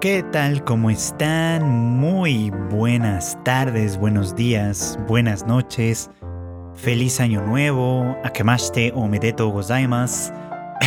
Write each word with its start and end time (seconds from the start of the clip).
¿Qué 0.00 0.22
tal? 0.32 0.64
¿Cómo 0.64 0.88
están? 0.88 1.62
Muy 1.68 2.48
buenas 2.70 3.36
tardes, 3.44 3.98
buenos 3.98 4.34
días, 4.34 4.98
buenas 5.06 5.46
noches. 5.46 6.08
Feliz 6.74 7.20
año 7.20 7.42
nuevo. 7.42 8.16
Akemashite 8.24 8.92
o 8.94 9.06
medeto 9.08 9.50
gozaimasu. 9.50 10.32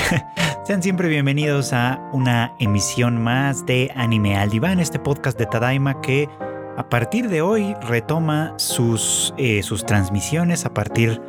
Sean 0.66 0.82
siempre 0.82 1.10
bienvenidos 1.10 1.74
a 1.74 2.02
una 2.12 2.56
emisión 2.60 3.22
más 3.22 3.64
de 3.68 3.92
Anime 3.96 4.36
al 4.36 4.50
Diván, 4.50 4.80
este 4.80 4.98
podcast 4.98 5.38
de 5.38 5.46
Tadaima 5.46 6.02
que 6.02 6.28
a 6.76 6.90
partir 6.90 7.30
de 7.30 7.44
hoy 7.44 7.76
retoma 7.82 8.56
sus, 8.58 9.32
eh, 9.38 9.62
sus 9.62 9.86
transmisiones 9.86 10.66
a 10.66 10.74
partir 10.74 11.22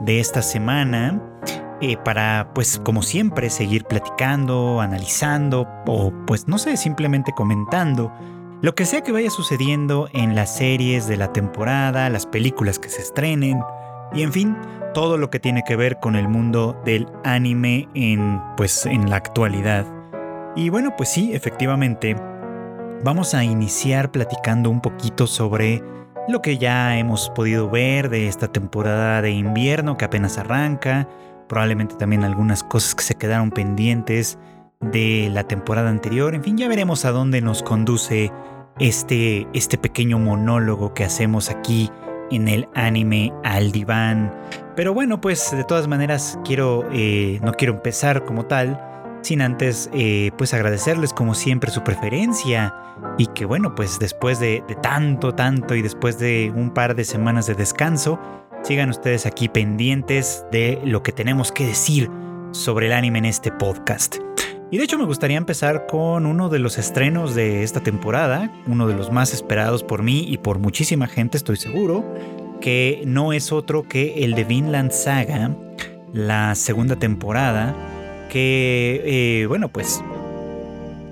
de 0.00 0.18
esta 0.18 0.42
semana. 0.42 1.22
Eh, 1.80 1.96
para, 1.96 2.50
pues 2.54 2.80
como 2.84 3.02
siempre, 3.02 3.50
seguir 3.50 3.84
platicando, 3.84 4.80
analizando 4.80 5.68
o 5.86 6.12
pues 6.26 6.48
no 6.48 6.58
sé, 6.58 6.76
simplemente 6.76 7.32
comentando 7.36 8.12
lo 8.60 8.74
que 8.74 8.84
sea 8.84 9.02
que 9.02 9.12
vaya 9.12 9.30
sucediendo 9.30 10.08
en 10.12 10.34
las 10.34 10.56
series 10.56 11.06
de 11.06 11.16
la 11.16 11.32
temporada, 11.32 12.10
las 12.10 12.26
películas 12.26 12.80
que 12.80 12.88
se 12.88 13.02
estrenen 13.02 13.62
y 14.12 14.22
en 14.22 14.32
fin, 14.32 14.56
todo 14.94 15.16
lo 15.16 15.30
que 15.30 15.38
tiene 15.38 15.62
que 15.64 15.76
ver 15.76 16.00
con 16.00 16.16
el 16.16 16.28
mundo 16.28 16.76
del 16.84 17.06
anime 17.22 17.88
en 17.94 18.42
pues 18.56 18.84
en 18.84 19.08
la 19.08 19.16
actualidad. 19.16 19.86
Y 20.56 20.70
bueno, 20.70 20.96
pues 20.96 21.08
sí, 21.10 21.32
efectivamente, 21.34 22.16
vamos 23.04 23.34
a 23.34 23.44
iniciar 23.44 24.10
platicando 24.10 24.70
un 24.70 24.80
poquito 24.80 25.28
sobre 25.28 25.84
lo 26.26 26.42
que 26.42 26.58
ya 26.58 26.98
hemos 26.98 27.30
podido 27.30 27.70
ver 27.70 28.08
de 28.08 28.26
esta 28.26 28.48
temporada 28.48 29.22
de 29.22 29.30
invierno 29.30 29.96
que 29.96 30.04
apenas 30.04 30.36
arranca, 30.36 31.08
probablemente 31.48 31.94
también 31.96 32.24
algunas 32.24 32.62
cosas 32.62 32.94
que 32.94 33.02
se 33.02 33.14
quedaron 33.14 33.50
pendientes 33.50 34.38
de 34.80 35.30
la 35.32 35.44
temporada 35.44 35.90
anterior. 35.90 36.34
En 36.34 36.42
fin, 36.42 36.56
ya 36.56 36.68
veremos 36.68 37.04
a 37.04 37.10
dónde 37.10 37.40
nos 37.40 37.62
conduce 37.62 38.30
este, 38.78 39.48
este 39.52 39.78
pequeño 39.78 40.18
monólogo 40.18 40.94
que 40.94 41.04
hacemos 41.04 41.50
aquí 41.50 41.90
en 42.30 42.48
el 42.48 42.68
anime 42.74 43.32
al 43.44 43.72
diván. 43.72 44.32
Pero 44.76 44.94
bueno, 44.94 45.20
pues 45.20 45.50
de 45.50 45.64
todas 45.64 45.88
maneras 45.88 46.38
quiero, 46.44 46.88
eh, 46.92 47.40
no 47.42 47.52
quiero 47.52 47.74
empezar 47.74 48.24
como 48.24 48.46
tal, 48.46 48.80
sin 49.22 49.42
antes 49.42 49.90
eh, 49.92 50.30
pues 50.38 50.54
agradecerles 50.54 51.12
como 51.12 51.34
siempre 51.34 51.72
su 51.72 51.82
preferencia 51.82 52.74
y 53.16 53.26
que 53.26 53.44
bueno, 53.44 53.74
pues 53.74 53.98
después 53.98 54.38
de 54.38 54.62
tanto, 54.82 55.34
tanto 55.34 55.74
y 55.74 55.82
después 55.82 56.18
de 56.18 56.52
un 56.54 56.70
par 56.70 56.94
de 56.94 57.04
semanas 57.04 57.46
de 57.46 57.54
descanso, 57.54 58.20
Sigan 58.62 58.90
ustedes 58.90 59.24
aquí 59.24 59.48
pendientes 59.48 60.44
de 60.52 60.80
lo 60.84 61.02
que 61.02 61.12
tenemos 61.12 61.52
que 61.52 61.66
decir 61.66 62.10
sobre 62.52 62.86
el 62.86 62.92
anime 62.92 63.20
en 63.20 63.24
este 63.24 63.50
podcast. 63.50 64.16
Y 64.70 64.76
de 64.76 64.84
hecho 64.84 64.98
me 64.98 65.06
gustaría 65.06 65.38
empezar 65.38 65.86
con 65.86 66.26
uno 66.26 66.50
de 66.50 66.58
los 66.58 66.76
estrenos 66.76 67.34
de 67.34 67.62
esta 67.62 67.80
temporada, 67.80 68.52
uno 68.66 68.86
de 68.86 68.94
los 68.94 69.10
más 69.10 69.32
esperados 69.32 69.82
por 69.82 70.02
mí 70.02 70.26
y 70.28 70.36
por 70.36 70.58
muchísima 70.58 71.06
gente, 71.06 71.38
estoy 71.38 71.56
seguro, 71.56 72.04
que 72.60 73.02
no 73.06 73.32
es 73.32 73.52
otro 73.52 73.84
que 73.84 74.24
el 74.24 74.34
de 74.34 74.44
Vinland 74.44 74.90
Saga, 74.90 75.56
la 76.12 76.54
segunda 76.54 76.96
temporada, 76.96 77.74
que, 78.28 79.02
eh, 79.42 79.46
bueno, 79.46 79.68
pues 79.70 80.02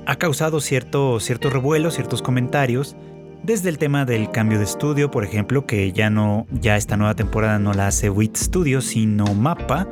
ha 0.05 0.17
causado 0.17 0.61
cierto, 0.61 1.19
cierto 1.21 1.49
revuelo, 1.49 1.91
ciertos 1.91 2.21
comentarios 2.21 2.97
desde 3.47 3.69
el 3.69 3.79
tema 3.79 4.05
del 4.05 4.29
cambio 4.33 4.59
de 4.59 4.65
estudio, 4.65 5.09
por 5.09 5.25
ejemplo, 5.25 5.67
que 5.67 5.93
ya 5.93 6.11
no, 6.11 6.49
ya 6.51 6.77
esta 6.77 6.97
nueva 6.97 7.15
temporada 7.15 7.61
no 7.61 7.73
la 7.75 7.87
hace 7.87 8.11
WIT 8.11 8.37
Studio, 8.37 8.81
sino 8.81 9.25
Mappa. 9.35 9.89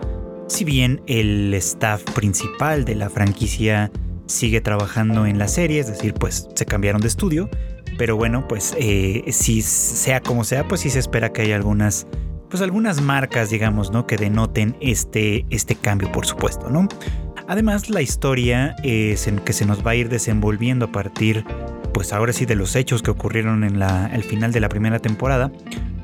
Si 0.48 0.64
bien 0.64 1.00
el 1.06 1.54
staff 1.54 2.02
principal 2.02 2.84
de 2.84 2.96
la 2.96 3.08
franquicia 3.08 3.92
sigue 4.26 4.60
trabajando 4.60 5.24
en 5.24 5.38
la 5.38 5.46
serie, 5.46 5.78
es 5.78 5.86
decir, 5.86 6.14
pues 6.14 6.48
se 6.52 6.66
cambiaron 6.66 7.00
de 7.00 7.06
estudio. 7.06 7.48
Pero 7.96 8.16
bueno, 8.16 8.48
pues 8.48 8.74
eh, 8.76 9.22
si 9.28 9.62
sea 9.62 10.20
como 10.20 10.42
sea, 10.42 10.66
pues 10.66 10.80
sí 10.80 10.90
se 10.90 10.98
espera 10.98 11.32
que 11.32 11.42
haya 11.42 11.54
algunas, 11.54 12.08
pues 12.50 12.60
algunas 12.60 13.00
marcas, 13.00 13.50
digamos, 13.50 13.92
¿no? 13.92 14.04
Que 14.04 14.16
denoten 14.16 14.76
este, 14.80 15.46
este 15.50 15.76
cambio, 15.76 16.10
por 16.10 16.26
supuesto, 16.26 16.70
¿no? 16.70 16.88
Además, 17.46 17.88
la 17.88 18.02
historia 18.02 18.74
es 18.82 19.28
en 19.28 19.38
que 19.38 19.52
se 19.52 19.64
nos 19.64 19.86
va 19.86 19.92
a 19.92 19.94
ir 19.94 20.08
desenvolviendo 20.08 20.86
a 20.86 20.92
partir 20.92 21.44
pues 22.04 22.12
ahora 22.12 22.34
sí 22.34 22.44
de 22.44 22.54
los 22.54 22.76
hechos 22.76 23.02
que 23.02 23.10
ocurrieron 23.10 23.64
en 23.64 23.80
el 23.80 24.24
final 24.24 24.52
de 24.52 24.60
la 24.60 24.68
primera 24.68 24.98
temporada, 24.98 25.50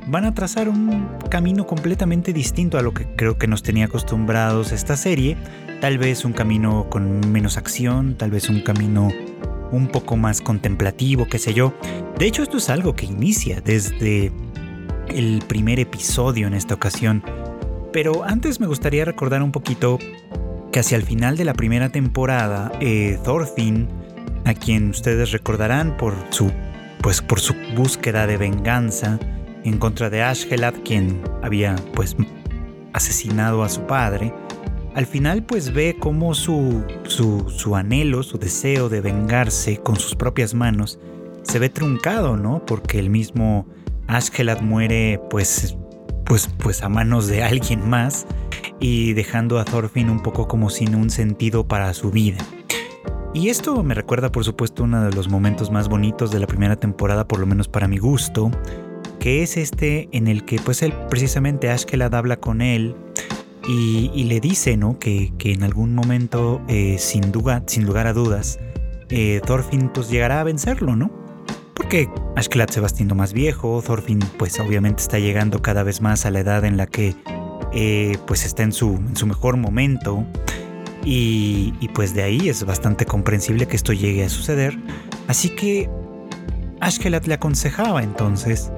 van 0.06 0.24
a 0.24 0.32
trazar 0.32 0.70
un 0.70 1.06
camino 1.28 1.66
completamente 1.66 2.32
distinto 2.32 2.78
a 2.78 2.82
lo 2.82 2.94
que 2.94 3.06
creo 3.16 3.36
que 3.36 3.46
nos 3.46 3.62
tenía 3.62 3.84
acostumbrados 3.84 4.72
esta 4.72 4.96
serie. 4.96 5.36
Tal 5.82 5.98
vez 5.98 6.24
un 6.24 6.32
camino 6.32 6.86
con 6.88 7.30
menos 7.30 7.58
acción, 7.58 8.16
tal 8.16 8.30
vez 8.30 8.48
un 8.48 8.62
camino 8.62 9.10
un 9.72 9.88
poco 9.88 10.16
más 10.16 10.40
contemplativo, 10.40 11.26
qué 11.28 11.38
sé 11.38 11.52
yo. 11.52 11.74
De 12.18 12.24
hecho, 12.24 12.42
esto 12.42 12.56
es 12.56 12.70
algo 12.70 12.96
que 12.96 13.04
inicia 13.04 13.60
desde 13.60 14.32
el 15.08 15.42
primer 15.46 15.80
episodio 15.80 16.46
en 16.46 16.54
esta 16.54 16.76
ocasión. 16.76 17.22
Pero 17.92 18.24
antes 18.24 18.58
me 18.58 18.66
gustaría 18.66 19.04
recordar 19.04 19.42
un 19.42 19.52
poquito 19.52 19.98
que 20.72 20.80
hacia 20.80 20.96
el 20.96 21.02
final 21.02 21.36
de 21.36 21.44
la 21.44 21.52
primera 21.52 21.90
temporada, 21.90 22.72
eh, 22.80 23.18
Thorfinn 23.22 24.00
a 24.44 24.54
quien 24.54 24.90
ustedes 24.90 25.32
recordarán 25.32 25.96
por 25.96 26.14
su, 26.30 26.50
pues 27.02 27.20
por 27.22 27.40
su 27.40 27.54
búsqueda 27.74 28.26
de 28.26 28.36
venganza 28.36 29.18
en 29.64 29.78
contra 29.78 30.10
de 30.10 30.22
Ashgelad, 30.22 30.74
quien 30.84 31.22
había 31.42 31.76
pues 31.94 32.16
asesinado 32.92 33.62
a 33.62 33.68
su 33.68 33.82
padre, 33.82 34.32
al 34.94 35.06
final 35.06 35.44
pues 35.44 35.72
ve 35.72 35.96
cómo 35.98 36.34
su, 36.34 36.84
su, 37.04 37.48
su 37.48 37.76
anhelo, 37.76 38.22
su 38.22 38.38
deseo 38.38 38.88
de 38.88 39.00
vengarse 39.00 39.76
con 39.78 39.96
sus 39.96 40.14
propias 40.14 40.54
manos 40.54 40.98
se 41.42 41.58
ve 41.58 41.68
truncado, 41.68 42.36
¿no? 42.36 42.64
Porque 42.66 42.98
el 42.98 43.10
mismo 43.10 43.66
Ashgelad 44.06 44.60
muere 44.60 45.20
pues, 45.30 45.76
pues, 46.24 46.48
pues 46.58 46.82
a 46.82 46.88
manos 46.88 47.28
de 47.28 47.42
alguien 47.42 47.88
más 47.88 48.26
y 48.78 49.12
dejando 49.12 49.58
a 49.58 49.64
Thorfinn 49.64 50.10
un 50.10 50.20
poco 50.20 50.48
como 50.48 50.70
sin 50.70 50.94
un 50.94 51.10
sentido 51.10 51.66
para 51.66 51.92
su 51.94 52.10
vida. 52.10 52.38
Y 53.32 53.48
esto 53.48 53.82
me 53.84 53.94
recuerda 53.94 54.32
por 54.32 54.44
supuesto 54.44 54.82
uno 54.84 55.04
de 55.04 55.12
los 55.12 55.28
momentos 55.28 55.70
más 55.70 55.88
bonitos 55.88 56.32
de 56.32 56.40
la 56.40 56.46
primera 56.46 56.76
temporada, 56.76 57.28
por 57.28 57.38
lo 57.38 57.46
menos 57.46 57.68
para 57.68 57.86
mi 57.86 57.98
gusto, 57.98 58.50
que 59.20 59.42
es 59.42 59.56
este 59.56 60.08
en 60.12 60.26
el 60.26 60.44
que 60.44 60.58
pues 60.58 60.82
él 60.82 60.92
precisamente 61.08 61.70
Ashkelad 61.70 62.14
habla 62.14 62.38
con 62.38 62.60
él 62.60 62.96
y, 63.68 64.24
le 64.24 64.40
dice 64.40 64.76
¿no? 64.76 64.98
que, 64.98 65.32
en 65.38 65.62
algún 65.62 65.94
momento 65.94 66.60
eh, 66.66 66.96
sin, 66.98 67.30
duda, 67.30 67.62
sin 67.66 67.86
lugar 67.86 68.08
a 68.08 68.12
dudas 68.12 68.58
eh, 69.10 69.40
Thorfinn 69.44 69.90
pues 69.92 70.08
llegará 70.08 70.40
a 70.40 70.44
vencerlo, 70.44 70.96
¿no? 70.96 71.10
Porque 71.74 72.08
Ashkelad 72.36 72.68
se 72.68 72.80
va 72.80 72.86
haciendo 72.86 73.14
más 73.14 73.32
viejo, 73.32 73.82
Thorfinn 73.84 74.20
pues 74.38 74.58
obviamente 74.60 75.02
está 75.02 75.18
llegando 75.18 75.62
cada 75.62 75.82
vez 75.82 76.00
más 76.00 76.26
a 76.26 76.30
la 76.30 76.40
edad 76.40 76.64
en 76.64 76.76
la 76.76 76.86
que 76.86 77.14
eh, 77.72 78.18
pues 78.26 78.44
está 78.44 78.62
en 78.62 78.72
su, 78.72 78.96
en 78.96 79.16
su 79.16 79.26
mejor 79.26 79.56
momento 79.56 80.24
y, 81.04 81.88
pues 81.94 82.14
de 82.14 82.22
ahí 82.22 82.48
es 82.48 82.64
bastante 82.64 83.06
comprensible 83.06 83.66
que 83.66 83.76
esto 83.76 83.92
llegue 83.92 84.24
a 84.24 84.28
suceder. 84.28 84.78
Así 85.28 85.50
que 85.50 85.88
Ashkelat 86.80 87.26
le 87.26 87.34
aconsejaba 87.34 88.02
entonces 88.02 88.70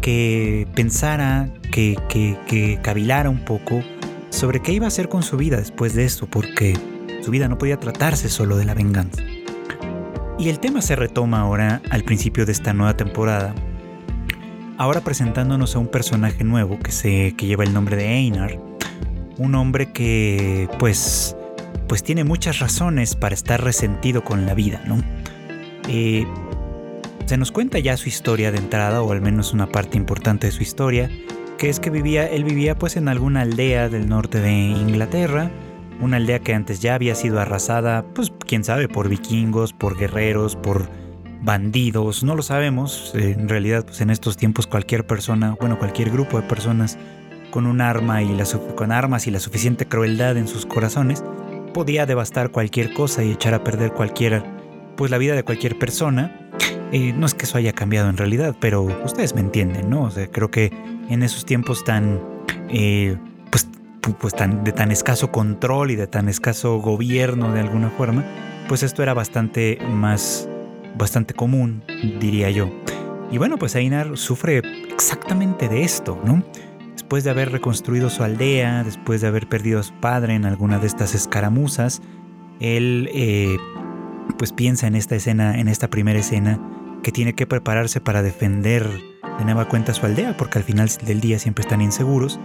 que 0.00 0.66
pensara, 0.74 1.48
que, 1.70 1.96
que, 2.08 2.38
que 2.46 2.78
cavilara 2.82 3.30
un 3.30 3.44
poco 3.44 3.82
sobre 4.30 4.60
qué 4.60 4.72
iba 4.72 4.86
a 4.86 4.88
hacer 4.88 5.08
con 5.08 5.22
su 5.22 5.36
vida 5.36 5.56
después 5.56 5.94
de 5.94 6.04
esto, 6.04 6.26
porque 6.26 6.74
su 7.22 7.30
vida 7.30 7.48
no 7.48 7.58
podía 7.58 7.78
tratarse 7.78 8.28
solo 8.28 8.56
de 8.56 8.64
la 8.64 8.74
venganza. 8.74 9.22
Y 10.38 10.48
el 10.48 10.58
tema 10.58 10.82
se 10.82 10.96
retoma 10.96 11.40
ahora 11.40 11.80
al 11.90 12.02
principio 12.02 12.44
de 12.44 12.52
esta 12.52 12.72
nueva 12.72 12.96
temporada, 12.96 13.54
ahora 14.76 15.02
presentándonos 15.02 15.76
a 15.76 15.78
un 15.78 15.86
personaje 15.86 16.42
nuevo 16.42 16.78
que, 16.78 16.90
se, 16.90 17.34
que 17.36 17.46
lleva 17.46 17.64
el 17.64 17.72
nombre 17.72 17.96
de 17.96 18.08
Einar, 18.08 18.58
un 19.38 19.54
hombre 19.54 19.92
que 19.92 20.68
pues 20.78 21.36
pues 21.88 22.02
tiene 22.02 22.24
muchas 22.24 22.58
razones 22.58 23.14
para 23.14 23.34
estar 23.34 23.62
resentido 23.62 24.24
con 24.24 24.46
la 24.46 24.54
vida, 24.54 24.82
¿no? 24.86 25.02
Eh, 25.88 26.26
se 27.26 27.36
nos 27.36 27.52
cuenta 27.52 27.78
ya 27.78 27.96
su 27.96 28.08
historia 28.08 28.52
de 28.52 28.58
entrada, 28.58 29.02
o 29.02 29.12
al 29.12 29.20
menos 29.20 29.52
una 29.52 29.66
parte 29.66 29.96
importante 29.96 30.48
de 30.48 30.52
su 30.52 30.62
historia, 30.62 31.10
que 31.58 31.68
es 31.68 31.80
que 31.80 31.90
vivía, 31.90 32.26
él 32.26 32.44
vivía 32.44 32.76
pues 32.78 32.96
en 32.96 33.08
alguna 33.08 33.42
aldea 33.42 33.88
del 33.88 34.08
norte 34.08 34.40
de 34.40 34.52
Inglaterra, 34.52 35.50
una 36.00 36.16
aldea 36.16 36.40
que 36.40 36.54
antes 36.54 36.80
ya 36.80 36.94
había 36.94 37.14
sido 37.14 37.40
arrasada, 37.40 38.04
pues 38.14 38.32
quién 38.46 38.64
sabe, 38.64 38.88
por 38.88 39.08
vikingos, 39.08 39.72
por 39.72 39.96
guerreros, 39.96 40.56
por 40.56 40.88
bandidos, 41.42 42.22
no 42.22 42.34
lo 42.34 42.42
sabemos, 42.42 43.12
eh, 43.14 43.36
en 43.38 43.48
realidad 43.48 43.84
pues 43.84 44.00
en 44.00 44.10
estos 44.10 44.36
tiempos 44.36 44.66
cualquier 44.66 45.06
persona, 45.06 45.56
bueno, 45.60 45.78
cualquier 45.78 46.10
grupo 46.10 46.40
de 46.40 46.46
personas 46.46 46.98
con 47.50 47.66
un 47.66 47.80
arma 47.80 48.22
y 48.22 48.34
la, 48.34 48.44
con 48.74 48.92
armas 48.92 49.26
y 49.26 49.30
la 49.30 49.40
suficiente 49.40 49.86
crueldad 49.86 50.36
en 50.36 50.48
sus 50.48 50.66
corazones, 50.66 51.22
podía 51.72 52.06
devastar 52.06 52.50
cualquier 52.50 52.92
cosa 52.92 53.22
y 53.22 53.32
echar 53.32 53.54
a 53.54 53.64
perder 53.64 53.92
cualquier, 53.92 54.42
pues 54.96 55.10
la 55.10 55.18
vida 55.18 55.34
de 55.34 55.42
cualquier 55.42 55.78
persona. 55.78 56.50
Eh, 56.92 57.12
no 57.14 57.26
es 57.26 57.34
que 57.34 57.44
eso 57.44 57.56
haya 57.56 57.72
cambiado 57.72 58.10
en 58.10 58.16
realidad, 58.16 58.54
pero 58.60 58.82
ustedes 59.04 59.34
me 59.34 59.40
entienden, 59.40 59.88
¿no? 59.88 60.02
O 60.02 60.10
sea, 60.10 60.26
creo 60.26 60.50
que 60.50 60.70
en 61.08 61.22
esos 61.22 61.46
tiempos 61.46 61.84
tan, 61.84 62.20
eh, 62.68 63.16
pues, 63.50 63.66
pues 64.20 64.34
tan, 64.34 64.62
de 64.62 64.72
tan 64.72 64.90
escaso 64.90 65.32
control 65.32 65.90
y 65.90 65.96
de 65.96 66.06
tan 66.06 66.28
escaso 66.28 66.76
gobierno 66.78 67.52
de 67.52 67.60
alguna 67.60 67.88
forma, 67.90 68.24
pues 68.68 68.82
esto 68.82 69.02
era 69.02 69.14
bastante 69.14 69.78
más, 69.90 70.48
bastante 70.96 71.32
común, 71.32 71.82
diría 72.20 72.50
yo. 72.50 72.68
Y 73.30 73.38
bueno, 73.38 73.56
pues 73.56 73.74
Einar 73.74 74.18
sufre 74.18 74.60
exactamente 74.92 75.70
de 75.70 75.84
esto, 75.84 76.20
¿no? 76.22 76.42
Después 76.92 77.24
de 77.24 77.30
haber 77.30 77.52
reconstruido 77.52 78.10
su 78.10 78.22
aldea, 78.22 78.84
después 78.84 79.20
de 79.20 79.26
haber 79.28 79.48
perdido 79.48 79.80
a 79.80 79.82
su 79.82 79.94
padre 79.94 80.34
en 80.34 80.44
alguna 80.44 80.78
de 80.78 80.86
estas 80.86 81.14
escaramuzas, 81.14 82.02
él 82.60 83.08
eh, 83.12 83.56
pues 84.38 84.52
piensa 84.52 84.86
en 84.86 84.94
esta 84.94 85.16
escena, 85.16 85.58
en 85.58 85.68
esta 85.68 85.88
primera 85.88 86.18
escena, 86.18 86.60
que 87.02 87.12
tiene 87.12 87.34
que 87.34 87.46
prepararse 87.46 88.00
para 88.00 88.22
defender 88.22 88.88
de 89.38 89.44
nueva 89.44 89.68
cuenta 89.68 89.94
su 89.94 90.06
aldea, 90.06 90.36
porque 90.36 90.58
al 90.58 90.64
final 90.64 90.88
del 91.04 91.20
día 91.20 91.38
siempre 91.38 91.62
están 91.62 91.80
inseguros. 91.80 92.38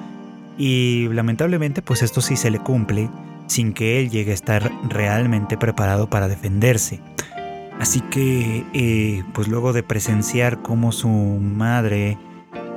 Y 0.58 1.08
lamentablemente, 1.10 1.82
pues 1.82 2.02
esto 2.02 2.22
sí 2.22 2.36
se 2.36 2.50
le 2.50 2.60
cumple 2.60 3.10
sin 3.48 3.74
que 3.74 4.00
él 4.00 4.10
llegue 4.10 4.32
a 4.32 4.34
estar 4.36 4.72
realmente 4.90 5.58
preparado 5.58 6.10
para 6.10 6.28
defenderse. 6.28 7.00
Así 7.80 8.02
que, 8.02 8.66
eh, 8.74 9.24
pues 9.34 9.48
luego 9.48 9.72
de 9.72 9.84
presenciar 9.84 10.62
cómo 10.62 10.92
su 10.92 11.10
madre 11.10 12.18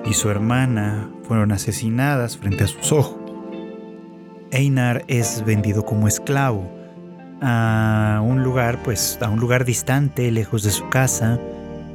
y 0.05 0.15
su 0.15 0.31
hermana 0.31 1.11
fueron 1.25 1.53
asesinadas 1.53 2.37
frente 2.37 2.65
a 2.65 2.67
sus 2.67 2.93
ojos, 2.93 3.21
Einar 4.53 5.05
es 5.07 5.45
vendido 5.45 5.85
como 5.85 6.09
esclavo 6.09 6.69
a 7.41 8.21
un 8.25 8.43
lugar, 8.43 8.83
pues 8.83 9.19
a 9.23 9.29
un 9.29 9.41
lugar 9.41 9.65
distante, 9.65 10.31
lejos 10.31 10.63
de 10.63 10.71
su 10.71 10.89
casa, 10.89 11.39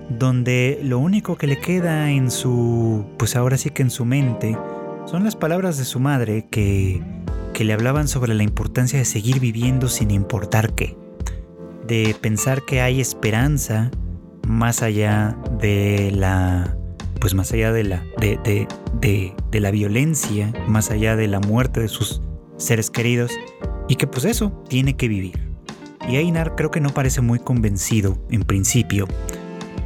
donde 0.09 0.79
lo 0.83 0.99
único 0.99 1.37
que 1.37 1.47
le 1.47 1.59
queda 1.59 2.11
en 2.11 2.31
su, 2.31 3.05
pues 3.17 3.35
ahora 3.35 3.57
sí 3.57 3.69
que 3.69 3.83
en 3.83 3.89
su 3.89 4.05
mente, 4.05 4.57
son 5.05 5.23
las 5.23 5.35
palabras 5.35 5.77
de 5.77 5.85
su 5.85 5.99
madre 5.99 6.47
que, 6.49 7.03
que 7.53 7.63
le 7.63 7.73
hablaban 7.73 8.07
sobre 8.07 8.33
la 8.33 8.43
importancia 8.43 8.97
de 8.97 9.05
seguir 9.05 9.39
viviendo 9.39 9.87
sin 9.87 10.09
importar 10.09 10.73
qué, 10.73 10.97
de 11.85 12.15
pensar 12.19 12.63
que 12.65 12.81
hay 12.81 13.01
esperanza 13.01 13.91
más 14.47 14.81
allá 14.81 15.37
de 15.59 16.11
la, 16.11 16.75
pues 17.19 17.33
más 17.33 17.51
allá 17.51 17.71
de 17.71 17.83
la, 17.83 18.03
de, 18.19 18.39
de, 18.43 18.67
de, 18.99 19.33
de 19.51 19.59
la 19.59 19.71
violencia, 19.71 20.53
más 20.67 20.91
allá 20.91 21.15
de 21.15 21.27
la 21.27 21.39
muerte 21.39 21.79
de 21.79 21.87
sus 21.87 22.21
seres 22.57 22.89
queridos, 22.89 23.31
y 23.87 23.95
que 23.95 24.07
pues 24.07 24.25
eso 24.25 24.63
tiene 24.69 24.95
que 24.95 25.07
vivir. 25.07 25.39
Y 26.07 26.17
Einar 26.17 26.55
creo 26.55 26.71
que 26.71 26.81
no 26.81 26.89
parece 26.89 27.21
muy 27.21 27.39
convencido 27.39 28.17
en 28.29 28.43
principio, 28.43 29.07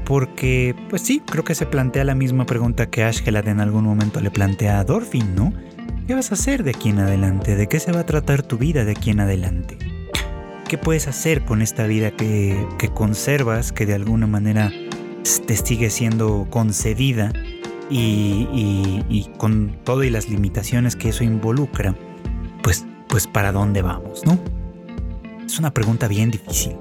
porque 0.05 0.75
pues 0.89 1.01
sí, 1.03 1.21
creo 1.25 1.43
que 1.43 1.55
se 1.55 1.65
plantea 1.65 2.03
la 2.03 2.15
misma 2.15 2.45
pregunta 2.45 2.89
que 2.89 3.03
Ashgelad 3.03 3.47
en 3.47 3.59
algún 3.59 3.85
momento 3.85 4.19
le 4.19 4.31
plantea 4.31 4.79
a 4.79 4.83
Dorfin, 4.83 5.35
¿no? 5.35 5.53
¿Qué 6.07 6.15
vas 6.15 6.31
a 6.31 6.33
hacer 6.33 6.63
de 6.63 6.71
aquí 6.71 6.89
en 6.89 6.99
adelante? 6.99 7.55
¿De 7.55 7.67
qué 7.67 7.79
se 7.79 7.91
va 7.91 7.99
a 7.99 8.05
tratar 8.05 8.41
tu 8.41 8.57
vida 8.57 8.83
de 8.83 8.91
aquí 8.93 9.11
en 9.11 9.19
adelante? 9.19 9.77
¿Qué 10.67 10.77
puedes 10.77 11.07
hacer 11.07 11.45
con 11.45 11.61
esta 11.61 11.85
vida 11.85 12.11
que, 12.11 12.65
conservas, 12.93 13.71
que 13.71 13.85
de 13.85 13.93
alguna 13.93 14.25
manera 14.25 14.71
te 15.45 15.55
sigue 15.55 15.89
siendo 15.89 16.47
concedida 16.49 17.33
y, 17.89 19.29
con 19.37 19.77
todo 19.83 20.03
y 20.03 20.09
las 20.09 20.29
limitaciones 20.29 20.95
que 20.95 21.09
eso 21.09 21.23
involucra? 21.23 21.95
Pues 22.61 22.85
pues 23.09 23.25
para 23.27 23.51
dónde 23.51 23.81
vamos, 23.81 24.23
¿no? 24.25 24.39
Es 25.45 25.59
una 25.59 25.73
pregunta 25.73 26.07
bien 26.07 26.29
difícil. 26.31 26.77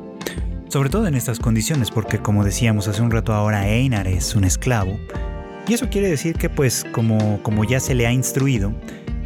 Sobre 0.68 0.90
todo 0.90 1.06
en 1.06 1.14
estas 1.14 1.40
condiciones, 1.40 1.90
porque 1.90 2.18
como 2.18 2.44
decíamos 2.44 2.86
hace 2.86 3.00
un 3.00 3.10
rato 3.10 3.32
ahora, 3.32 3.66
Einar 3.66 4.06
es 4.06 4.34
un 4.34 4.44
esclavo. 4.44 4.98
Y 5.66 5.72
eso 5.72 5.88
quiere 5.88 6.08
decir 6.08 6.36
que 6.36 6.50
pues 6.50 6.84
como, 6.92 7.42
como 7.42 7.64
ya 7.64 7.80
se 7.80 7.94
le 7.94 8.06
ha 8.06 8.12
instruido, 8.12 8.74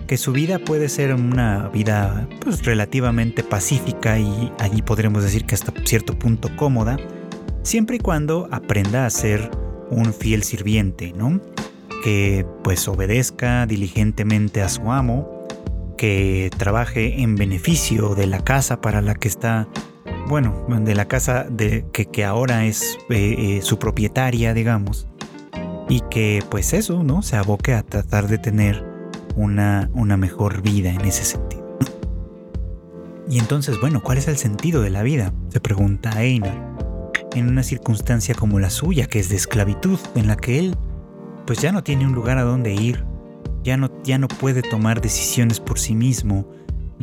que 0.07 0.17
su 0.17 0.33
vida 0.33 0.61
puede 0.61 0.89
ser 0.89 1.13
una 1.13 1.69
vida 1.69 2.29
pues 2.41 2.65
relativamente 2.65 3.43
pacífica 3.43 4.19
y 4.19 4.53
allí 4.61 4.81
podremos 4.83 5.25
decir 5.25 5.45
que 5.45 5.57
hasta 5.57 5.73
cierto 5.85 6.17
punto 6.17 6.55
cómoda, 6.57 6.97
siempre 7.63 7.97
y 7.97 7.99
cuando 7.99 8.49
aprenda 8.51 9.07
a 9.07 9.11
ser 9.11 9.51
un 9.91 10.13
fiel 10.13 10.43
sirviente, 10.43 11.13
¿no? 11.17 11.41
Que 12.03 12.47
pues 12.65 12.89
obedezca 12.89 13.67
diligentemente 13.67 14.63
a 14.63 14.69
su 14.69 14.91
amo, 14.91 15.47
que 15.97 16.51
trabaje 16.57 17.23
en 17.23 17.37
beneficio 17.37 18.15
de 18.15 18.27
la 18.27 18.43
casa 18.43 18.81
para 18.81 19.03
la 19.03 19.15
que 19.15 19.29
está, 19.29 19.69
bueno, 20.29 20.67
de 20.69 20.95
la 20.95 21.07
casa 21.07 21.47
de, 21.49 21.85
que, 21.93 22.25
ahora 22.25 22.67
es 22.67 22.99
eh, 23.11 23.37
eh, 23.39 23.63
su 23.63 23.79
propietaria, 23.79 24.55
digamos, 24.55 25.07
y 25.89 26.01
que 26.11 26.43
pues 26.51 26.73
eso, 26.73 27.05
¿no? 27.05 27.23
Se 27.23 27.37
aboque 27.37 27.75
a 27.75 27.83
tratar 27.83 28.27
de 28.27 28.39
tener 28.39 28.85
una, 29.37 29.91
una 29.93 30.17
mejor 30.17 30.63
vida 30.63 30.91
en 30.91 31.03
ese 31.03 31.25
sentido. 31.25 31.63
Y 33.29 33.39
entonces, 33.39 33.81
bueno, 33.81 34.03
¿cuál 34.03 34.19
es 34.19 34.29
el 34.29 34.37
sentido 34.37 34.83
de 34.83 34.91
la 34.91 35.03
vida? 35.03 35.33
Se 35.49 35.61
pregunta 35.61 36.23
Einar. 36.23 36.72
En 37.35 37.49
una 37.49 37.63
circunstancia 37.63 38.35
como 38.35 38.61
la 38.61 38.71
suya, 38.71 39.07
que 39.07 39.19
es 39.19 39.29
de 39.29 39.37
esclavitud, 39.37 39.99
en 40.15 40.27
la 40.27 40.37
que 40.37 40.59
él 40.59 40.77
pues 41.47 41.61
ya 41.61 41.73
no 41.73 41.83
tiene 41.83 42.07
un 42.07 42.13
lugar 42.13 42.39
a 42.39 42.43
donde 42.43 42.73
ir, 42.73 43.05
ya 43.65 43.77
no, 43.77 43.91
ya 44.05 44.19
no 44.19 44.29
puede 44.29 44.63
tomar 44.63 45.01
decisiones 45.01 45.61
por 45.61 45.79
sí 45.79 45.95
mismo, 45.95 46.47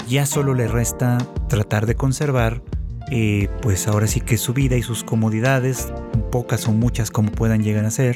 ya 0.07 0.25
solo 0.25 0.53
le 0.53 0.67
resta 0.67 1.17
tratar 1.47 1.85
de 1.85 1.95
conservar, 1.95 2.63
eh, 3.11 3.49
pues 3.61 3.87
ahora 3.87 4.07
sí 4.07 4.21
que 4.21 4.37
su 4.37 4.53
vida 4.53 4.77
y 4.77 4.83
sus 4.83 5.03
comodidades, 5.03 5.91
pocas 6.31 6.67
o 6.67 6.71
muchas 6.71 7.11
como 7.11 7.31
puedan 7.31 7.63
llegar 7.63 7.85
a 7.85 7.91
ser, 7.91 8.15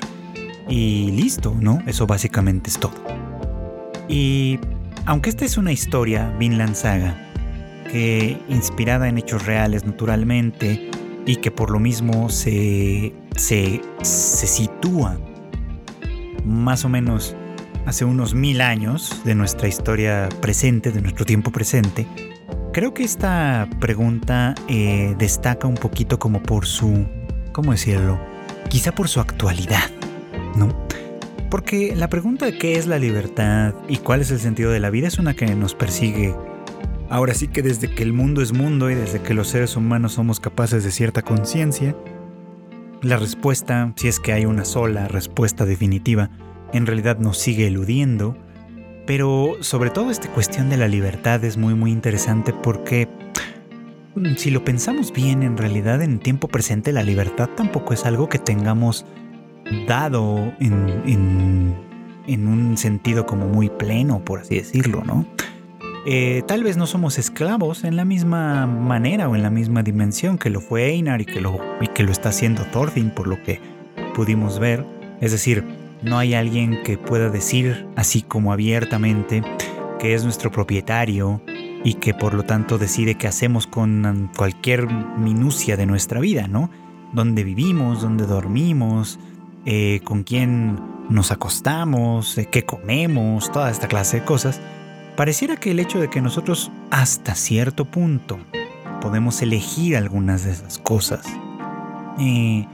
y 0.69 1.11
listo, 1.11 1.55
¿no? 1.59 1.79
Eso 1.87 2.07
básicamente 2.07 2.69
es 2.69 2.79
todo. 2.79 2.93
Y 4.07 4.59
aunque 5.05 5.29
esta 5.29 5.45
es 5.45 5.57
una 5.57 5.71
historia, 5.71 6.33
Vinland 6.39 6.75
Saga, 6.75 7.31
que 7.91 8.39
inspirada 8.49 9.07
en 9.07 9.17
hechos 9.17 9.45
reales 9.45 9.85
naturalmente, 9.85 10.89
y 11.25 11.37
que 11.37 11.51
por 11.51 11.71
lo 11.71 11.79
mismo 11.79 12.29
se, 12.29 13.13
se, 13.35 13.81
se 14.01 14.47
sitúa 14.47 15.17
más 16.45 16.85
o 16.85 16.89
menos 16.89 17.35
hace 17.85 18.05
unos 18.05 18.33
mil 18.33 18.61
años 18.61 19.21
de 19.25 19.35
nuestra 19.35 19.67
historia 19.67 20.29
presente, 20.41 20.91
de 20.91 21.01
nuestro 21.01 21.25
tiempo 21.25 21.51
presente, 21.51 22.07
creo 22.71 22.93
que 22.93 23.03
esta 23.03 23.67
pregunta 23.79 24.55
eh, 24.67 25.15
destaca 25.17 25.67
un 25.67 25.75
poquito 25.75 26.19
como 26.19 26.41
por 26.41 26.65
su, 26.65 27.05
¿cómo 27.51 27.71
decirlo? 27.71 28.19
Quizá 28.69 28.93
por 28.93 29.07
su 29.07 29.19
actualidad, 29.19 29.89
¿no? 30.55 30.69
Porque 31.49 31.95
la 31.95 32.09
pregunta 32.09 32.45
de 32.45 32.57
qué 32.57 32.77
es 32.77 32.87
la 32.87 32.97
libertad 32.97 33.75
y 33.87 33.97
cuál 33.97 34.21
es 34.21 34.31
el 34.31 34.39
sentido 34.39 34.71
de 34.71 34.79
la 34.79 34.89
vida 34.89 35.07
es 35.07 35.19
una 35.19 35.35
que 35.35 35.45
nos 35.55 35.75
persigue 35.75 36.33
ahora 37.13 37.35
sí 37.35 37.47
que 37.47 37.61
desde 37.61 37.91
que 37.91 38.01
el 38.01 38.11
mundo 38.11 38.41
es 38.41 38.53
mundo 38.53 38.89
y 38.89 38.95
desde 38.95 39.21
que 39.21 39.35
los 39.35 39.49
seres 39.49 39.77
humanos 39.77 40.13
somos 40.13 40.39
capaces 40.39 40.83
de 40.83 40.89
cierta 40.89 41.21
conciencia, 41.21 41.95
la 43.03 43.17
respuesta, 43.17 43.93
si 43.97 44.07
es 44.07 44.19
que 44.19 44.33
hay 44.33 44.45
una 44.47 44.65
sola 44.65 45.07
respuesta 45.07 45.63
definitiva, 45.63 46.31
en 46.73 46.87
realidad 46.87 47.19
nos 47.19 47.37
sigue 47.37 47.67
eludiendo, 47.67 48.35
pero 49.05 49.57
sobre 49.59 49.91
todo 49.91 50.09
esta 50.09 50.27
cuestión 50.29 50.71
de 50.71 50.77
la 50.77 50.87
libertad 50.87 51.43
es 51.43 51.55
muy 51.55 51.75
muy 51.75 51.91
interesante 51.91 52.51
porque 52.51 53.07
mm, 54.15 54.33
si 54.35 54.49
lo 54.49 54.65
pensamos 54.65 55.13
bien, 55.13 55.43
en 55.43 55.55
realidad 55.55 56.01
en 56.01 56.17
tiempo 56.17 56.47
presente 56.47 56.91
la 56.91 57.03
libertad 57.03 57.47
tampoco 57.55 57.93
es 57.93 58.07
algo 58.07 58.27
que 58.27 58.39
tengamos 58.39 59.05
dado 59.87 60.51
en, 60.59 61.75
un 62.27 62.75
sentido 62.75 63.27
como 63.27 63.47
muy 63.47 63.69
pleno, 63.69 64.25
por 64.25 64.39
así 64.39 64.55
decirlo, 64.55 65.03
¿no? 65.05 65.27
Eh, 66.05 66.43
tal 66.47 66.63
vez 66.63 66.75
no 66.75 66.85
somos 66.85 67.17
esclavos 67.17 67.85
en 67.85 67.95
la 67.95 68.03
misma 68.03 68.67
manera 68.67 69.29
o 69.29 69.35
en 69.35 69.43
la 69.43 69.49
misma 69.49 69.83
dimensión 69.83 70.37
que 70.37 70.49
lo 70.49 70.59
fue 70.59 70.87
Einar 70.87 71.21
y 71.21 71.25
que 71.25 71.39
lo, 71.39 71.59
y 71.79 71.87
que 71.87 72.03
lo 72.03 72.11
está 72.11 72.29
haciendo 72.29 72.65
Thorfinn, 72.65 73.11
por 73.11 73.27
lo 73.27 73.41
que 73.41 73.61
pudimos 74.13 74.59
ver. 74.59 74.85
Es 75.21 75.31
decir, 75.31 75.63
no 76.01 76.17
hay 76.17 76.33
alguien 76.33 76.83
que 76.83 76.97
pueda 76.97 77.29
decir 77.29 77.87
así 77.95 78.21
como 78.21 78.51
abiertamente 78.51 79.41
que 79.99 80.13
es 80.13 80.25
nuestro 80.25 80.51
propietario 80.51 81.41
y 81.85 81.95
que 81.95 82.13
por 82.13 82.33
lo 82.33 82.43
tanto 82.43 82.77
decide 82.77 83.15
qué 83.15 83.27
hacemos 83.27 83.67
con 83.67 84.29
cualquier 84.35 84.87
minucia 85.17 85.77
de 85.77 85.85
nuestra 85.85 86.19
vida, 86.19 86.47
¿no? 86.47 86.69
Dónde 87.13 87.45
vivimos, 87.45 88.01
dónde 88.01 88.25
dormimos, 88.25 89.19
eh, 89.65 90.01
con 90.03 90.23
quién 90.23 90.79
nos 91.09 91.31
acostamos, 91.31 92.37
eh, 92.37 92.47
qué 92.51 92.65
comemos, 92.65 93.51
toda 93.51 93.71
esta 93.71 93.87
clase 93.87 94.19
de 94.19 94.25
cosas. 94.25 94.59
Pareciera 95.15 95.57
que 95.57 95.71
el 95.71 95.79
hecho 95.79 95.99
de 95.99 96.09
que 96.09 96.21
nosotros 96.21 96.71
hasta 96.89 97.35
cierto 97.35 97.85
punto 97.85 98.39
podemos 98.99 99.41
elegir 99.43 99.95
algunas 99.95 100.43
de 100.43 100.51
esas 100.51 100.79
cosas 100.79 101.25
eh, 102.19 102.65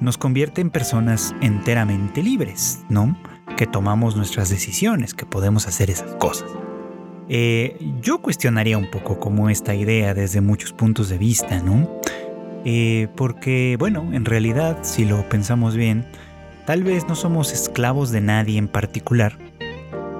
nos 0.00 0.16
convierte 0.16 0.60
en 0.60 0.70
personas 0.70 1.34
enteramente 1.42 2.22
libres, 2.22 2.82
¿no? 2.88 3.16
Que 3.56 3.66
tomamos 3.66 4.16
nuestras 4.16 4.48
decisiones, 4.48 5.12
que 5.12 5.26
podemos 5.26 5.68
hacer 5.68 5.90
esas 5.90 6.14
cosas. 6.14 6.48
Eh, 7.28 7.78
yo 8.00 8.22
cuestionaría 8.22 8.78
un 8.78 8.90
poco 8.90 9.20
como 9.20 9.50
esta 9.50 9.74
idea 9.74 10.14
desde 10.14 10.40
muchos 10.40 10.72
puntos 10.72 11.08
de 11.08 11.18
vista, 11.18 11.60
¿no? 11.60 12.00
Eh, 12.64 13.08
porque, 13.16 13.76
bueno, 13.78 14.08
en 14.12 14.24
realidad, 14.24 14.78
si 14.82 15.04
lo 15.04 15.28
pensamos 15.28 15.76
bien, 15.76 16.06
tal 16.64 16.84
vez 16.84 17.06
no 17.06 17.14
somos 17.14 17.52
esclavos 17.52 18.10
de 18.10 18.20
nadie 18.20 18.58
en 18.58 18.68
particular, 18.68 19.38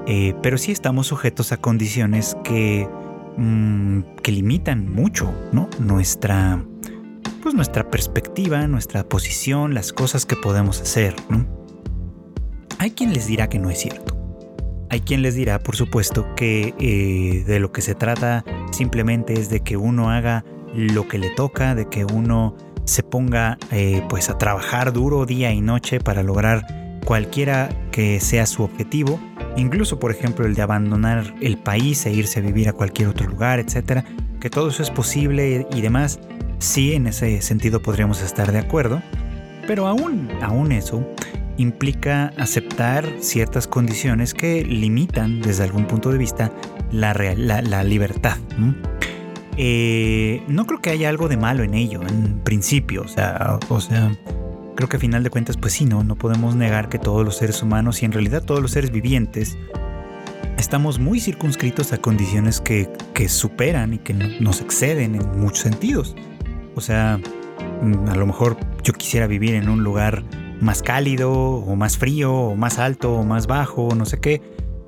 eh, 0.06 0.34
pero 0.42 0.58
sí 0.58 0.72
estamos 0.72 1.06
sujetos 1.06 1.52
a 1.52 1.56
condiciones 1.56 2.36
que, 2.44 2.88
mm, 3.36 4.00
que 4.22 4.32
limitan 4.32 4.92
mucho, 4.92 5.32
¿no? 5.52 5.68
Nuestra, 5.78 6.64
pues 7.42 7.54
nuestra 7.54 7.90
perspectiva, 7.90 8.66
nuestra 8.66 9.04
posición, 9.04 9.74
las 9.74 9.92
cosas 9.92 10.26
que 10.26 10.36
podemos 10.36 10.80
hacer. 10.80 11.14
Hay 12.78 12.90
quien 12.92 13.12
les 13.12 13.26
dirá 13.26 13.48
que 13.48 13.58
no 13.58 13.70
es 13.70 13.78
cierto. 13.78 14.16
Hay 14.90 15.00
quien 15.00 15.22
les 15.22 15.34
dirá, 15.34 15.58
por 15.58 15.76
supuesto, 15.76 16.34
que 16.34 16.74
eh, 16.78 17.44
de 17.46 17.60
lo 17.60 17.72
que 17.72 17.80
se 17.80 17.94
trata 17.94 18.44
simplemente 18.72 19.34
es 19.34 19.48
de 19.48 19.60
que 19.60 19.76
uno 19.76 20.10
haga 20.10 20.44
lo 20.74 21.08
que 21.08 21.18
le 21.18 21.30
toca, 21.30 21.74
de 21.74 21.88
que 21.88 22.04
uno 22.04 22.56
se 22.84 23.02
ponga 23.02 23.58
eh, 23.70 24.02
pues 24.08 24.28
a 24.28 24.38
trabajar 24.38 24.92
duro 24.92 25.24
día 25.24 25.52
y 25.52 25.60
noche 25.60 26.00
para 26.00 26.22
lograr 26.22 26.81
cualquiera 27.04 27.68
que 27.90 28.20
sea 28.20 28.46
su 28.46 28.62
objetivo, 28.62 29.20
incluso 29.56 29.98
por 29.98 30.10
ejemplo 30.10 30.46
el 30.46 30.54
de 30.54 30.62
abandonar 30.62 31.34
el 31.40 31.58
país 31.58 32.06
e 32.06 32.12
irse 32.12 32.40
a 32.40 32.42
vivir 32.42 32.68
a 32.68 32.72
cualquier 32.72 33.08
otro 33.08 33.28
lugar, 33.28 33.58
etcétera, 33.58 34.04
que 34.40 34.50
todo 34.50 34.68
eso 34.68 34.82
es 34.82 34.90
posible 34.90 35.66
y 35.72 35.80
demás, 35.80 36.20
sí 36.58 36.94
en 36.94 37.06
ese 37.06 37.42
sentido 37.42 37.82
podríamos 37.82 38.22
estar 38.22 38.52
de 38.52 38.58
acuerdo, 38.58 39.02
pero 39.66 39.86
aún, 39.86 40.28
aún 40.40 40.72
eso 40.72 41.06
implica 41.56 42.32
aceptar 42.38 43.06
ciertas 43.20 43.66
condiciones 43.66 44.34
que 44.34 44.64
limitan 44.64 45.40
desde 45.42 45.64
algún 45.64 45.86
punto 45.86 46.10
de 46.10 46.18
vista 46.18 46.52
la, 46.90 47.12
la, 47.12 47.84
libertad. 47.84 48.38
Eh, 49.56 50.42
¿no? 50.48 50.66
creo 50.66 50.80
que 50.80 50.90
haya 50.90 51.08
algo 51.08 51.28
de 51.28 51.36
malo 51.36 51.62
en 51.62 51.74
ello, 51.74 52.00
en 52.02 52.40
principio, 52.40 53.02
o 53.02 53.08
sea, 53.08 53.58
o 53.68 53.80
sea, 53.80 54.10
creo 54.82 54.88
que 54.88 54.96
a 54.96 55.00
final 55.00 55.22
de 55.22 55.30
cuentas, 55.30 55.56
pues 55.56 55.74
sí, 55.74 55.84
no, 55.84 56.02
no 56.02 56.16
podemos 56.16 56.56
negar 56.56 56.88
que 56.88 56.98
todos 56.98 57.24
los 57.24 57.36
seres 57.36 57.62
humanos 57.62 58.02
y 58.02 58.04
en 58.04 58.10
realidad 58.10 58.42
todos 58.42 58.60
los 58.60 58.72
seres 58.72 58.90
vivientes 58.90 59.56
estamos 60.58 60.98
muy 60.98 61.20
circunscritos 61.20 61.92
a 61.92 61.98
condiciones 61.98 62.60
que, 62.60 62.90
que 63.14 63.28
superan 63.28 63.94
y 63.94 63.98
que 63.98 64.12
nos 64.12 64.60
exceden 64.60 65.14
en 65.14 65.40
muchos 65.40 65.60
sentidos. 65.60 66.16
O 66.74 66.80
sea, 66.80 67.20
mm, 67.80 68.08
a 68.08 68.16
lo 68.16 68.26
mejor 68.26 68.56
yo 68.82 68.92
quisiera 68.92 69.28
vivir 69.28 69.54
en 69.54 69.68
un 69.68 69.84
lugar 69.84 70.24
más 70.60 70.82
cálido 70.82 71.32
o 71.32 71.76
más 71.76 71.96
frío 71.96 72.34
o 72.34 72.56
más 72.56 72.80
alto 72.80 73.12
o 73.12 73.22
más 73.22 73.46
bajo, 73.46 73.94
no 73.94 74.04
sé 74.04 74.18
qué. 74.18 74.42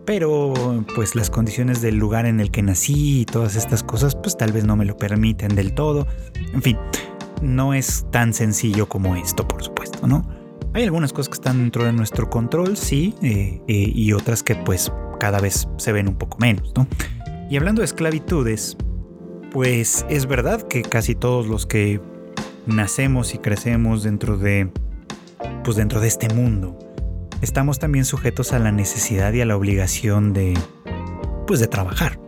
Pero 0.04 0.52
pues 0.96 1.14
las 1.14 1.30
condiciones 1.30 1.82
del 1.82 1.98
lugar 1.98 2.26
en 2.26 2.40
el 2.40 2.50
que 2.50 2.62
nací 2.62 3.20
y 3.20 3.24
todas 3.26 3.54
estas 3.54 3.84
cosas 3.84 4.16
pues 4.16 4.36
tal 4.36 4.50
vez 4.50 4.64
no 4.64 4.74
me 4.74 4.86
lo 4.86 4.96
permiten 4.96 5.54
del 5.54 5.72
todo. 5.72 6.08
En 6.52 6.62
fin, 6.62 6.78
no 7.42 7.74
es 7.74 8.06
tan 8.10 8.32
sencillo 8.32 8.88
como 8.88 9.16
esto, 9.16 9.46
por 9.46 9.62
supuesto, 9.62 10.06
¿no? 10.06 10.22
Hay 10.72 10.84
algunas 10.84 11.12
cosas 11.12 11.28
que 11.28 11.34
están 11.34 11.58
dentro 11.58 11.84
de 11.84 11.92
nuestro 11.92 12.28
control, 12.30 12.76
sí, 12.76 13.14
eh, 13.22 13.60
eh, 13.68 13.92
y 13.94 14.12
otras 14.12 14.42
que 14.42 14.56
pues 14.56 14.92
cada 15.20 15.40
vez 15.40 15.68
se 15.76 15.92
ven 15.92 16.08
un 16.08 16.16
poco 16.16 16.38
menos, 16.38 16.72
¿no? 16.76 16.86
Y 17.48 17.56
hablando 17.56 17.80
de 17.80 17.86
esclavitudes, 17.86 18.76
pues 19.52 20.04
es 20.08 20.26
verdad 20.26 20.62
que 20.62 20.82
casi 20.82 21.14
todos 21.14 21.46
los 21.46 21.66
que 21.66 22.00
nacemos 22.66 23.34
y 23.34 23.38
crecemos 23.38 24.02
dentro 24.02 24.36
de 24.36 24.70
pues 25.62 25.76
dentro 25.76 26.00
de 26.00 26.08
este 26.08 26.28
mundo, 26.28 26.78
estamos 27.40 27.78
también 27.78 28.04
sujetos 28.04 28.52
a 28.52 28.58
la 28.58 28.72
necesidad 28.72 29.32
y 29.32 29.40
a 29.40 29.46
la 29.46 29.56
obligación 29.56 30.32
de, 30.32 30.54
pues 31.46 31.60
de 31.60 31.66
trabajar. 31.66 32.20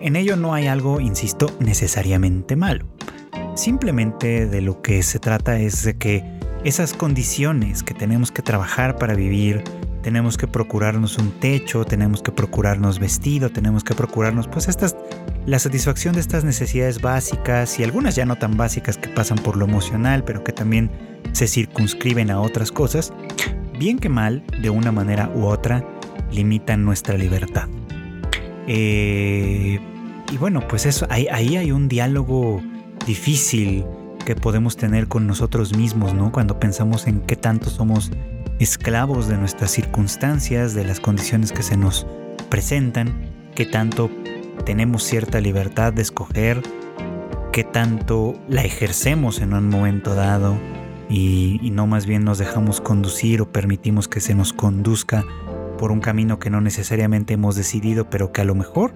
En 0.00 0.16
ello 0.16 0.36
no 0.36 0.54
hay 0.54 0.66
algo, 0.66 1.00
insisto, 1.00 1.50
necesariamente 1.60 2.56
malo. 2.56 2.86
Simplemente 3.54 4.46
de 4.46 4.60
lo 4.60 4.82
que 4.82 5.02
se 5.02 5.18
trata 5.20 5.58
es 5.58 5.84
de 5.84 5.96
que 5.96 6.24
esas 6.64 6.92
condiciones 6.92 7.82
que 7.82 7.94
tenemos 7.94 8.32
que 8.32 8.42
trabajar 8.42 8.96
para 8.96 9.14
vivir, 9.14 9.62
tenemos 10.02 10.36
que 10.36 10.48
procurarnos 10.48 11.18
un 11.18 11.30
techo, 11.38 11.84
tenemos 11.84 12.20
que 12.20 12.32
procurarnos 12.32 12.98
vestido, 12.98 13.50
tenemos 13.50 13.84
que 13.84 13.94
procurarnos 13.94 14.48
pues 14.48 14.68
estas 14.68 14.96
la 15.46 15.58
satisfacción 15.58 16.14
de 16.14 16.20
estas 16.20 16.42
necesidades 16.42 17.00
básicas 17.00 17.78
y 17.78 17.84
algunas 17.84 18.16
ya 18.16 18.24
no 18.24 18.36
tan 18.36 18.56
básicas 18.56 18.96
que 18.96 19.08
pasan 19.08 19.38
por 19.38 19.56
lo 19.56 19.66
emocional, 19.66 20.24
pero 20.24 20.42
que 20.42 20.52
también 20.52 20.90
se 21.32 21.46
circunscriben 21.46 22.30
a 22.30 22.40
otras 22.40 22.72
cosas, 22.72 23.12
bien 23.78 23.98
que 23.98 24.08
mal, 24.08 24.42
de 24.60 24.70
una 24.70 24.90
manera 24.90 25.30
u 25.34 25.44
otra, 25.44 25.84
limitan 26.32 26.84
nuestra 26.84 27.16
libertad. 27.16 27.68
Eh, 28.66 29.78
y 30.32 30.36
bueno, 30.38 30.66
pues 30.66 30.86
eso, 30.86 31.06
ahí, 31.10 31.28
ahí 31.30 31.56
hay 31.56 31.70
un 31.70 31.88
diálogo 31.88 32.62
difícil 33.06 33.84
que 34.24 34.34
podemos 34.34 34.76
tener 34.76 35.08
con 35.08 35.26
nosotros 35.26 35.76
mismos, 35.76 36.14
¿no? 36.14 36.32
Cuando 36.32 36.58
pensamos 36.58 37.06
en 37.06 37.20
qué 37.20 37.36
tanto 37.36 37.70
somos 37.70 38.10
esclavos 38.58 39.28
de 39.28 39.36
nuestras 39.36 39.70
circunstancias, 39.70 40.74
de 40.74 40.84
las 40.84 41.00
condiciones 41.00 41.52
que 41.52 41.62
se 41.62 41.76
nos 41.76 42.06
presentan, 42.48 43.30
qué 43.54 43.66
tanto 43.66 44.10
tenemos 44.64 45.02
cierta 45.02 45.40
libertad 45.40 45.92
de 45.92 46.02
escoger, 46.02 46.62
qué 47.52 47.64
tanto 47.64 48.34
la 48.48 48.64
ejercemos 48.64 49.40
en 49.40 49.52
un 49.52 49.68
momento 49.68 50.14
dado, 50.14 50.56
y, 51.08 51.70
no 51.70 51.86
más 51.86 52.06
bien 52.06 52.24
nos 52.24 52.38
dejamos 52.38 52.80
conducir 52.80 53.40
o 53.40 53.52
permitimos 53.52 54.08
que 54.08 54.20
se 54.20 54.34
nos 54.34 54.52
conduzca 54.52 55.24
por 55.78 55.92
un 55.92 56.00
camino 56.00 56.38
que 56.38 56.50
no 56.50 56.60
necesariamente 56.60 57.34
hemos 57.34 57.56
decidido, 57.56 58.08
pero 58.08 58.32
que 58.32 58.40
a 58.40 58.44
lo 58.44 58.54
mejor 58.54 58.94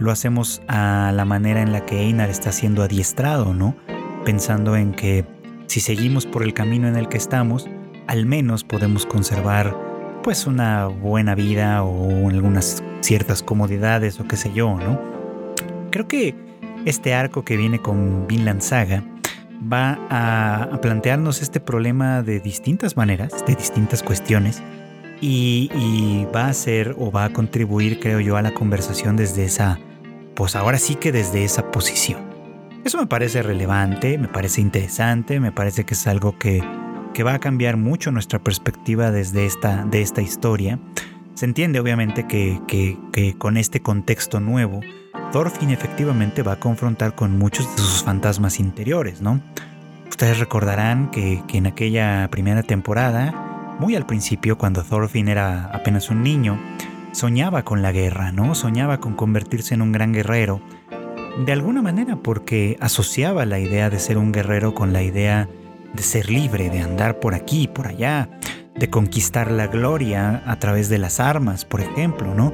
lo 0.00 0.10
hacemos 0.10 0.62
a 0.66 1.12
la 1.14 1.24
manera 1.24 1.62
en 1.62 1.72
la 1.72 1.86
que 1.86 2.00
Einar 2.00 2.30
está 2.30 2.50
siendo 2.50 2.82
adiestrado, 2.82 3.54
¿no? 3.54 3.76
Pensando 4.24 4.74
en 4.74 4.92
que 4.92 5.24
si 5.66 5.80
seguimos 5.80 6.26
por 6.26 6.42
el 6.42 6.52
camino 6.52 6.88
en 6.88 6.96
el 6.96 7.08
que 7.08 7.18
estamos, 7.18 7.68
al 8.08 8.26
menos 8.26 8.64
podemos 8.64 9.06
conservar 9.06 9.76
pues 10.24 10.46
una 10.46 10.86
buena 10.86 11.34
vida 11.34 11.84
o 11.84 12.28
algunas 12.28 12.82
ciertas 13.02 13.42
comodidades 13.42 14.18
o 14.18 14.26
qué 14.26 14.36
sé 14.36 14.52
yo, 14.52 14.76
¿no? 14.76 15.00
Creo 15.90 16.08
que 16.08 16.34
este 16.86 17.14
arco 17.14 17.44
que 17.44 17.56
viene 17.56 17.78
con 17.78 18.26
Vinland 18.26 18.62
Saga 18.62 19.04
va 19.72 19.98
a, 20.08 20.80
plantearnos 20.80 21.42
este 21.42 21.60
problema 21.60 22.22
de 22.22 22.40
distintas 22.40 22.96
maneras, 22.96 23.44
de 23.46 23.54
distintas 23.54 24.02
cuestiones, 24.02 24.62
y, 25.20 26.26
va 26.34 26.46
a 26.46 26.52
ser 26.54 26.96
o 26.98 27.10
va 27.10 27.24
a 27.24 27.32
contribuir, 27.32 28.00
creo 28.00 28.20
yo, 28.20 28.38
a 28.38 28.42
la 28.42 28.54
conversación 28.54 29.16
desde 29.16 29.44
esa, 29.44 29.78
pues 30.40 30.56
ahora 30.56 30.78
sí 30.78 30.94
que 30.94 31.12
desde 31.12 31.44
esa 31.44 31.70
posición. 31.70 32.22
Eso 32.82 32.96
me 32.96 33.06
parece 33.06 33.42
relevante, 33.42 34.16
me 34.16 34.26
parece 34.26 34.62
interesante, 34.62 35.38
me 35.38 35.52
parece 35.52 35.84
que 35.84 35.92
es 35.92 36.06
algo 36.06 36.38
que, 36.38 36.64
que 37.12 37.22
va 37.22 37.34
a 37.34 37.38
cambiar 37.40 37.76
mucho 37.76 38.10
nuestra 38.10 38.38
perspectiva 38.38 39.10
desde 39.10 39.44
esta, 39.44 39.84
de 39.84 40.00
esta 40.00 40.22
historia. 40.22 40.78
Se 41.34 41.44
entiende 41.44 41.78
obviamente 41.78 42.26
que, 42.26 42.58
que, 42.66 42.96
que 43.12 43.36
con 43.36 43.58
este 43.58 43.82
contexto 43.82 44.40
nuevo, 44.40 44.80
Thorfinn 45.30 45.72
efectivamente 45.72 46.42
va 46.42 46.52
a 46.52 46.58
confrontar 46.58 47.14
con 47.14 47.38
muchos 47.38 47.70
de 47.76 47.82
sus 47.82 48.02
fantasmas 48.02 48.60
interiores, 48.60 49.20
¿no? 49.20 49.42
Ustedes 50.08 50.38
recordarán 50.38 51.10
que, 51.10 51.42
en 51.52 51.66
aquella 51.66 52.26
primera 52.30 52.62
temporada, 52.62 53.76
muy 53.78 53.94
al 53.94 54.06
principio, 54.06 54.56
cuando 54.56 54.82
Thorfinn 54.84 55.28
era 55.28 55.66
apenas 55.66 56.08
un 56.08 56.22
niño, 56.22 56.58
soñaba 57.12 57.64
con 57.64 57.82
la 57.82 57.92
guerra, 57.92 58.32
¿no? 58.32 58.54
Soñaba 58.54 59.00
con 59.00 59.14
convertirse 59.14 59.74
en 59.74 59.82
un 59.82 59.92
gran 59.92 60.12
guerrero. 60.12 60.60
De 61.44 61.52
alguna 61.52 61.82
manera 61.82 62.16
porque 62.16 62.76
asociaba 62.80 63.46
la 63.46 63.58
idea 63.58 63.90
de 63.90 63.98
ser 63.98 64.18
un 64.18 64.32
guerrero 64.32 64.74
con 64.74 64.92
la 64.92 65.02
idea 65.02 65.48
de 65.94 66.02
ser 66.02 66.30
libre, 66.30 66.70
de 66.70 66.80
andar 66.80 67.20
por 67.20 67.34
aquí, 67.34 67.68
por 67.68 67.88
allá, 67.88 68.30
de 68.76 68.90
conquistar 68.90 69.50
la 69.50 69.66
gloria 69.66 70.42
a 70.46 70.58
través 70.58 70.88
de 70.88 70.98
las 70.98 71.20
armas, 71.20 71.64
por 71.64 71.80
ejemplo, 71.80 72.34
¿no? 72.34 72.52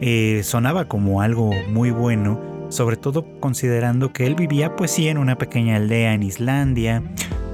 Eh, 0.00 0.42
sonaba 0.44 0.86
como 0.86 1.22
algo 1.22 1.52
muy 1.70 1.90
bueno, 1.90 2.40
sobre 2.68 2.96
todo 2.96 3.24
considerando 3.40 4.12
que 4.12 4.26
él 4.26 4.34
vivía 4.34 4.76
pues 4.76 4.90
sí 4.90 5.08
en 5.08 5.18
una 5.18 5.38
pequeña 5.38 5.76
aldea 5.76 6.12
en 6.12 6.22
Islandia, 6.22 7.02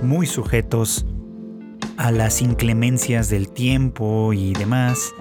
muy 0.02 0.26
sujetos 0.26 1.06
a 1.96 2.10
las 2.10 2.42
inclemencias 2.42 3.28
del 3.28 3.50
tiempo 3.50 4.32
y 4.32 4.54
demás, 4.54 5.14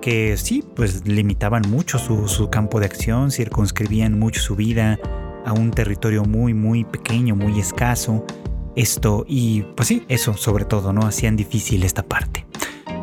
que 0.00 0.36
sí, 0.36 0.64
pues 0.74 1.06
limitaban 1.06 1.62
mucho 1.68 1.98
su, 1.98 2.28
su 2.28 2.50
campo 2.50 2.80
de 2.80 2.86
acción, 2.86 3.30
circunscribían 3.30 4.18
mucho 4.18 4.40
su 4.40 4.56
vida 4.56 4.98
a 5.44 5.52
un 5.52 5.70
territorio 5.70 6.24
muy, 6.24 6.54
muy 6.54 6.84
pequeño, 6.84 7.34
muy 7.36 7.58
escaso. 7.58 8.24
Esto, 8.76 9.24
y 9.26 9.62
pues 9.76 9.88
sí, 9.88 10.04
eso 10.08 10.34
sobre 10.34 10.64
todo, 10.64 10.92
¿no? 10.92 11.02
Hacían 11.02 11.36
difícil 11.36 11.82
esta 11.82 12.02
parte. 12.02 12.46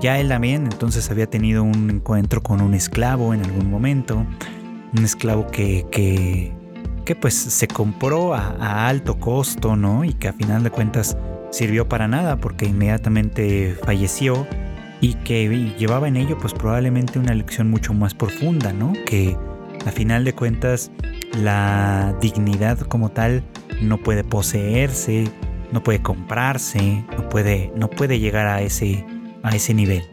Ya 0.02 0.20
él 0.20 0.30
también 0.30 0.64
entonces 0.64 1.10
había 1.10 1.28
tenido 1.28 1.64
un 1.64 1.90
encuentro 1.90 2.44
con 2.44 2.62
un 2.62 2.74
esclavo 2.74 3.34
en 3.34 3.44
algún 3.44 3.70
momento, 3.70 4.25
un 4.96 5.04
esclavo 5.04 5.48
que, 5.48 5.86
que, 5.92 6.54
que 7.06 7.16
pues 7.16 7.34
se 7.34 7.68
compró 7.68 8.34
a, 8.34 8.88
alto 8.88 9.20
costo, 9.20 9.75
¿no? 9.75 10.04
Y 10.04 10.14
que 10.14 10.28
a 10.28 10.34
final 10.34 10.64
de 10.64 10.70
cuentas 10.70 11.18
sirvió 11.52 11.88
para 11.88 12.08
nada 12.08 12.38
porque 12.38 12.66
inmediatamente 12.66 13.78
falleció 13.84 14.46
y 15.02 15.14
que 15.16 15.74
llevaba 15.78 16.08
en 16.08 16.18
ello 16.18 16.38
pues 16.38 16.54
probablemente 16.54 17.20
una 17.20 17.34
lección 17.34 17.70
mucho 17.70 17.94
más 17.94 18.14
profunda, 18.14 18.74
¿no? 18.74 18.94
Que 19.06 19.38
a 19.86 19.92
final 19.92 20.25
de 20.25 20.34
cuentas 20.34 20.92
la 21.42 22.16
dignidad 22.22 22.80
como 22.80 23.10
tal 23.10 23.44
no 23.82 23.98
puede 23.98 24.24
poseerse, 24.24 25.25
no 25.72 25.84
puede 25.84 26.02
comprarse, 26.02 27.04
no 27.18 27.30
puede, 27.30 27.72
no 27.75 27.90
puede 27.90 28.20
llegar 28.20 28.48
a 28.48 28.62
ese 28.62 29.06
a 29.44 29.56
ese 29.56 29.74
nivel. 29.74 30.04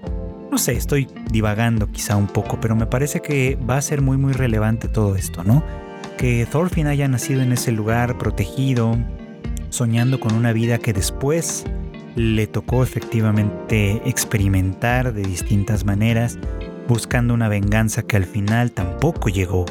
No 0.50 0.58
sé, 0.58 0.72
estoy 0.72 1.08
divagando 1.30 1.90
quizá 1.90 2.16
un 2.16 2.26
poco, 2.26 2.60
pero 2.60 2.76
me 2.76 2.86
parece 2.86 3.20
que 3.20 3.56
va 3.56 3.78
a 3.78 3.82
ser 3.82 4.02
muy 4.02 4.18
muy 4.18 4.34
relevante 4.34 4.88
todo 4.88 5.16
esto, 5.16 5.42
¿no? 5.42 5.64
Que 6.18 6.44
Thorfinn 6.44 6.86
haya 6.86 7.08
nacido 7.08 7.40
en 7.40 7.52
ese 7.52 7.72
lugar 7.72 8.18
protegido, 8.18 8.98
soñando 9.70 10.20
con 10.20 10.34
una 10.34 10.52
vida 10.52 10.76
que 10.76 10.92
después 10.92 11.64
le 12.16 12.46
tocó 12.46 12.82
efectivamente 12.82 14.02
experimentar 14.04 15.12
de 15.12 15.22
distintas 15.22 15.84
maneras, 15.84 16.38
buscando 16.88 17.34
una 17.34 17.48
venganza 17.48 18.02
que 18.02 18.16
al 18.16 18.24
final 18.24 18.72
tampoco 18.72 19.28
llegó 19.28 19.64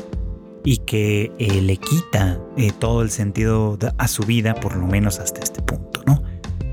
y 0.63 0.77
que 0.77 1.31
eh, 1.39 1.61
le 1.61 1.77
quita 1.77 2.39
eh, 2.57 2.71
todo 2.77 3.01
el 3.01 3.09
sentido 3.09 3.77
a 3.97 4.07
su 4.07 4.23
vida, 4.23 4.55
por 4.55 4.75
lo 4.75 4.87
menos 4.87 5.19
hasta 5.19 5.41
este 5.41 5.61
punto, 5.61 6.03
¿no? 6.05 6.21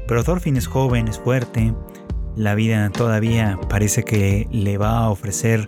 Pero 0.07 0.25
Thorfinn 0.25 0.57
es 0.57 0.67
joven, 0.67 1.09
es 1.09 1.19
fuerte, 1.19 1.75
la 2.37 2.55
vida 2.55 2.91
todavía 2.91 3.59
parece 3.69 4.05
que 4.05 4.47
le 4.51 4.79
va 4.79 4.99
a 4.99 5.11
ofrecer 5.11 5.65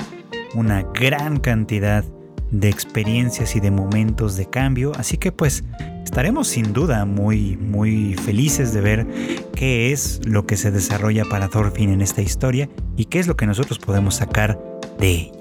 una 0.55 0.83
gran 0.83 1.39
cantidad 1.39 2.05
de 2.51 2.69
experiencias 2.69 3.57
y 3.57 3.61
de 3.61 3.71
momentos 3.71 4.37
de 4.37 4.47
cambio, 4.47 4.93
así 4.97 5.17
que 5.17 5.33
pues 5.33 5.65
estaremos 6.05 6.49
sin 6.49 6.73
duda 6.73 7.05
muy 7.05 7.57
muy 7.57 8.15
felices 8.15 8.73
de 8.73 8.81
ver 8.81 9.07
qué 9.55 9.93
es 9.93 10.21
lo 10.25 10.47
que 10.47 10.57
se 10.57 10.71
desarrolla 10.71 11.25
para 11.25 11.49
Thorfinn 11.49 11.91
en 11.91 12.01
esta 12.01 12.23
historia 12.23 12.69
y 12.97 13.07
qué 13.07 13.21
es 13.21 13.27
lo 13.27 13.37
que 13.37 13.47
nosotros 13.47 13.79
podemos 13.79 14.17
sacar 14.17 14.59
de 14.99 15.09
ella. 15.09 15.33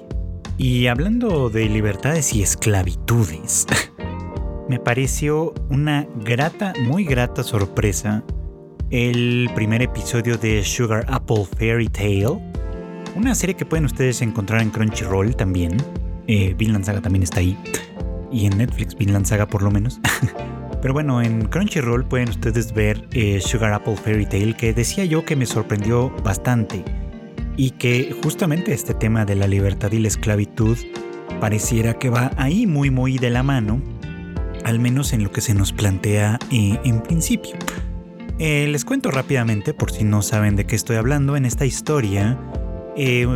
Y 0.58 0.88
hablando 0.88 1.48
de 1.48 1.68
libertades 1.68 2.34
y 2.34 2.42
esclavitudes, 2.42 3.66
me 4.68 4.78
pareció 4.78 5.54
una 5.70 6.06
grata, 6.22 6.74
muy 6.84 7.04
grata 7.04 7.42
sorpresa 7.42 8.22
el 8.90 9.48
primer 9.54 9.82
episodio 9.82 10.36
de 10.36 10.64
Sugar 10.64 11.06
Apple 11.08 11.46
Fairy 11.56 11.88
Tale, 11.88 12.40
una 13.14 13.34
serie 13.34 13.54
que 13.54 13.64
pueden 13.64 13.84
ustedes 13.84 14.20
encontrar 14.20 14.60
en 14.60 14.70
Crunchyroll 14.70 15.34
también. 15.34 15.76
Eh, 16.30 16.54
Vinland 16.56 16.84
Saga 16.84 17.00
también 17.00 17.24
está 17.24 17.40
ahí. 17.40 17.58
Y 18.30 18.46
en 18.46 18.56
Netflix, 18.56 18.96
Vinland 18.96 19.26
Saga 19.26 19.46
por 19.46 19.62
lo 19.62 19.70
menos. 19.72 20.00
Pero 20.80 20.94
bueno, 20.94 21.20
en 21.20 21.46
Crunchyroll 21.46 22.06
pueden 22.06 22.28
ustedes 22.28 22.72
ver 22.72 23.08
eh, 23.10 23.40
Sugar 23.40 23.72
Apple 23.72 23.96
Fairy 23.96 24.26
Tale, 24.26 24.54
que 24.54 24.72
decía 24.72 25.04
yo 25.04 25.24
que 25.24 25.34
me 25.34 25.44
sorprendió 25.44 26.10
bastante. 26.22 26.84
Y 27.56 27.72
que 27.72 28.14
justamente 28.22 28.72
este 28.72 28.94
tema 28.94 29.24
de 29.24 29.34
la 29.34 29.48
libertad 29.48 29.90
y 29.90 29.98
la 29.98 30.06
esclavitud 30.06 30.78
pareciera 31.40 31.94
que 31.94 32.10
va 32.10 32.30
ahí 32.36 32.64
muy 32.64 32.90
muy 32.90 33.18
de 33.18 33.30
la 33.30 33.42
mano, 33.42 33.82
al 34.64 34.78
menos 34.78 35.12
en 35.12 35.24
lo 35.24 35.32
que 35.32 35.40
se 35.40 35.52
nos 35.52 35.72
plantea 35.72 36.38
eh, 36.52 36.78
en 36.84 37.02
principio. 37.02 37.56
les 38.38 38.84
cuento 38.84 39.10
rápidamente, 39.10 39.74
por 39.74 39.90
si 39.90 40.04
no 40.04 40.22
saben 40.22 40.54
de 40.54 40.64
qué 40.64 40.76
estoy 40.76 40.96
hablando, 40.96 41.36
en 41.36 41.44
esta 41.44 41.66
historia 41.66 42.38
eh, 42.96 43.26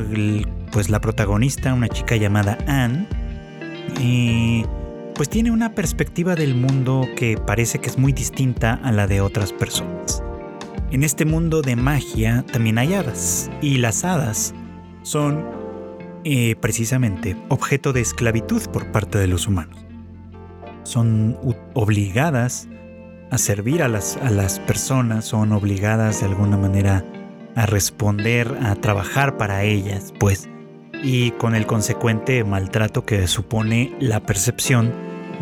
pues 0.74 0.90
la 0.90 1.00
protagonista, 1.00 1.72
una 1.72 1.88
chica 1.88 2.16
llamada 2.16 2.58
Anne, 2.66 3.06
eh, 4.00 4.66
pues 5.14 5.28
tiene 5.28 5.52
una 5.52 5.70
perspectiva 5.70 6.34
del 6.34 6.56
mundo 6.56 7.06
que 7.16 7.38
parece 7.38 7.78
que 7.78 7.88
es 7.88 7.96
muy 7.96 8.12
distinta 8.12 8.80
a 8.82 8.90
la 8.90 9.06
de 9.06 9.20
otras 9.20 9.52
personas. 9.52 10.20
En 10.90 11.04
este 11.04 11.26
mundo 11.26 11.62
de 11.62 11.76
magia 11.76 12.44
también 12.52 12.78
hay 12.78 12.92
hadas, 12.94 13.52
y 13.62 13.78
las 13.78 14.04
hadas 14.04 14.52
son 15.02 15.44
eh, 16.24 16.56
precisamente 16.56 17.36
objeto 17.50 17.92
de 17.92 18.00
esclavitud 18.00 18.62
por 18.72 18.90
parte 18.90 19.18
de 19.18 19.28
los 19.28 19.46
humanos. 19.46 19.78
Son 20.82 21.38
obligadas 21.74 22.68
a 23.30 23.38
servir 23.38 23.80
a 23.80 23.86
las, 23.86 24.16
a 24.16 24.30
las 24.30 24.58
personas, 24.58 25.24
son 25.24 25.52
obligadas 25.52 26.18
de 26.18 26.26
alguna 26.26 26.56
manera 26.56 27.04
a 27.54 27.64
responder, 27.66 28.58
a 28.60 28.74
trabajar 28.74 29.36
para 29.36 29.62
ellas, 29.62 30.12
pues, 30.18 30.48
y 31.04 31.32
con 31.32 31.54
el 31.54 31.66
consecuente 31.66 32.42
maltrato 32.44 33.04
que 33.04 33.26
supone 33.26 33.92
la 34.00 34.20
percepción 34.20 34.90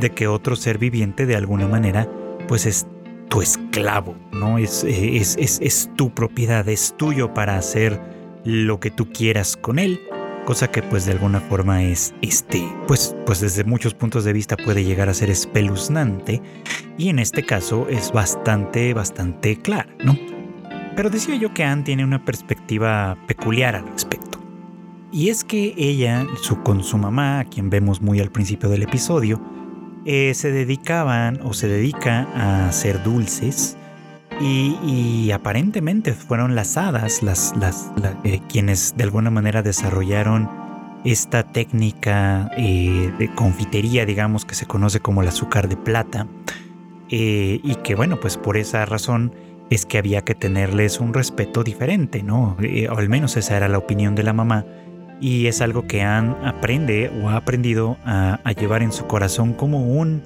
de 0.01 0.11
que 0.11 0.27
otro 0.27 0.57
ser 0.57 0.79
viviente 0.79 1.25
de 1.25 1.37
alguna 1.37 1.69
manera, 1.69 2.09
pues 2.49 2.67
es 2.67 2.87
tu 3.29 3.41
esclavo, 3.41 4.17
¿no? 4.33 4.59
Es, 4.59 4.83
es, 4.83 5.37
es, 5.39 5.61
es 5.63 5.91
tu 5.97 6.13
propiedad, 6.13 6.69
es 6.69 6.95
tuyo 6.97 7.33
para 7.33 7.57
hacer 7.57 8.01
lo 8.45 8.81
que 8.81 8.91
tú 8.91 9.13
quieras 9.13 9.57
con 9.57 9.79
él, 9.79 10.01
cosa 10.45 10.69
que 10.69 10.83
pues 10.83 11.07
de 11.07 11.13
alguna 11.13 11.41
forma 11.41 11.85
es 11.85 12.13
este, 12.23 12.69
pues, 12.89 13.15
pues 13.25 13.41
desde 13.41 13.63
muchos 13.63 13.95
puntos 13.95 14.25
de 14.25 14.33
vista 14.33 14.57
puede 14.57 14.83
llegar 14.83 15.09
a 15.09 15.15
ser 15.15 15.31
espeluznante 15.31 16.43
y 16.99 17.09
en 17.09 17.21
este 17.21 17.45
caso 17.45 17.87
es 17.89 18.11
bastante, 18.11 18.93
bastante 18.95 19.57
clara, 19.57 19.95
¿no? 20.05 20.19
Pero 20.97 21.09
decía 21.09 21.37
yo 21.37 21.55
que 21.55 21.63
Anne 21.63 21.85
tiene 21.85 22.05
una 22.05 22.25
perspectiva 22.25 23.17
peculiar 23.29 23.77
al 23.77 23.87
respecto. 23.87 24.22
Y 25.13 25.29
es 25.29 25.45
que 25.45 25.75
ella, 25.77 26.27
con 26.65 26.83
su 26.83 26.97
mamá, 26.97 27.41
a 27.41 27.45
quien 27.45 27.69
vemos 27.69 28.01
muy 28.01 28.19
al 28.19 28.31
principio 28.31 28.71
del 28.71 28.83
episodio, 28.83 29.41
eh, 30.07 30.33
se 30.35 30.51
dedicaban 30.51 31.39
o 31.43 31.53
se 31.53 31.69
dedica 31.69 32.27
a 32.35 32.69
hacer 32.69 33.03
dulces 33.05 33.77
y, 34.41 35.31
aparentemente 35.31 36.15
fueron 36.15 36.55
las 36.55 36.77
hadas 36.77 37.23
las, 37.23 37.55
eh, 38.25 38.41
quienes 38.49 38.97
de 38.97 39.05
alguna 39.05 39.31
manera 39.31 39.63
desarrollaron 39.63 40.49
esta 41.05 41.43
técnica 41.43 42.51
eh, 42.57 43.13
de 43.19 43.35
confitería, 43.35 44.07
digamos, 44.07 44.45
que 44.45 44.55
se 44.55 44.67
conoce 44.67 45.01
como 45.01 45.23
el 45.23 45.29
azúcar 45.29 45.69
de 45.69 45.77
plata. 45.77 46.27
y 47.09 47.75
que 47.85 47.95
bueno, 47.95 48.19
pues 48.19 48.39
por 48.39 48.57
esa 48.57 48.87
razón 48.87 49.35
es 49.69 49.85
que 49.85 49.99
había 49.99 50.23
que 50.23 50.35
tenerles 50.35 51.01
un 51.01 51.13
respeto 51.13 51.63
diferente, 51.63 52.23
¿no? 52.23 52.57
O 52.91 52.99
al 52.99 53.09
menos 53.11 53.37
esa 53.37 53.57
era 53.59 53.69
la 53.69 53.77
opinión 53.77 54.15
de 54.15 54.23
la 54.23 54.33
mamá. 54.33 54.65
Y 55.21 55.47
es 55.47 55.61
algo 55.61 55.87
que 55.87 56.03
Anne 56.03 56.35
aprende 56.45 57.11
o 57.23 57.29
ha 57.29 57.37
aprendido 57.37 57.97
a, 58.05 58.41
llevar 58.59 58.83
en 58.83 58.93
su 58.93 59.07
corazón 59.07 59.53
como 59.53 59.85
un, 59.85 60.23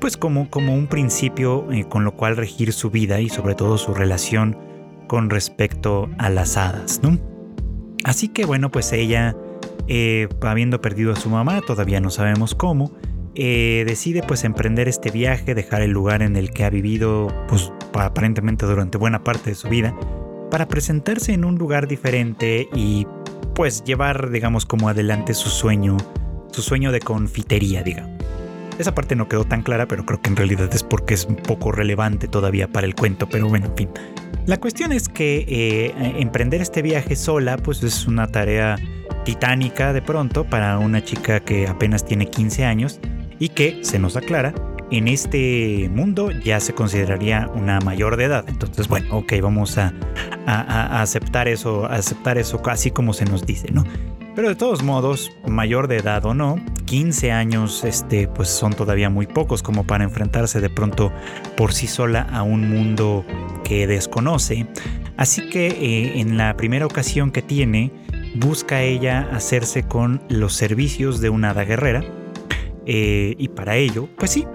pues 0.00 0.16
como, 0.16 0.48
como 0.48 0.74
un 0.74 0.86
principio 0.86 1.70
eh, 1.70 1.84
con 1.88 2.04
lo 2.04 2.12
cual 2.12 2.36
regir 2.36 2.72
su 2.72 2.90
vida 2.90 3.20
y 3.20 3.28
sobre 3.28 3.54
todo 3.54 3.76
su 3.76 3.94
relación 3.94 4.56
con 5.06 5.30
respecto 5.30 6.08
a 6.18 6.30
las 6.30 6.56
hadas, 6.56 7.00
¿no? 7.02 7.18
Así 8.04 8.28
que 8.28 8.46
bueno, 8.46 8.70
pues 8.70 8.92
ella, 8.92 9.36
eh, 9.86 10.28
habiendo 10.42 10.80
perdido 10.80 11.12
a 11.12 11.16
su 11.16 11.28
mamá, 11.28 11.60
todavía 11.66 12.00
no 12.00 12.10
sabemos 12.10 12.54
cómo, 12.54 12.92
eh, 13.34 13.84
decide 13.86 14.22
pues 14.26 14.44
emprender 14.44 14.88
este 14.88 15.10
viaje, 15.10 15.54
dejar 15.54 15.82
el 15.82 15.92
lugar 15.92 16.22
en 16.22 16.34
el 16.34 16.50
que 16.50 16.64
ha 16.64 16.70
vivido 16.70 17.28
pues 17.48 17.72
aparentemente 17.92 18.66
durante 18.66 18.98
buena 18.98 19.22
parte 19.22 19.50
de 19.50 19.56
su 19.56 19.68
vida, 19.68 19.94
para 20.50 20.66
presentarse 20.66 21.32
en 21.32 21.44
un 21.44 21.56
lugar 21.56 21.86
diferente 21.86 22.68
y 22.74 23.06
pues 23.58 23.82
llevar 23.82 24.30
digamos 24.30 24.66
como 24.66 24.88
adelante 24.88 25.34
su 25.34 25.48
sueño, 25.48 25.96
su 26.52 26.62
sueño 26.62 26.92
de 26.92 27.00
confitería 27.00 27.82
digamos. 27.82 28.12
Esa 28.78 28.94
parte 28.94 29.16
no 29.16 29.28
quedó 29.28 29.42
tan 29.42 29.62
clara, 29.62 29.88
pero 29.88 30.06
creo 30.06 30.22
que 30.22 30.30
en 30.30 30.36
realidad 30.36 30.72
es 30.72 30.84
porque 30.84 31.14
es 31.14 31.26
poco 31.26 31.72
relevante 31.72 32.28
todavía 32.28 32.68
para 32.68 32.86
el 32.86 32.94
cuento, 32.94 33.28
pero 33.28 33.48
bueno, 33.48 33.66
en 33.66 33.76
fin. 33.76 33.88
La 34.46 34.58
cuestión 34.58 34.92
es 34.92 35.08
que 35.08 35.44
eh, 35.48 35.92
emprender 36.20 36.60
este 36.60 36.82
viaje 36.82 37.16
sola 37.16 37.56
pues 37.56 37.82
es 37.82 38.06
una 38.06 38.28
tarea 38.28 38.76
titánica 39.24 39.92
de 39.92 40.02
pronto 40.02 40.44
para 40.44 40.78
una 40.78 41.02
chica 41.02 41.40
que 41.40 41.66
apenas 41.66 42.04
tiene 42.04 42.30
15 42.30 42.64
años 42.64 43.00
y 43.40 43.48
que, 43.48 43.80
se 43.82 43.98
nos 43.98 44.16
aclara, 44.16 44.54
en 44.90 45.08
este 45.08 45.90
mundo 45.92 46.30
ya 46.30 46.60
se 46.60 46.74
consideraría 46.74 47.48
una 47.54 47.80
mayor 47.80 48.16
de 48.16 48.24
edad. 48.24 48.44
Entonces, 48.48 48.88
bueno, 48.88 49.18
ok, 49.18 49.34
vamos 49.42 49.78
a, 49.78 49.92
aceptar 50.46 51.48
eso, 51.48 51.84
a 51.86 51.96
aceptar 51.96 52.38
eso 52.38 52.62
así 52.66 52.90
como 52.90 53.12
se 53.12 53.24
nos 53.24 53.44
dice, 53.44 53.70
¿no? 53.70 53.84
Pero 54.34 54.48
de 54.48 54.54
todos 54.54 54.82
modos, 54.84 55.32
mayor 55.46 55.88
de 55.88 55.96
edad 55.96 56.24
o 56.24 56.32
no, 56.32 56.60
15 56.84 57.32
años, 57.32 57.84
este, 57.84 58.28
pues 58.28 58.48
son 58.48 58.72
todavía 58.72 59.10
muy 59.10 59.26
pocos 59.26 59.62
como 59.62 59.84
para 59.84 60.04
enfrentarse 60.04 60.60
de 60.60 60.70
pronto 60.70 61.12
por 61.56 61.72
sí 61.72 61.88
sola 61.88 62.22
a 62.22 62.42
un 62.44 62.70
mundo 62.70 63.24
que 63.64 63.86
desconoce. 63.88 64.66
Así 65.16 65.50
que 65.50 65.66
eh, 65.66 66.20
en 66.20 66.38
la 66.38 66.56
primera 66.56 66.86
ocasión 66.86 67.32
que 67.32 67.42
tiene, 67.42 67.90
busca 68.36 68.82
ella 68.82 69.28
hacerse 69.32 69.82
con 69.82 70.22
los 70.28 70.54
servicios 70.54 71.20
de 71.20 71.30
una 71.30 71.50
hada 71.50 71.64
guerrera 71.64 72.04
eh, 72.86 73.34
y 73.36 73.48
para 73.48 73.76
ello, 73.76 74.08
pues 74.16 74.30
sí, 74.30 74.46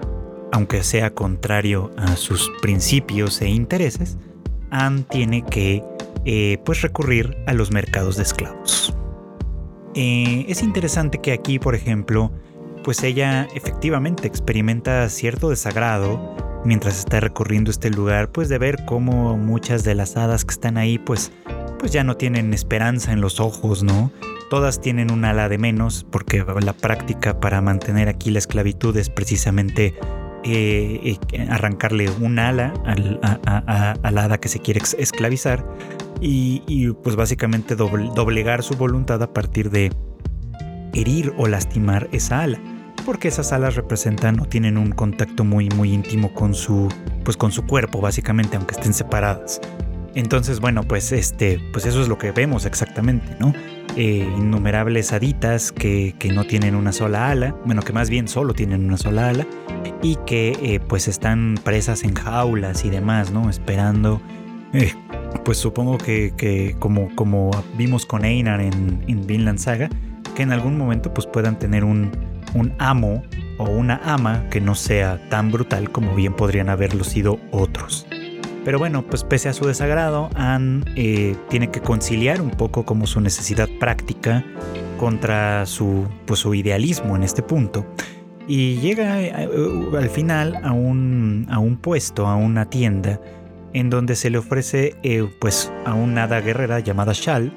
aunque 0.54 0.84
sea 0.84 1.12
contrario 1.12 1.90
a 1.96 2.14
sus 2.14 2.48
principios 2.62 3.42
e 3.42 3.48
intereses, 3.48 4.18
Anne 4.70 5.04
tiene 5.10 5.44
que 5.44 5.82
eh, 6.24 6.58
pues 6.64 6.80
recurrir 6.80 7.36
a 7.48 7.52
los 7.52 7.72
mercados 7.72 8.16
de 8.16 8.22
esclavos. 8.22 8.94
Eh, 9.96 10.46
es 10.48 10.62
interesante 10.62 11.18
que 11.18 11.32
aquí, 11.32 11.58
por 11.58 11.74
ejemplo, 11.74 12.30
pues 12.84 13.02
ella 13.02 13.48
efectivamente 13.56 14.28
experimenta 14.28 15.08
cierto 15.08 15.50
desagrado 15.50 16.62
mientras 16.64 17.00
está 17.00 17.18
recorriendo 17.18 17.72
este 17.72 17.90
lugar, 17.90 18.30
pues 18.30 18.48
de 18.48 18.58
ver 18.58 18.84
cómo 18.84 19.36
muchas 19.36 19.82
de 19.82 19.96
las 19.96 20.16
hadas 20.16 20.44
que 20.44 20.52
están 20.52 20.78
ahí, 20.78 20.98
pues, 20.98 21.32
pues 21.80 21.90
ya 21.90 22.04
no 22.04 22.16
tienen 22.16 22.54
esperanza 22.54 23.10
en 23.10 23.20
los 23.20 23.40
ojos, 23.40 23.82
¿no? 23.82 24.12
Todas 24.50 24.80
tienen 24.80 25.10
un 25.10 25.24
ala 25.24 25.48
de 25.48 25.58
menos 25.58 26.06
porque 26.08 26.44
la 26.60 26.74
práctica 26.74 27.40
para 27.40 27.60
mantener 27.60 28.08
aquí 28.08 28.30
la 28.30 28.38
esclavitud 28.38 28.96
es 28.96 29.10
precisamente 29.10 29.96
eh, 30.44 31.18
arrancarle 31.48 32.10
un 32.20 32.38
ala 32.38 32.74
a, 32.84 34.10
la 34.10 34.24
hada 34.24 34.38
que 34.38 34.48
se 34.48 34.60
quiere 34.60 34.80
esclavizar 34.98 35.66
y, 36.20 36.90
pues 37.02 37.16
básicamente 37.16 37.76
doblegar 37.76 38.62
su 38.62 38.74
voluntad 38.74 39.22
a 39.22 39.32
partir 39.32 39.70
de 39.70 39.92
herir 40.92 41.32
o 41.36 41.48
lastimar 41.48 42.08
esa 42.12 42.42
ala. 42.42 42.60
porque 43.04 43.28
esas 43.28 43.52
alas 43.52 43.74
representan 43.74 44.40
o 44.40 44.46
tienen 44.46 44.78
un 44.78 44.92
contacto 44.92 45.44
muy 45.44 45.68
muy 45.70 45.92
íntimo 45.92 46.32
con 46.32 46.54
su 46.54 46.88
pues 47.24 47.36
con 47.36 47.50
su 47.50 47.66
cuerpo 47.66 48.00
básicamente 48.00 48.56
aunque 48.56 48.74
estén 48.74 48.94
separadas 48.94 49.60
entonces 50.14 50.60
bueno 50.60 50.84
pues 50.84 51.10
este 51.12 51.60
pues 51.72 51.84
eso 51.84 52.00
es 52.00 52.08
lo 52.08 52.16
que 52.16 52.30
vemos 52.30 52.64
exactamente 52.64 53.36
no 53.40 53.52
eh, 53.96 54.28
innumerables 54.36 55.12
haditas 55.12 55.72
que, 55.72 56.14
que, 56.18 56.32
no 56.32 56.44
tienen 56.44 56.74
una 56.74 56.92
sola 56.92 57.30
ala 57.30 57.54
bueno 57.64 57.82
que 57.82 57.92
más 57.92 58.10
bien 58.10 58.28
solo 58.28 58.54
tienen 58.54 58.84
una 58.84 58.96
sola 58.96 59.28
ala 59.28 59.46
y 60.02 60.16
que 60.26 60.56
eh, 60.62 60.80
pues 60.80 61.08
están 61.08 61.56
presas 61.62 62.04
en 62.04 62.14
jaulas 62.14 62.84
y 62.84 62.90
demás 62.90 63.30
no 63.30 63.48
esperando 63.50 64.20
eh, 64.72 64.92
pues 65.44 65.58
supongo 65.58 65.98
que, 65.98 66.32
que, 66.36 66.74
como, 66.78 67.14
como 67.14 67.50
vimos 67.76 68.06
con 68.06 68.24
Einar 68.24 68.60
en, 68.60 69.04
en 69.06 69.26
Vinland 69.26 69.58
Saga 69.58 69.88
que 70.34 70.42
en 70.42 70.52
algún 70.52 70.76
momento 70.76 71.14
pues 71.14 71.26
puedan 71.26 71.58
tener 71.58 71.84
un, 71.84 72.10
un 72.54 72.74
amo 72.78 73.22
o 73.58 73.64
una 73.64 74.00
ama 74.04 74.48
que 74.50 74.60
no 74.60 74.74
sea 74.74 75.20
tan 75.28 75.50
brutal 75.50 75.90
como 75.90 76.14
bien 76.14 76.34
podrían 76.34 76.68
haberlo 76.68 77.04
sido 77.04 77.38
otros. 77.50 78.06
Pero 78.64 78.78
bueno, 78.78 79.02
pues 79.02 79.24
pese 79.24 79.48
a 79.48 79.52
su 79.52 79.66
desagrado, 79.66 80.30
Anne 80.34 80.84
eh, 80.96 81.36
tiene 81.50 81.70
que 81.70 81.80
conciliar 81.80 82.40
un 82.40 82.50
poco 82.50 82.84
como 82.84 83.06
su 83.06 83.20
necesidad 83.20 83.68
práctica 83.78 84.44
contra 84.98 85.66
su, 85.66 86.06
pues, 86.24 86.40
su 86.40 86.54
idealismo 86.54 87.14
en 87.14 87.24
este 87.24 87.42
punto. 87.42 87.84
Y 88.48 88.76
llega 88.76 89.20
eh, 89.20 89.48
al 89.96 90.08
final 90.08 90.60
a 90.62 90.72
un, 90.72 91.46
a 91.50 91.58
un 91.58 91.76
puesto, 91.76 92.26
a 92.26 92.36
una 92.36 92.70
tienda, 92.70 93.20
en 93.74 93.90
donde 93.90 94.16
se 94.16 94.30
le 94.30 94.38
ofrece 94.38 94.96
eh, 95.02 95.28
pues 95.40 95.70
a 95.84 95.94
una 95.94 96.24
hada 96.24 96.40
guerrera 96.40 96.80
llamada 96.80 97.12
Shal, 97.14 97.52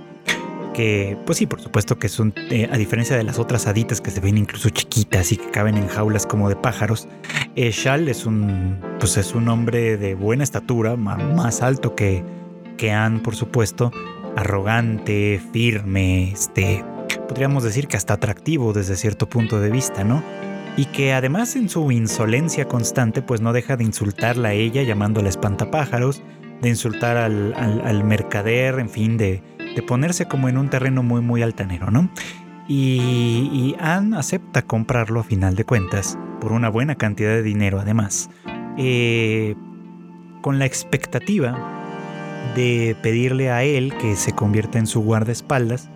que, 0.78 1.18
pues 1.26 1.40
sí, 1.40 1.48
por 1.48 1.60
supuesto 1.60 1.98
que 1.98 2.08
son, 2.08 2.36
eh, 2.52 2.70
a 2.72 2.78
diferencia 2.78 3.18
de 3.18 3.24
las 3.24 3.40
otras 3.40 3.66
haditas 3.66 4.00
que 4.00 4.12
se 4.12 4.20
ven 4.20 4.38
incluso 4.38 4.70
chiquitas 4.70 5.32
y 5.32 5.38
que 5.38 5.50
caben 5.50 5.76
en 5.76 5.88
jaulas 5.88 6.28
como 6.28 6.50
de 6.50 6.56
pájaros, 6.56 7.08
eh, 7.56 7.72
Shal 7.72 8.08
es 8.08 8.28
un, 8.28 8.80
pues 9.00 9.18
es 9.18 9.34
un 9.34 9.50
hombre 9.50 9.98
de 9.98 10.14
buena 10.14 10.44
estatura, 10.44 10.96
más 10.96 11.64
alto 11.64 11.96
que, 11.96 12.24
que 12.78 12.92
Anne, 12.92 13.22
por 13.22 13.36
supuesto, 13.36 13.92
arrogante, 14.36 15.42
firme, 15.52 16.32
este, 16.32 16.86
podríamos 17.28 17.64
decir 17.64 17.88
que 17.88 17.98
hasta 17.98 18.14
atractivo 18.14 18.72
desde 18.72 18.98
cierto 18.98 19.28
punto 19.28 19.60
de 19.60 19.72
vista, 19.72 20.04
¿no? 20.04 20.22
Y 20.78 20.86
que 20.86 21.12
además 21.12 21.56
en 21.56 21.70
su 21.70 21.92
insolencia 21.92 22.68
constante, 22.68 23.24
pues 23.24 23.42
no 23.42 23.52
deja 23.52 23.78
de 23.78 23.84
insultarla 23.84 24.50
a 24.50 24.54
ella 24.54 24.84
llamándola 24.84 25.30
espantapájaros, 25.30 26.22
de 26.62 26.70
insultar 26.70 27.18
al, 27.18 27.56
al 27.56 28.04
mercader, 28.04 28.78
en 28.78 28.92
fin, 28.92 29.18
de, 29.18 29.42
de 29.78 29.84
ponerse 29.84 30.26
como 30.26 30.50
en 30.50 30.58
un 30.58 30.70
terreno 30.70 31.04
muy 31.04 31.22
muy 31.22 31.44
altanero, 31.44 31.92
¿no? 31.92 32.10
Y, 32.68 33.76
Anne 33.80 34.18
acepta 34.18 34.64
comprarlo 34.64 35.20
a 35.20 35.24
final 35.24 35.56
de 35.56 35.64
cuentas, 35.66 36.18
por 36.42 36.52
una 36.52 36.68
buena 36.68 36.96
cantidad 36.96 37.30
de 37.30 37.44
dinero 37.44 37.80
además, 37.80 38.30
eh, 38.78 39.56
con 40.42 40.58
la 40.58 40.66
expectativa 40.66 41.56
de 42.56 42.98
pedirle 43.04 43.52
a 43.52 43.64
él 43.64 43.94
que 44.02 44.16
se 44.16 44.34
convierta 44.34 44.80
en 44.80 44.88
su 44.88 45.02
guardaespaldas, 45.02 45.90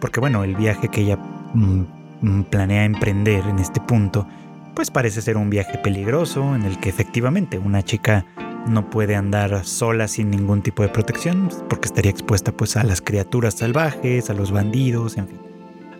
porque 0.00 0.20
bueno, 0.20 0.44
el 0.44 0.54
viaje 0.54 0.88
que 0.88 1.00
ella 1.00 1.16
mm, 1.16 1.82
mm, 2.20 2.44
planea 2.44 2.84
emprender 2.84 3.44
en 3.48 3.58
este 3.58 3.80
punto, 3.80 4.28
pues 4.74 4.92
parece 4.92 5.22
ser 5.22 5.36
un 5.36 5.50
viaje 5.50 5.76
peligroso 5.78 6.54
en 6.54 6.62
el 6.62 6.78
que 6.78 6.88
efectivamente 6.88 7.58
una 7.58 7.82
chica 7.82 8.24
no 8.66 8.88
puede 8.90 9.14
andar 9.14 9.64
sola 9.64 10.08
sin 10.08 10.30
ningún 10.30 10.62
tipo 10.62 10.82
de 10.82 10.88
protección 10.88 11.50
porque 11.68 11.86
estaría 11.86 12.10
expuesta 12.10 12.52
pues 12.52 12.76
a 12.76 12.84
las 12.84 13.00
criaturas 13.00 13.54
salvajes, 13.54 14.30
a 14.30 14.34
los 14.34 14.52
bandidos, 14.52 15.16
en 15.16 15.28
fin, 15.28 15.40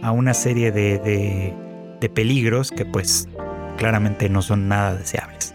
a 0.02 0.12
una 0.12 0.34
serie 0.34 0.72
de, 0.72 0.98
de, 0.98 2.08
peligros 2.10 2.70
que 2.70 2.84
pues 2.84 3.30
claramente 3.78 4.28
no 4.28 4.42
son 4.42 4.68
nada 4.68 4.94
deseables. 4.94 5.54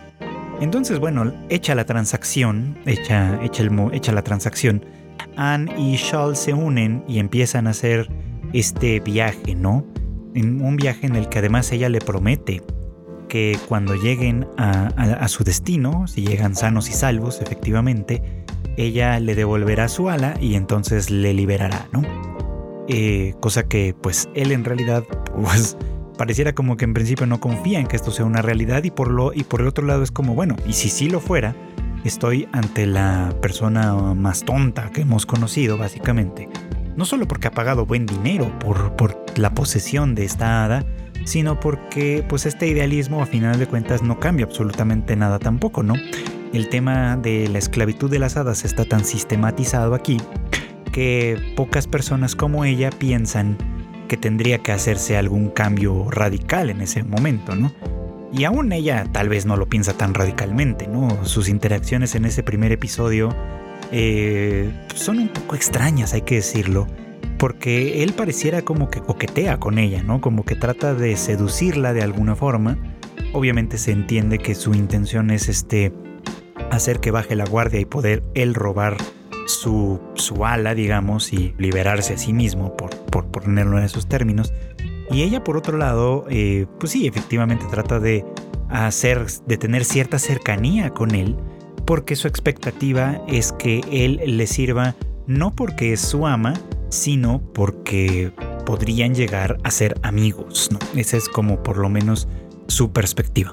Entonces, 0.59 0.97
bueno, 0.97 1.31
hecha 1.49 1.75
la 1.75 1.85
transacción, 1.85 2.75
hecha, 2.87 3.39
el, 3.43 4.15
la 4.15 4.23
transacción, 4.23 4.83
Anne 5.35 5.71
y 5.77 5.95
Charles 5.95 6.39
se 6.39 6.53
unen 6.55 7.03
y 7.07 7.19
empiezan 7.19 7.67
a 7.67 7.69
hacer 7.69 8.09
este 8.51 8.99
viaje, 8.99 9.53
¿no? 9.53 9.85
En 10.33 10.61
un 10.61 10.75
viaje 10.75 11.05
en 11.05 11.15
el 11.15 11.29
que 11.29 11.37
además 11.37 11.71
ella 11.71 11.87
le 11.87 12.01
promete 12.01 12.63
que 13.29 13.57
cuando 13.69 13.95
lleguen 13.95 14.47
a, 14.57 15.27
su 15.29 15.45
destino, 15.45 16.07
si 16.07 16.25
llegan 16.25 16.55
sanos 16.55 16.89
y 16.89 16.93
salvos, 16.93 17.41
efectivamente, 17.41 18.43
ella 18.75 19.19
le 19.21 19.35
devolverá 19.35 19.87
su 19.87 20.09
ala 20.09 20.35
y 20.41 20.55
entonces 20.55 21.09
le 21.09 21.33
liberará, 21.33 21.87
¿no? 21.93 22.01
Eh, 22.89 23.35
cosa 23.39 23.67
que 23.67 23.95
pues 24.01 24.27
él 24.33 24.51
en 24.51 24.65
realidad 24.65 25.03
pues 25.41 25.77
pareciera 26.17 26.53
como 26.53 26.75
que 26.75 26.85
en 26.85 26.93
principio 26.93 27.27
no 27.27 27.39
confía 27.39 27.79
en 27.79 27.87
que 27.87 27.95
esto 27.95 28.11
sea 28.11 28.25
una 28.25 28.41
realidad 28.41 28.83
y 28.83 28.91
por, 28.91 29.09
lo, 29.09 29.31
y 29.31 29.43
por 29.43 29.61
el 29.61 29.67
otro 29.67 29.85
lado 29.85 30.03
es 30.03 30.11
como, 30.11 30.33
bueno, 30.33 30.57
y 30.67 30.73
si 30.73 30.89
sí 30.89 31.09
lo 31.09 31.21
fuera, 31.21 31.55
estoy 32.03 32.49
ante 32.51 32.85
la 32.85 33.33
persona 33.41 33.93
más 33.95 34.43
tonta 34.43 34.89
que 34.91 35.01
hemos 35.01 35.25
conocido, 35.25 35.77
básicamente. 35.77 36.49
No 36.97 37.05
solo 37.05 37.27
porque 37.27 37.47
ha 37.47 37.51
pagado 37.51 37.85
buen 37.85 38.05
dinero 38.05 38.51
por, 38.59 38.97
por 38.97 39.23
la 39.37 39.53
posesión 39.53 40.15
de 40.15 40.25
esta 40.25 40.65
hada, 40.65 40.85
sino 41.29 41.59
porque 41.59 42.25
pues 42.27 42.47
este 42.47 42.67
idealismo 42.67 43.21
a 43.21 43.27
final 43.27 43.59
de 43.59 43.67
cuentas 43.67 44.01
no 44.01 44.19
cambia 44.19 44.47
absolutamente 44.47 45.15
nada 45.15 45.37
tampoco, 45.37 45.83
¿no? 45.83 45.93
El 46.53 46.69
tema 46.69 47.17
de 47.17 47.47
la 47.49 47.59
esclavitud 47.59 48.09
de 48.09 48.17
las 48.17 48.35
hadas 48.35 48.65
está 48.65 48.83
tan 48.83 49.05
sistematizado 49.05 49.93
aquí 49.93 50.17
que 50.91 51.53
pocas 51.55 51.85
personas 51.85 52.35
como 52.35 52.65
ella 52.65 52.89
piensan 52.89 53.57
que 54.07 54.17
tendría 54.17 54.57
que 54.57 54.71
hacerse 54.71 55.17
algún 55.17 55.51
cambio 55.51 56.09
radical 56.09 56.71
en 56.71 56.81
ese 56.81 57.03
momento, 57.03 57.55
¿no? 57.55 57.71
Y 58.33 58.45
aún 58.45 58.71
ella 58.71 59.05
tal 59.11 59.29
vez 59.29 59.45
no 59.45 59.55
lo 59.55 59.69
piensa 59.69 59.93
tan 59.93 60.15
radicalmente, 60.15 60.87
¿no? 60.87 61.23
Sus 61.25 61.47
interacciones 61.47 62.15
en 62.15 62.25
ese 62.25 62.41
primer 62.41 62.71
episodio 62.71 63.35
eh, 63.91 64.71
son 64.95 65.19
un 65.19 65.27
poco 65.27 65.55
extrañas, 65.55 66.13
hay 66.15 66.23
que 66.23 66.35
decirlo 66.35 66.87
porque 67.39 68.03
él 68.03 68.13
pareciera 68.13 68.61
como 68.61 68.89
que 68.89 68.99
coquetea 68.99 69.59
con 69.59 69.79
ella, 69.79 70.03
¿no? 70.03 70.19
Como 70.19 70.43
que 70.43 70.55
trata 70.55 70.93
de 70.93 71.15
seducirla 71.15 71.93
de 71.93 72.03
alguna 72.03 72.35
forma. 72.35 72.77
Obviamente 73.33 73.77
se 73.77 73.91
entiende 73.91 74.39
que 74.39 74.53
su 74.55 74.73
intención 74.73 75.31
es 75.31 75.47
este 75.47 75.93
hacer 76.69 76.99
que 76.99 77.11
baje 77.11 77.35
la 77.37 77.45
guardia 77.45 77.79
y 77.79 77.85
poder 77.85 78.23
él 78.35 78.53
robar 78.53 78.97
su, 79.47 80.01
su 80.15 80.45
ala, 80.45 80.75
digamos, 80.75 81.31
y 81.31 81.55
liberarse 81.57 82.13
a 82.13 82.17
sí 82.17 82.33
mismo, 82.33 82.75
por, 82.75 82.89
por 83.05 83.31
ponerlo 83.31 83.77
en 83.77 83.85
esos 83.85 84.07
términos. 84.07 84.53
Y 85.09 85.23
ella, 85.23 85.41
por 85.43 85.57
otro 85.57 85.77
lado, 85.77 86.25
eh, 86.29 86.67
pues 86.77 86.91
sí, 86.91 87.07
efectivamente 87.07 87.65
trata 87.71 88.01
de 88.01 88.25
hacer, 88.67 89.25
de 89.47 89.57
tener 89.57 89.85
cierta 89.85 90.19
cercanía 90.19 90.89
con 90.91 91.15
él, 91.15 91.37
porque 91.85 92.17
su 92.17 92.27
expectativa 92.27 93.21
es 93.27 93.53
que 93.53 93.81
él 93.91 94.19
le 94.25 94.45
sirva 94.45 94.95
no 95.25 95.51
porque 95.51 95.93
es 95.93 96.01
su 96.01 96.27
ama, 96.27 96.53
sino 96.89 97.41
porque 97.53 98.31
podrían 98.65 99.15
llegar 99.15 99.57
a 99.63 99.71
ser 99.71 99.99
amigos. 100.03 100.69
¿no? 100.71 100.79
Esa 100.95 101.17
es 101.17 101.29
como 101.29 101.63
por 101.63 101.77
lo 101.77 101.89
menos 101.89 102.27
su 102.67 102.91
perspectiva. 102.91 103.51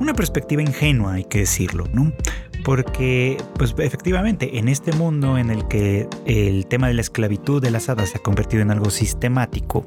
Una 0.00 0.14
perspectiva 0.14 0.62
ingenua, 0.62 1.14
hay 1.14 1.24
que 1.24 1.40
decirlo, 1.40 1.84
¿no? 1.92 2.12
Porque, 2.64 3.38
pues 3.58 3.74
efectivamente, 3.78 4.58
en 4.58 4.68
este 4.68 4.92
mundo 4.92 5.36
en 5.36 5.50
el 5.50 5.66
que 5.66 6.08
el 6.26 6.66
tema 6.66 6.86
de 6.88 6.94
la 6.94 7.00
esclavitud 7.00 7.60
de 7.60 7.70
las 7.70 7.88
hadas 7.88 8.10
se 8.10 8.18
ha 8.18 8.22
convertido 8.22 8.62
en 8.62 8.70
algo 8.70 8.90
sistemático, 8.90 9.84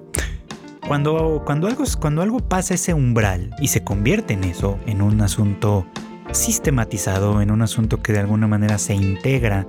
cuando, 0.88 1.42
cuando, 1.46 1.68
algo, 1.68 1.84
cuando 2.00 2.22
algo 2.22 2.40
pasa 2.40 2.74
ese 2.74 2.94
umbral 2.94 3.56
y 3.60 3.70
se 3.70 3.84
convierte 3.84 4.34
en 4.34 4.44
eso, 4.44 4.78
en 4.86 5.02
un 5.02 5.22
asunto 5.22 5.86
sistematizado, 6.32 7.42
en 7.42 7.52
un 7.52 7.62
asunto 7.62 8.02
que 8.02 8.14
de 8.14 8.20
alguna 8.20 8.48
manera 8.48 8.78
se 8.78 8.94
integra 8.94 9.66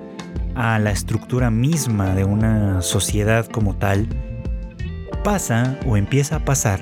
a 0.54 0.78
la 0.78 0.90
estructura 0.90 1.50
misma 1.50 2.14
de 2.14 2.24
una 2.24 2.82
sociedad 2.82 3.46
como 3.46 3.76
tal, 3.76 4.08
pasa 5.22 5.78
o 5.86 5.96
empieza 5.96 6.36
a 6.36 6.44
pasar 6.44 6.80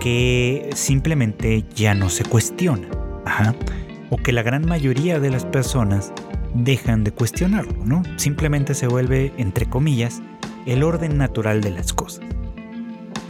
que 0.00 0.70
simplemente 0.74 1.64
ya 1.74 1.94
no 1.94 2.08
se 2.08 2.24
cuestiona. 2.24 2.88
O 4.10 4.16
que 4.16 4.32
la 4.32 4.42
gran 4.42 4.66
mayoría 4.66 5.20
de 5.20 5.30
las 5.30 5.44
personas 5.44 6.12
dejan 6.54 7.04
de 7.04 7.12
cuestionarlo, 7.12 7.84
¿no? 7.84 8.02
Simplemente 8.16 8.74
se 8.74 8.88
vuelve, 8.88 9.32
entre 9.36 9.66
comillas, 9.66 10.20
el 10.66 10.82
orden 10.82 11.16
natural 11.16 11.60
de 11.60 11.70
las 11.70 11.92
cosas. 11.92 12.24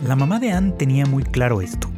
La 0.06 0.16
mamá 0.16 0.40
de 0.40 0.52
Anne 0.52 0.72
tenía 0.72 1.04
muy 1.04 1.22
claro 1.22 1.60
esto. 1.60 1.90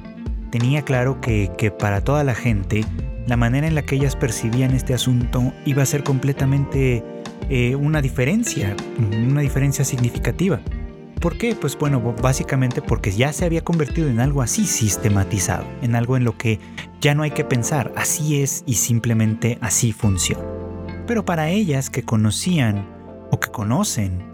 Tenía 0.50 0.82
claro 0.82 1.20
que, 1.20 1.52
que 1.56 1.70
para 1.70 2.02
toda 2.02 2.24
la 2.24 2.34
gente, 2.34 2.84
la 3.26 3.36
manera 3.36 3.68
en 3.68 3.76
la 3.76 3.82
que 3.82 3.94
ellas 3.94 4.16
percibían 4.16 4.72
este 4.72 4.94
asunto 4.94 5.52
iba 5.64 5.82
a 5.82 5.86
ser 5.86 6.02
completamente 6.02 7.04
eh, 7.54 7.76
una 7.76 8.00
diferencia, 8.00 8.74
una 8.98 9.42
diferencia 9.42 9.84
significativa. 9.84 10.58
¿Por 11.20 11.36
qué? 11.36 11.54
Pues 11.54 11.78
bueno, 11.78 12.00
básicamente 12.00 12.80
porque 12.80 13.12
ya 13.12 13.30
se 13.34 13.44
había 13.44 13.62
convertido 13.62 14.08
en 14.08 14.20
algo 14.20 14.40
así 14.40 14.64
sistematizado, 14.64 15.66
en 15.82 15.94
algo 15.94 16.16
en 16.16 16.24
lo 16.24 16.38
que 16.38 16.60
ya 17.02 17.14
no 17.14 17.24
hay 17.24 17.32
que 17.32 17.44
pensar, 17.44 17.92
así 17.94 18.40
es 18.40 18.64
y 18.64 18.76
simplemente 18.76 19.58
así 19.60 19.92
funciona. 19.92 20.42
Pero 21.06 21.26
para 21.26 21.50
ellas 21.50 21.90
que 21.90 22.04
conocían 22.04 22.88
o 23.30 23.38
que 23.38 23.50
conocen 23.50 24.32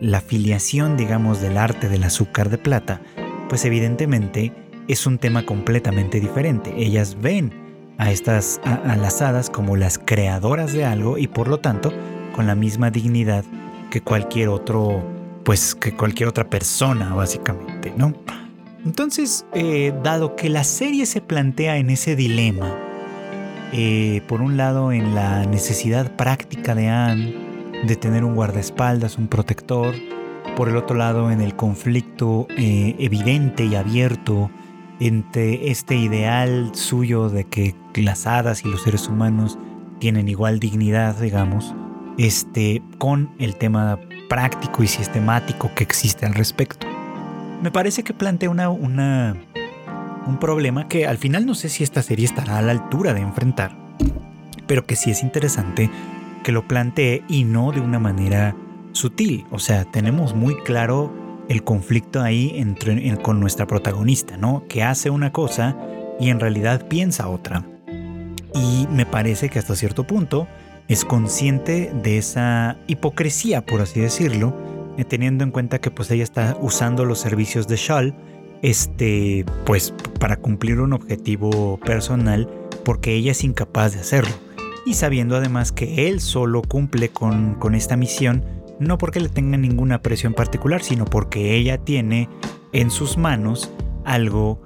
la 0.00 0.20
filiación, 0.20 0.96
digamos, 0.96 1.40
del 1.40 1.56
arte 1.56 1.88
del 1.88 2.02
azúcar 2.02 2.50
de 2.50 2.58
plata, 2.58 3.00
pues 3.48 3.64
evidentemente 3.64 4.52
es 4.88 5.06
un 5.06 5.18
tema 5.18 5.46
completamente 5.46 6.18
diferente. 6.18 6.74
Ellas 6.76 7.16
ven 7.20 7.52
a 7.96 8.10
estas 8.10 8.60
a, 8.64 9.42
como 9.52 9.76
las 9.76 9.98
creadoras 9.98 10.72
de 10.72 10.84
algo 10.84 11.16
y 11.16 11.28
por 11.28 11.46
lo 11.46 11.60
tanto 11.60 11.92
con 12.40 12.46
la 12.46 12.54
misma 12.54 12.90
dignidad 12.90 13.44
que 13.90 14.00
cualquier 14.00 14.48
otro, 14.48 15.04
pues 15.44 15.74
que 15.74 15.94
cualquier 15.94 16.26
otra 16.26 16.48
persona 16.48 17.12
básicamente, 17.14 17.92
¿no? 17.94 18.14
Entonces, 18.82 19.44
eh, 19.52 19.92
dado 20.02 20.36
que 20.36 20.48
la 20.48 20.64
serie 20.64 21.04
se 21.04 21.20
plantea 21.20 21.76
en 21.76 21.90
ese 21.90 22.16
dilema, 22.16 22.74
eh, 23.74 24.22
por 24.26 24.40
un 24.40 24.56
lado 24.56 24.90
en 24.90 25.14
la 25.14 25.44
necesidad 25.44 26.16
práctica 26.16 26.74
de 26.74 26.88
Anne 26.88 27.34
de 27.86 27.94
tener 27.94 28.24
un 28.24 28.34
guardaespaldas, 28.34 29.18
un 29.18 29.28
protector, 29.28 29.94
por 30.56 30.70
el 30.70 30.78
otro 30.78 30.96
lado 30.96 31.30
en 31.30 31.42
el 31.42 31.54
conflicto 31.56 32.46
eh, 32.56 32.96
evidente 32.98 33.66
y 33.66 33.74
abierto 33.74 34.50
entre 34.98 35.70
este 35.70 35.94
ideal 35.94 36.70
suyo 36.72 37.28
de 37.28 37.44
que 37.44 37.74
las 37.96 38.26
hadas 38.26 38.64
y 38.64 38.68
los 38.68 38.80
seres 38.80 39.08
humanos 39.08 39.58
tienen 39.98 40.26
igual 40.30 40.58
dignidad, 40.58 41.16
digamos, 41.16 41.74
este, 42.18 42.82
con 42.98 43.30
el 43.38 43.56
tema 43.56 43.98
práctico 44.28 44.82
y 44.82 44.86
sistemático 44.86 45.70
que 45.74 45.84
existe 45.84 46.26
al 46.26 46.34
respecto. 46.34 46.86
Me 47.62 47.70
parece 47.70 48.02
que 48.02 48.14
plantea 48.14 48.48
una, 48.48 49.36
un 50.26 50.38
problema 50.38 50.88
que 50.88 51.06
al 51.06 51.18
final 51.18 51.46
no 51.46 51.54
sé 51.54 51.68
si 51.68 51.82
esta 51.82 52.02
serie 52.02 52.24
estará 52.24 52.58
a 52.58 52.62
la 52.62 52.72
altura 52.72 53.12
de 53.12 53.20
enfrentar, 53.20 53.76
pero 54.66 54.86
que 54.86 54.96
sí 54.96 55.10
es 55.10 55.22
interesante 55.22 55.90
que 56.42 56.52
lo 56.52 56.66
plantee 56.66 57.22
y 57.28 57.44
no 57.44 57.72
de 57.72 57.80
una 57.80 57.98
manera 57.98 58.54
sutil. 58.92 59.44
O 59.50 59.58
sea, 59.58 59.84
tenemos 59.84 60.34
muy 60.34 60.56
claro 60.62 61.12
el 61.48 61.64
conflicto 61.64 62.22
ahí 62.22 62.52
entre, 62.54 63.16
con 63.18 63.40
nuestra 63.40 63.66
protagonista, 63.66 64.36
¿no? 64.36 64.64
Que 64.68 64.82
hace 64.82 65.10
una 65.10 65.32
cosa 65.32 65.76
y 66.18 66.30
en 66.30 66.38
realidad 66.40 66.86
piensa 66.86 67.28
otra. 67.28 67.66
Y 68.54 68.86
me 68.90 69.06
parece 69.06 69.48
que 69.48 69.58
hasta 69.58 69.74
cierto 69.74 70.04
punto 70.04 70.46
es 70.90 71.04
consciente 71.04 71.92
de 72.02 72.18
esa 72.18 72.76
hipocresía, 72.88 73.64
por 73.64 73.80
así 73.80 74.00
decirlo, 74.00 74.56
eh, 74.98 75.04
teniendo 75.04 75.44
en 75.44 75.52
cuenta 75.52 75.80
que 75.80 75.92
pues 75.92 76.10
ella 76.10 76.24
está 76.24 76.58
usando 76.60 77.04
los 77.04 77.20
servicios 77.20 77.68
de 77.68 77.76
Shal, 77.76 78.14
este, 78.62 79.46
pues 79.64 79.94
para 80.18 80.36
cumplir 80.36 80.80
un 80.80 80.92
objetivo 80.92 81.78
personal, 81.78 82.50
porque 82.84 83.14
ella 83.14 83.30
es 83.30 83.44
incapaz 83.44 83.94
de 83.94 84.00
hacerlo. 84.00 84.34
Y 84.84 84.94
sabiendo 84.94 85.36
además 85.36 85.70
que 85.70 86.08
él 86.08 86.20
solo 86.20 86.60
cumple 86.60 87.10
con, 87.10 87.56
esta 87.72 87.96
misión, 87.96 88.44
no 88.80 88.98
porque 88.98 89.20
le 89.20 89.28
tenga 89.28 89.56
ninguna 89.58 90.02
presión 90.02 90.34
particular, 90.34 90.82
sino 90.82 91.04
porque 91.04 91.54
ella 91.54 91.78
tiene 91.78 92.28
en 92.72 92.90
sus 92.90 93.16
manos 93.16 93.70
algo 94.04 94.60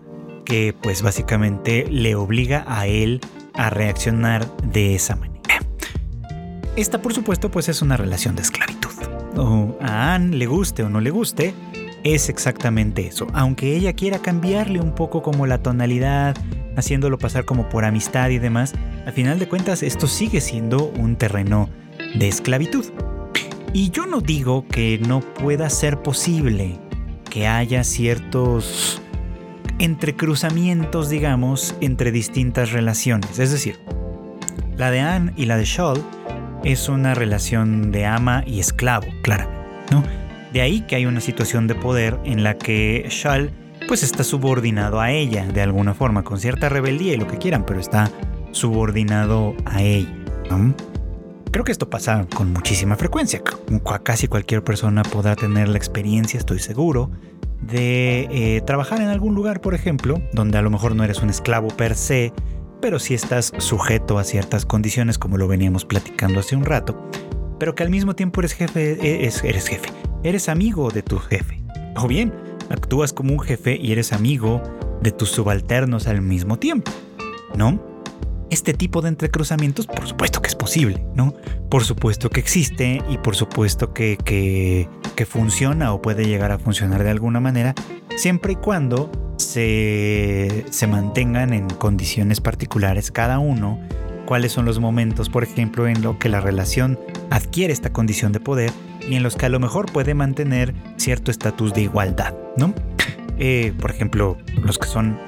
que 0.46 0.74
pues 0.82 1.02
básicamente 1.02 1.86
le 1.90 2.14
obliga 2.14 2.64
a 2.66 2.86
él 2.86 3.20
a 3.52 3.68
reaccionar 3.68 4.46
de 4.62 4.94
esa 4.94 5.16
manera. 5.16 5.33
Esta 6.76 7.00
por 7.00 7.14
supuesto 7.14 7.50
pues 7.50 7.68
es 7.68 7.82
una 7.82 7.96
relación 7.96 8.34
de 8.34 8.42
esclavitud. 8.42 8.90
O 9.36 9.78
a 9.80 10.14
Anne 10.14 10.36
le 10.36 10.46
guste 10.46 10.82
o 10.82 10.88
no 10.88 11.00
le 11.00 11.10
guste, 11.10 11.54
es 12.02 12.28
exactamente 12.28 13.06
eso. 13.06 13.28
Aunque 13.32 13.76
ella 13.76 13.92
quiera 13.92 14.18
cambiarle 14.18 14.80
un 14.80 14.94
poco 14.94 15.22
como 15.22 15.46
la 15.46 15.58
tonalidad, 15.58 16.36
haciéndolo 16.76 17.18
pasar 17.18 17.44
como 17.44 17.68
por 17.68 17.84
amistad 17.84 18.30
y 18.30 18.38
demás, 18.38 18.74
al 19.06 19.12
final 19.12 19.38
de 19.38 19.48
cuentas 19.48 19.84
esto 19.84 20.08
sigue 20.08 20.40
siendo 20.40 20.86
un 20.98 21.14
terreno 21.14 21.68
de 22.18 22.26
esclavitud. 22.26 22.86
Y 23.72 23.90
yo 23.90 24.06
no 24.06 24.20
digo 24.20 24.66
que 24.66 24.98
no 24.98 25.20
pueda 25.20 25.70
ser 25.70 26.02
posible 26.02 26.78
que 27.30 27.46
haya 27.46 27.84
ciertos 27.84 29.00
entrecruzamientos, 29.78 31.08
digamos, 31.08 31.76
entre 31.80 32.10
distintas 32.10 32.72
relaciones. 32.72 33.38
Es 33.38 33.52
decir, 33.52 33.78
la 34.76 34.90
de 34.90 35.00
Anne 35.00 35.32
y 35.36 35.46
la 35.46 35.56
de 35.56 35.64
Shaw 35.64 35.96
es 36.64 36.88
una 36.88 37.14
relación 37.14 37.92
de 37.92 38.06
ama 38.06 38.42
y 38.46 38.60
esclavo, 38.60 39.06
claro, 39.22 39.48
¿no? 39.90 40.02
De 40.52 40.60
ahí 40.60 40.82
que 40.82 40.96
hay 40.96 41.06
una 41.06 41.20
situación 41.20 41.66
de 41.66 41.74
poder 41.74 42.18
en 42.24 42.42
la 42.42 42.56
que 42.56 43.06
Shal 43.10 43.52
pues 43.86 44.02
está 44.02 44.24
subordinado 44.24 45.00
a 45.00 45.10
ella 45.10 45.46
de 45.46 45.60
alguna 45.60 45.94
forma, 45.94 46.24
con 46.24 46.38
cierta 46.38 46.68
rebeldía 46.68 47.14
y 47.14 47.16
lo 47.16 47.26
que 47.26 47.38
quieran, 47.38 47.66
pero 47.66 47.80
está 47.80 48.10
subordinado 48.52 49.54
a 49.66 49.82
ella. 49.82 50.08
Creo 51.50 51.64
que 51.64 51.72
esto 51.72 51.90
pasa 51.90 52.26
con 52.34 52.52
muchísima 52.52 52.96
frecuencia. 52.96 53.42
Casi 54.02 54.28
cualquier 54.28 54.64
persona 54.64 55.02
podrá 55.02 55.36
tener 55.36 55.68
la 55.68 55.76
experiencia, 55.76 56.38
estoy 56.38 56.58
seguro, 56.58 57.10
de 57.60 58.28
eh, 58.30 58.60
trabajar 58.62 59.00
en 59.00 59.08
algún 59.08 59.34
lugar, 59.34 59.60
por 59.60 59.74
ejemplo, 59.74 60.20
donde 60.32 60.58
a 60.58 60.62
lo 60.62 60.70
mejor 60.70 60.94
no 60.94 61.04
eres 61.04 61.22
un 61.22 61.30
esclavo 61.30 61.68
per 61.68 61.94
se, 61.94 62.32
pero 62.84 62.98
sí 62.98 63.14
estás 63.14 63.50
sujeto 63.56 64.18
a 64.18 64.24
ciertas 64.24 64.66
condiciones, 64.66 65.16
como 65.16 65.38
lo 65.38 65.48
veníamos 65.48 65.86
platicando 65.86 66.40
hace 66.40 66.54
un 66.54 66.66
rato, 66.66 67.08
pero 67.58 67.74
que 67.74 67.82
al 67.82 67.88
mismo 67.88 68.14
tiempo 68.14 68.42
eres 68.42 68.52
jefe, 68.52 68.98
e, 69.00 69.24
eres 69.24 69.68
jefe, 69.68 69.88
eres 70.22 70.50
amigo 70.50 70.90
de 70.90 71.00
tu 71.00 71.16
jefe. 71.16 71.62
O 71.96 72.06
bien, 72.06 72.34
actúas 72.68 73.14
como 73.14 73.32
un 73.32 73.40
jefe 73.40 73.78
y 73.80 73.92
eres 73.92 74.12
amigo 74.12 74.62
de 75.00 75.12
tus 75.12 75.30
subalternos 75.30 76.06
al 76.06 76.20
mismo 76.20 76.58
tiempo, 76.58 76.92
¿no? 77.56 77.82
Este 78.50 78.74
tipo 78.74 79.00
de 79.00 79.08
entrecruzamientos, 79.08 79.86
por 79.86 80.06
supuesto 80.06 80.42
que 80.42 80.48
es 80.48 80.54
posible, 80.54 81.06
¿no? 81.14 81.34
Por 81.70 81.84
supuesto 81.84 82.28
que 82.28 82.40
existe 82.40 83.00
y 83.08 83.16
por 83.16 83.34
supuesto 83.34 83.94
que, 83.94 84.18
que, 84.22 85.24
funciona 85.24 85.94
o 85.94 86.02
puede 86.02 86.26
llegar 86.26 86.52
a 86.52 86.58
funcionar 86.58 87.02
de 87.02 87.08
alguna 87.08 87.40
manera, 87.40 87.74
siempre 88.18 88.52
y 88.52 88.56
cuando 88.56 89.10
se, 89.36 90.64
se 90.70 90.86
mantengan 90.86 91.52
en 91.52 91.68
condiciones 91.68 92.40
particulares 92.40 93.10
cada 93.10 93.38
uno, 93.38 93.78
cuáles 94.26 94.52
son 94.52 94.64
los 94.64 94.80
momentos, 94.80 95.28
por 95.28 95.44
ejemplo, 95.44 95.86
en 95.86 96.02
lo 96.02 96.18
que 96.18 96.28
la 96.28 96.40
relación 96.40 96.98
adquiere 97.30 97.72
esta 97.72 97.92
condición 97.92 98.32
de 98.32 98.40
poder 98.40 98.70
y 99.08 99.16
en 99.16 99.22
los 99.22 99.36
que 99.36 99.46
a 99.46 99.48
lo 99.48 99.60
mejor 99.60 99.90
puede 99.92 100.14
mantener 100.14 100.74
cierto 100.96 101.30
estatus 101.30 101.74
de 101.74 101.82
igualdad, 101.82 102.34
¿no? 102.56 102.74
Eh, 103.38 103.72
por 103.80 103.90
ejemplo, 103.90 104.38
los 104.62 104.78
que 104.78 104.86
son 104.86 105.18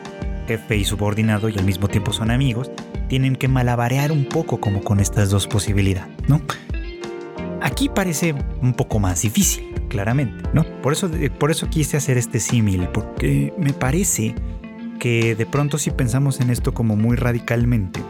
jefe 0.46 0.76
y 0.76 0.84
subordinado 0.84 1.48
y 1.48 1.58
al 1.58 1.64
mismo 1.64 1.88
tiempo 1.88 2.12
son 2.12 2.30
amigos, 2.30 2.70
tienen 3.08 3.36
que 3.36 3.48
malabarear 3.48 4.12
un 4.12 4.24
poco 4.26 4.60
como 4.60 4.82
con 4.82 5.00
estas 5.00 5.30
dos 5.30 5.46
posibilidades, 5.46 6.08
¿no? 6.28 6.40
Aquí 7.66 7.88
parece 7.88 8.32
un 8.62 8.74
poco 8.74 9.00
más 9.00 9.22
difícil, 9.22 9.74
claramente, 9.88 10.48
¿no? 10.52 10.62
Por 10.82 10.92
eso, 10.92 11.10
por 11.36 11.50
eso 11.50 11.68
quise 11.68 11.96
hacer 11.96 12.16
este 12.16 12.38
símil, 12.38 12.86
porque 12.94 13.52
me 13.58 13.72
parece 13.72 14.36
que 15.00 15.34
de 15.34 15.46
pronto 15.46 15.76
si 15.76 15.90
pensamos 15.90 16.40
en 16.40 16.50
esto 16.50 16.72
como 16.72 16.94
muy 16.94 17.16
radicalmente, 17.16 18.00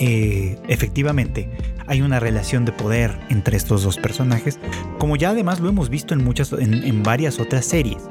eh, 0.00 0.58
efectivamente 0.66 1.48
hay 1.86 2.02
una 2.02 2.18
relación 2.18 2.64
de 2.64 2.72
poder 2.72 3.16
entre 3.28 3.56
estos 3.56 3.84
dos 3.84 3.96
personajes, 3.96 4.58
como 4.98 5.14
ya 5.14 5.30
además 5.30 5.60
lo 5.60 5.68
hemos 5.68 5.88
visto 5.88 6.12
en 6.12 6.24
muchas, 6.24 6.52
en 6.52 7.02
varias 7.04 7.38
otras 7.38 7.64
series 7.64 8.08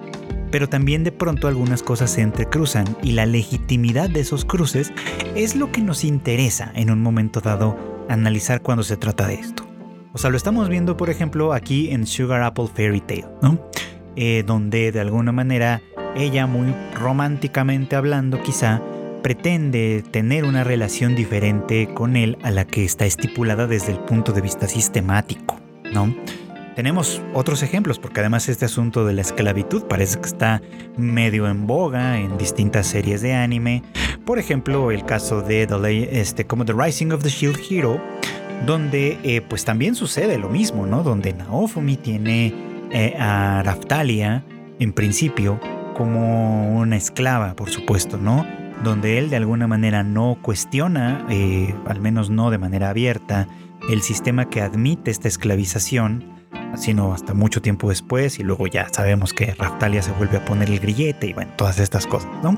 pero 0.49 0.69
también 0.69 1.03
de 1.03 1.11
pronto 1.11 1.49
algunas 1.49 1.83
cosas 1.83 2.09
se 2.11 2.21
entrecruzan 2.21 2.85
y 3.03 3.11
la 3.11 3.25
legitimidad 3.25 4.09
de 4.09 4.21
esos 4.21 4.45
cruces 4.45 4.93
es 5.35 5.57
lo 5.57 5.73
que 5.73 5.81
nos 5.81 6.05
interesa 6.05 6.71
en 6.73 6.89
un 6.89 7.01
momento 7.01 7.41
dado 7.41 8.05
analizar 8.07 8.61
cuando 8.61 8.83
se 8.83 8.95
trata 8.95 9.27
de 9.27 9.33
esto. 9.33 9.66
O 10.13 10.17
sea, 10.17 10.29
lo 10.29 10.37
estamos 10.37 10.69
viendo 10.69 10.97
por 10.97 11.09
ejemplo 11.09 11.53
aquí 11.53 11.91
en 11.91 12.07
Sugar 12.07 12.41
Apple 12.41 12.67
Fairy 12.73 13.01
Tale, 13.01 13.27
¿no? 13.41 13.59
Eh, 14.15 14.43
donde 14.45 14.91
de 14.91 14.99
alguna 14.99 15.31
manera 15.31 15.81
ella 16.15 16.47
muy 16.47 16.73
románticamente 16.95 17.95
hablando 17.95 18.41
quizá 18.41 18.81
pretende 19.21 20.03
tener 20.09 20.45
una 20.45 20.63
relación 20.63 21.15
diferente 21.15 21.89
con 21.93 22.15
él 22.15 22.37
a 22.43 22.51
la 22.51 22.65
que 22.65 22.85
está 22.85 23.05
estipulada 23.05 23.67
desde 23.67 23.91
el 23.91 23.99
punto 23.99 24.31
de 24.31 24.41
vista 24.41 24.67
sistemático, 24.67 25.59
¿no? 25.93 26.15
Tenemos 26.77 27.23
otros 27.33 27.63
ejemplos, 27.63 27.97
porque 27.97 28.19
además 28.19 28.47
este 28.49 28.65
asunto 28.65 29.03
de 29.03 29.13
la 29.13 29.21
esclavitud 29.21 29.85
parece 29.85 30.19
que 30.19 30.27
está 30.27 30.61
medio 30.95 31.47
en 31.47 31.65
boga 31.65 32.19
en 32.19 32.37
distintas 32.37 32.85
series 32.85 33.23
de 33.23 33.33
anime. 33.33 33.81
Por 34.25 34.37
ejemplo, 34.37 34.91
el 34.91 35.03
caso 35.03 35.41
de 35.41 35.67
este, 36.11 36.45
como 36.45 36.65
The 36.65 36.73
Rising 36.73 37.11
of 37.11 37.23
the 37.23 37.29
Shield 37.29 37.59
Hero, 37.67 37.99
donde 38.65 39.19
eh, 39.23 39.41
pues 39.41 39.65
también 39.65 39.95
sucede 39.95 40.37
lo 40.37 40.49
mismo, 40.49 40.85
¿no? 40.85 41.03
Donde 41.03 41.33
Naofumi 41.33 41.97
tiene 41.97 42.53
eh, 42.91 43.15
a 43.19 43.61
Raftalia, 43.63 44.43
en 44.79 44.93
principio, 44.93 45.59
como 45.95 46.77
una 46.77 46.97
esclava, 46.97 47.55
por 47.55 47.69
supuesto, 47.69 48.17
¿no? 48.17 48.45
Donde 48.83 49.17
él 49.17 49.29
de 49.29 49.37
alguna 49.37 49.67
manera 49.67 50.03
no 50.03 50.37
cuestiona, 50.41 51.25
eh, 51.29 51.73
al 51.87 51.99
menos 51.99 52.29
no 52.29 52.51
de 52.51 52.57
manera 52.57 52.89
abierta, 52.89 53.47
el 53.89 54.01
sistema 54.01 54.49
que 54.49 54.61
admite 54.61 55.11
esta 55.11 55.27
esclavización 55.27 56.37
sino 56.75 57.13
hasta 57.13 57.33
mucho 57.33 57.61
tiempo 57.61 57.89
después 57.89 58.39
y 58.39 58.43
luego 58.43 58.67
ya 58.67 58.87
sabemos 58.89 59.33
que 59.33 59.53
Raftalia 59.53 60.01
se 60.01 60.11
vuelve 60.11 60.37
a 60.37 60.45
poner 60.45 60.69
el 60.69 60.79
grillete 60.79 61.27
y 61.27 61.33
bueno, 61.33 61.51
todas 61.55 61.79
estas 61.79 62.05
cosas, 62.05 62.29
¿no? 62.43 62.57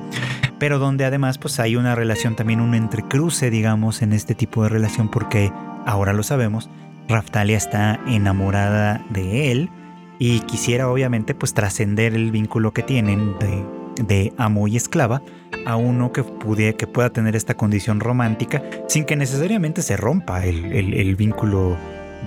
Pero 0.57 0.79
donde 0.79 1.05
además 1.05 1.37
pues 1.37 1.59
hay 1.59 1.75
una 1.75 1.95
relación 1.95 2.35
también, 2.35 2.59
un 2.59 2.75
entrecruce, 2.75 3.49
digamos, 3.49 4.01
en 4.01 4.13
este 4.13 4.35
tipo 4.35 4.63
de 4.63 4.69
relación 4.69 5.09
porque 5.09 5.51
ahora 5.89 6.13
lo 6.13 6.23
sabemos, 6.23 6.69
Raftalia 7.07 7.57
está 7.57 7.99
enamorada 8.07 9.03
de 9.09 9.51
él 9.51 9.69
y 10.19 10.41
quisiera 10.41 10.89
obviamente 10.89 11.33
pues 11.33 11.53
trascender 11.53 12.13
el 12.13 12.31
vínculo 12.31 12.71
que 12.71 12.83
tienen 12.83 13.35
de 13.39 14.33
amo 14.37 14.67
y 14.67 14.77
esclava 14.77 15.21
a 15.65 15.75
uno 15.75 16.11
que, 16.11 16.23
pudiera, 16.23 16.77
que 16.77 16.87
pueda 16.87 17.09
tener 17.09 17.35
esta 17.35 17.55
condición 17.55 17.99
romántica 17.99 18.61
sin 18.87 19.05
que 19.05 19.15
necesariamente 19.15 19.81
se 19.81 19.97
rompa 19.97 20.45
el, 20.45 21.15
vínculo 21.15 21.75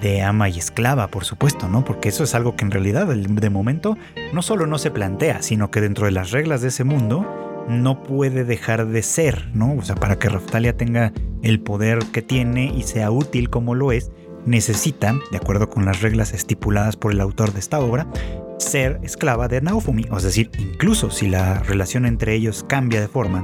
de 0.01 0.23
ama 0.23 0.49
y 0.49 0.59
esclava, 0.59 1.07
por 1.07 1.25
supuesto, 1.25 1.69
¿no? 1.69 1.85
Porque 1.85 2.09
eso 2.09 2.25
es 2.25 2.35
algo 2.35 2.57
que 2.57 2.65
en 2.65 2.73
realidad 2.73 3.07
de 3.07 3.51
momento 3.51 3.97
no 4.33 4.43
solo 4.43 4.67
no 4.67 4.79
se 4.79 4.91
plantea, 4.91 5.43
sino 5.43 5.71
que 5.71 5.81
dentro 5.81 6.07
de 6.07 6.13
las 6.13 6.33
reglas 6.33 6.63
de 6.63 6.69
ese 6.69 6.83
mundo 6.83 7.42
no 7.69 8.03
puede 8.03 8.45
dejar 8.45 8.87
de 8.87 9.03
ser, 9.03 9.51
¿no? 9.55 9.75
O 9.75 9.83
sea, 9.83 9.95
para 9.95 10.19
que 10.19 10.29
Raftalia 10.29 10.77
tenga 10.77 11.13
el 11.43 11.61
poder 11.61 12.01
que 12.13 12.23
tiene 12.23 12.73
y 12.77 12.83
sea 12.83 13.11
útil 13.11 13.51
como 13.51 13.75
lo 13.75 13.93
es, 13.93 14.11
necesita, 14.47 15.15
de 15.31 15.37
acuerdo 15.37 15.69
con 15.69 15.85
las 15.85 16.01
reglas 16.01 16.33
estipuladas 16.33 16.97
por 16.97 17.13
el 17.13 17.21
autor 17.21 17.53
de 17.53 17.61
esta 17.61 17.81
obra, 17.81 18.07
ser 18.59 19.01
esclava 19.03 19.49
de 19.49 19.61
Naofumi. 19.61 20.07
Es 20.17 20.23
decir, 20.23 20.51
incluso 20.59 21.11
si 21.11 21.29
la 21.29 21.61
relación 21.61 22.07
entre 22.07 22.35
ellos 22.35 22.65
cambia 22.69 23.01
de 23.01 23.09
forma, 23.09 23.43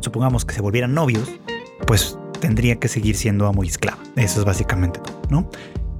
supongamos 0.00 0.44
que 0.44 0.54
se 0.54 0.62
volvieran 0.62 0.94
novios, 0.94 1.30
pues 1.86 2.18
tendría 2.40 2.76
que 2.76 2.88
seguir 2.88 3.16
siendo 3.16 3.46
amo 3.46 3.64
y 3.64 3.68
esclava. 3.68 4.02
Eso 4.16 4.40
es 4.40 4.46
básicamente 4.46 5.00
todo, 5.00 5.20
¿no? 5.30 5.50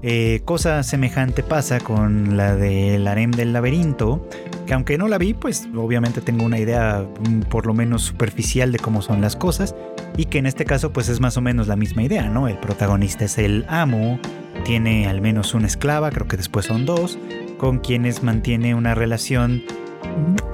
Eh, 0.03 0.43
cosa 0.45 0.83
semejante 0.83 1.45
pasa 1.45 1.79
con 1.79 2.37
la 2.37 2.57
del 2.57 3.07
harem 3.07 3.31
del 3.31 3.53
laberinto, 3.53 4.29
que 4.67 4.75
aunque 4.75 4.99
no 4.99 5.07
la 5.07 5.17
vi, 5.17 5.33
pues 5.33 5.69
obviamente 5.77 6.21
tengo 6.21 6.45
una 6.45 6.59
idea 6.59 7.07
mm, 7.29 7.43
por 7.43 7.67
lo 7.67 7.75
menos 7.75 8.03
superficial 8.03 8.73
de 8.73 8.81
cómo 8.81 9.01
son 9.01 9.21
las 9.21 9.37
cosas 9.37 9.77
y 10.17 10.25
que 10.25 10.39
en 10.39 10.47
este 10.47 10.65
caso 10.65 10.93
pues 10.93 11.09
es 11.09 11.21
más 11.21 11.37
o 11.37 11.41
menos 11.41 11.69
la 11.69 11.77
misma 11.77 12.03
idea, 12.03 12.29
¿no? 12.29 12.49
El 12.49 12.59
protagonista 12.59 13.25
es 13.25 13.39
el 13.39 13.65
amo, 13.69 14.19
tiene 14.65 15.07
al 15.07 15.21
menos 15.21 15.55
una 15.55 15.69
esclava, 15.69 16.11
creo 16.11 16.27
que 16.27 16.37
después 16.37 16.67
son 16.67 16.85
dos, 16.85 17.17
con 17.59 17.79
quienes 17.79 18.25
mantiene 18.25 18.75
una 18.75 18.97
relación 18.97 19.63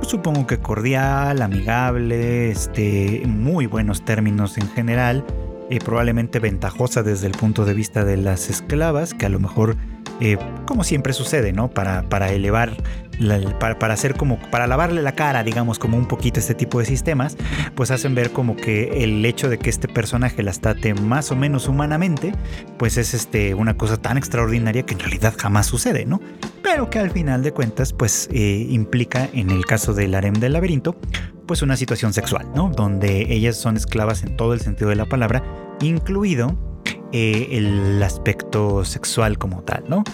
supongo 0.03 0.47
que 0.47 0.59
cordial, 0.59 1.43
amigable, 1.43 2.51
este, 2.51 3.23
muy 3.27 3.67
buenos 3.67 4.05
términos 4.05 4.59
en 4.59 4.69
general, 4.69 5.25
y 5.71 5.79
probablemente 5.81 6.39
ventajosa 6.39 7.03
desde 7.03 7.27
el 7.27 7.33
punto 7.33 7.65
de 7.65 7.75
vista 7.75 8.05
de 8.05 8.17
las 8.17 8.51
esclavas, 8.51 9.15
que 9.15 9.27
a 9.27 9.29
lo 9.29 9.41
mejor, 9.41 9.77
eh, 10.21 10.39
como 10.67 10.85
siempre 10.85 11.13
sucede, 11.13 11.53
¿no? 11.53 11.69
Para, 11.69 12.09
para 12.09 12.33
elevar 12.33 12.77
para, 13.59 13.95
hacer 13.95 14.15
como, 14.15 14.39
para 14.51 14.67
lavarle 14.67 15.03
la 15.03 15.13
cara, 15.13 15.43
digamos, 15.43 15.79
como 15.79 15.97
un 15.97 16.07
poquito 16.07 16.41
este 16.41 16.55
tipo 16.55 16.79
de 16.79 16.85
sistemas, 16.85 17.37
pues 17.75 17.91
hacen 17.91 18.15
ver 18.15 18.31
como 18.31 18.57
que 18.57 19.03
el 19.03 19.25
hecho 19.25 19.49
de 19.49 19.59
que 19.59 19.71
este 19.71 19.89
personaje 19.89 20.43
las 20.43 20.61
trate 20.61 20.95
más 20.95 21.31
o 21.31 21.37
menos 21.37 21.69
humanamente, 21.69 22.33
pues 22.79 22.97
es 22.97 23.15
este, 23.15 23.55
una 23.55 23.77
cosa 23.77 23.97
tan 23.97 24.19
extraordinaria 24.19 24.85
que 24.85 24.95
en 24.95 25.01
realidad 25.01 25.35
jamás 25.37 25.67
sucede, 25.67 26.05
¿no? 26.05 26.21
Pero 26.63 26.91
que 26.91 26.99
al 26.99 27.11
final 27.11 27.43
de 27.43 27.53
cuentas, 27.53 27.93
pues 27.93 28.29
eh, 28.33 28.67
implica, 28.71 29.29
en 29.33 29.51
el 29.51 29.65
caso 29.67 29.95
del 29.95 30.15
harem 30.15 30.35
del 30.35 30.53
laberinto, 30.53 30.97
pues 31.49 31.63
una 31.63 31.77
situación 31.77 32.13
sexual, 32.13 32.47
¿no? 32.55 32.71
Donde 32.71 33.33
ellas 33.33 33.57
son 33.57 33.77
esclavas 33.77 34.23
en 34.23 34.37
todo 34.37 34.53
el 34.53 34.61
sentido 34.61 34.91
de 34.91 34.97
la 34.97 35.07
palabra, 35.07 35.43
incluido 35.81 36.57
eh, 37.11 37.49
el 37.53 38.01
aspecto 38.03 38.85
sexual 38.85 39.39
como 39.39 39.63
tal, 39.63 39.83
¿no? 39.89 40.05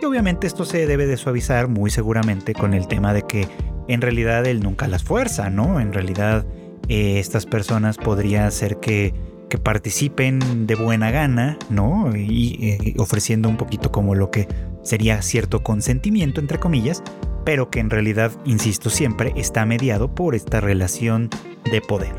Y 0.00 0.04
obviamente 0.04 0.46
esto 0.46 0.64
se 0.64 0.86
debe 0.86 1.06
de 1.06 1.16
suavizar 1.16 1.66
muy 1.66 1.90
seguramente 1.90 2.52
con 2.54 2.74
el 2.74 2.86
tema 2.86 3.12
de 3.12 3.22
que 3.22 3.48
en 3.88 4.00
realidad 4.00 4.46
él 4.46 4.60
nunca 4.60 4.86
las 4.86 5.02
fuerza, 5.02 5.50
¿no? 5.50 5.80
En 5.80 5.92
realidad 5.92 6.46
eh, 6.88 7.18
estas 7.18 7.46
personas 7.46 7.96
podría 7.96 8.48
ser 8.50 8.76
que, 8.78 9.14
que, 9.48 9.56
participen 9.58 10.66
de 10.66 10.74
buena 10.74 11.10
gana, 11.10 11.58
¿no? 11.70 12.14
Y 12.14 12.58
eh, 12.60 12.94
ofreciendo 12.98 13.48
un 13.48 13.56
poquito 13.56 13.90
como 13.90 14.14
lo 14.14 14.30
que 14.30 14.46
sería 14.82 15.22
cierto 15.22 15.62
consentimiento, 15.62 16.40
entre 16.40 16.58
comillas, 16.58 17.02
pero 17.44 17.70
que 17.70 17.80
en 17.80 17.90
realidad, 17.90 18.32
insisto 18.44 18.90
siempre, 18.90 19.32
está 19.36 19.64
mediado 19.66 20.14
por 20.14 20.34
esta 20.34 20.60
relación 20.60 21.30
de 21.70 21.80
poder. 21.80 22.14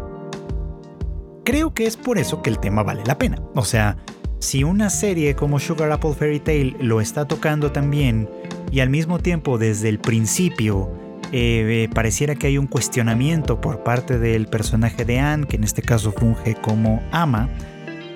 Creo 1.43 1.73
que 1.73 1.86
es 1.86 1.97
por 1.97 2.17
eso 2.17 2.41
que 2.41 2.49
el 2.49 2.59
tema 2.59 2.83
vale 2.83 3.03
la 3.05 3.17
pena. 3.17 3.41
O 3.55 3.65
sea, 3.65 3.97
si 4.39 4.63
una 4.63 4.89
serie 4.89 5.36
como 5.36 5.59
Sugar 5.59 5.91
Apple 5.91 6.13
Fairy 6.13 6.39
Tale 6.39 6.75
lo 6.79 7.01
está 7.01 7.25
tocando 7.27 7.71
también 7.71 8.29
y 8.71 8.79
al 8.79 8.89
mismo 8.89 9.19
tiempo 9.19 9.57
desde 9.57 9.89
el 9.89 9.99
principio 9.99 10.91
eh, 11.31 11.89
pareciera 11.93 12.36
que 12.36 12.47
hay 12.47 12.59
un 12.59 12.67
cuestionamiento 12.67 13.59
por 13.59 13.83
parte 13.83 14.19
del 14.19 14.45
personaje 14.47 15.03
de 15.03 15.19
Anne, 15.19 15.47
que 15.47 15.55
en 15.55 15.63
este 15.63 15.81
caso 15.81 16.12
funge 16.12 16.53
como 16.53 17.01
ama, 17.12 17.49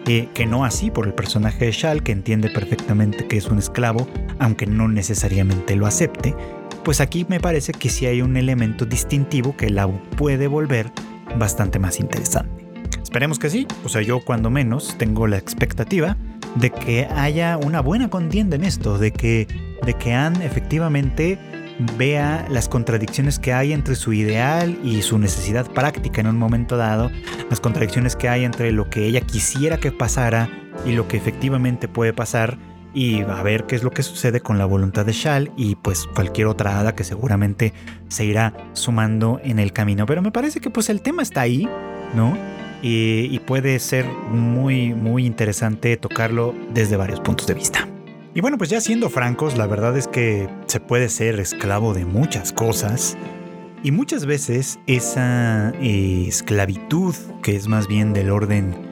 eh, 0.06 0.30
que 0.36 0.46
no 0.46 0.64
así 0.64 0.92
por 0.92 1.08
el 1.08 1.14
personaje 1.14 1.66
de 1.66 1.72
Shal, 1.72 2.04
que 2.04 2.12
entiende 2.12 2.50
perfectamente 2.50 3.28
que 3.28 3.38
es 3.38 3.48
un 3.48 3.58
esclavo, 3.58 4.08
aunque 4.38 4.68
no 4.68 4.88
necesariamente 4.88 5.76
lo 5.76 5.88
acepte, 5.88 6.36
pues 6.84 7.02
aquí 7.02 7.26
me 7.30 7.40
parece 7.40 7.74
que 7.74 7.90
sí 7.90 8.06
hay 8.06 8.22
un 8.22 8.38
elemento 8.38 8.86
distintivo 8.86 9.56
que 9.56 9.70
la 9.70 9.88
puede 9.88 10.48
volver 10.48 10.92
bastante 11.38 11.80
más 11.80 12.00
interesante. 12.00 12.68
Esperemos 13.02 13.40
que 13.40 13.50
sí, 13.50 13.68
o 13.84 13.90
sea, 13.90 14.02
yo 14.02 14.20
cuando 14.20 14.50
menos 14.50 14.96
tengo 14.98 15.28
la 15.28 15.38
expectativa 15.38 16.18
de 16.56 16.72
que 16.72 17.08
haya 17.16 17.58
una 17.58 17.82
buena 17.82 18.10
contienda 18.10 18.56
en 18.56 18.64
esto, 18.64 18.98
de 18.98 19.12
que, 19.12 19.48
de 19.86 19.94
que 19.94 20.14
Anne 20.14 20.46
efectivamente 20.46 21.40
vea 21.98 22.46
las 22.50 22.68
contradicciones 22.68 23.40
que 23.40 23.54
hay 23.54 23.74
entre 23.74 23.96
su 23.96 24.14
ideal 24.14 24.78
y 24.84 25.02
su 25.04 25.20
necesidad 25.20 25.70
práctica 25.72 26.22
en 26.22 26.28
un 26.28 26.38
momento 26.38 26.76
dado, 26.76 27.12
las 27.50 27.60
contradicciones 27.60 28.16
que 28.16 28.30
hay 28.30 28.46
entre 28.46 28.72
lo 28.72 28.90
que 28.90 29.06
ella 29.06 29.22
quisiera 29.22 29.78
que 29.78 29.92
pasara 29.92 30.50
y 30.86 30.94
lo 30.94 31.08
que 31.08 31.18
efectivamente 31.18 31.88
puede 31.88 32.14
pasar 32.14 32.58
y 32.98 33.22
a 33.22 33.44
ver 33.44 33.66
qué 33.68 33.76
es 33.76 33.84
lo 33.84 33.92
que 33.92 34.02
sucede 34.02 34.42
con 34.42 34.58
la 34.58 34.66
voluntad 34.66 35.06
de 35.06 35.12
Shal 35.12 35.52
y 35.56 35.76
pues 35.76 36.08
cualquier 36.16 36.48
otra 36.48 36.80
hada 36.80 36.96
que 36.96 37.04
seguramente 37.04 37.72
se 38.08 38.26
irá 38.26 38.72
sumando 38.74 39.40
en 39.44 39.60
el 39.60 39.72
camino. 39.72 40.08
Pero 40.08 40.24
me 40.24 40.32
parece 40.32 40.60
que 40.62 40.72
pues 40.72 40.90
el 40.90 41.02
tema 41.02 41.22
está 41.22 41.42
ahí, 41.42 41.70
¿no? 42.16 42.36
y, 42.82 43.38
puede 43.40 43.78
ser 43.78 44.08
muy, 44.08 44.96
muy 44.96 45.28
interesante 45.28 45.96
tocarlo 45.98 46.56
desde 46.74 46.98
varios 46.98 47.20
puntos 47.20 47.46
de 47.46 47.54
vista. 47.54 47.88
Y 48.34 48.42
bueno, 48.42 48.58
pues 48.58 48.72
ya 48.72 48.82
siendo 48.82 49.12
francos, 49.12 49.58
la 49.58 49.68
verdad 49.68 49.96
es 49.96 50.08
que 50.08 50.50
se 50.66 50.80
puede 50.80 51.10
ser 51.10 51.40
esclavo 51.40 51.94
de 51.94 52.04
muchas 52.04 52.52
cosas. 52.52 53.16
Y 53.84 53.92
muchas 53.92 54.26
veces 54.26 54.80
esa 54.88 55.70
eh, 55.82 56.26
esclavitud, 56.28 57.14
que 57.44 57.56
es 57.56 57.68
más 57.68 57.88
bien 57.88 58.14
del 58.14 58.32
orden 58.32 58.87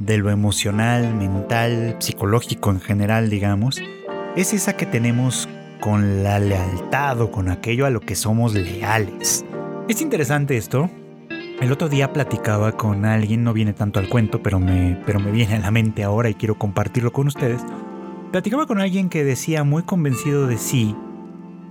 de 0.00 0.18
lo 0.18 0.30
emocional, 0.30 1.14
mental, 1.14 1.96
psicológico 2.00 2.70
en 2.70 2.80
general, 2.80 3.30
digamos, 3.30 3.80
es 4.36 4.52
esa 4.52 4.76
que 4.76 4.86
tenemos 4.86 5.48
con 5.80 6.22
la 6.22 6.38
lealtad 6.38 7.20
o 7.20 7.30
con 7.30 7.48
aquello 7.48 7.86
a 7.86 7.90
lo 7.90 8.00
que 8.00 8.14
somos 8.16 8.54
leales. 8.54 9.44
Es 9.88 10.02
interesante 10.02 10.56
esto 10.56 10.90
el 11.60 11.72
otro 11.72 11.90
día 11.90 12.10
platicaba 12.10 12.72
con 12.72 13.04
alguien, 13.04 13.44
no 13.44 13.52
viene 13.52 13.74
tanto 13.74 14.00
al 14.00 14.08
cuento, 14.08 14.42
pero 14.42 14.58
me, 14.58 14.98
pero 15.04 15.20
me 15.20 15.30
viene 15.30 15.56
a 15.56 15.58
la 15.58 15.70
mente 15.70 16.02
ahora 16.02 16.30
y 16.30 16.34
quiero 16.34 16.54
compartirlo 16.56 17.12
con 17.12 17.26
ustedes. 17.26 17.60
Platicaba 18.32 18.66
con 18.66 18.80
alguien 18.80 19.10
que 19.10 19.24
decía 19.24 19.62
muy 19.62 19.82
convencido 19.82 20.46
de 20.46 20.56
sí 20.56 20.96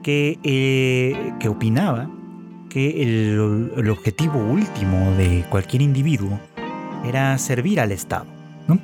que, 0.04 0.38
eh, 0.44 1.34
que 1.39 1.50
opinaba 1.50 2.08
que 2.70 3.02
el, 3.02 3.72
el, 3.78 3.89
objetivo 3.89 4.38
último 4.38 5.12
de 5.18 5.44
cualquier 5.50 5.82
individuo 5.82 6.39
era 7.05 7.38
servir 7.38 7.79
al 7.79 7.91
Estado. 7.91 8.25
¿no? 8.67 8.79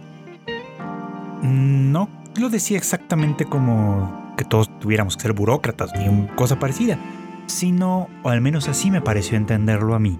no 1.41 2.09
lo 2.37 2.49
decía 2.49 2.77
exactamente 2.77 3.45
como 3.45 4.33
que 4.37 4.43
todos 4.43 4.69
tuviéramos 4.79 5.15
que 5.15 5.23
ser 5.23 5.33
burócratas 5.33 5.91
ni 5.95 6.27
cosa 6.35 6.59
parecida, 6.59 6.99
sino, 7.47 8.09
o 8.23 8.29
al 8.29 8.41
menos 8.41 8.67
así 8.67 8.91
me 8.91 9.01
pareció 9.01 9.37
entenderlo 9.37 9.95
a 9.95 9.99
mí, 9.99 10.19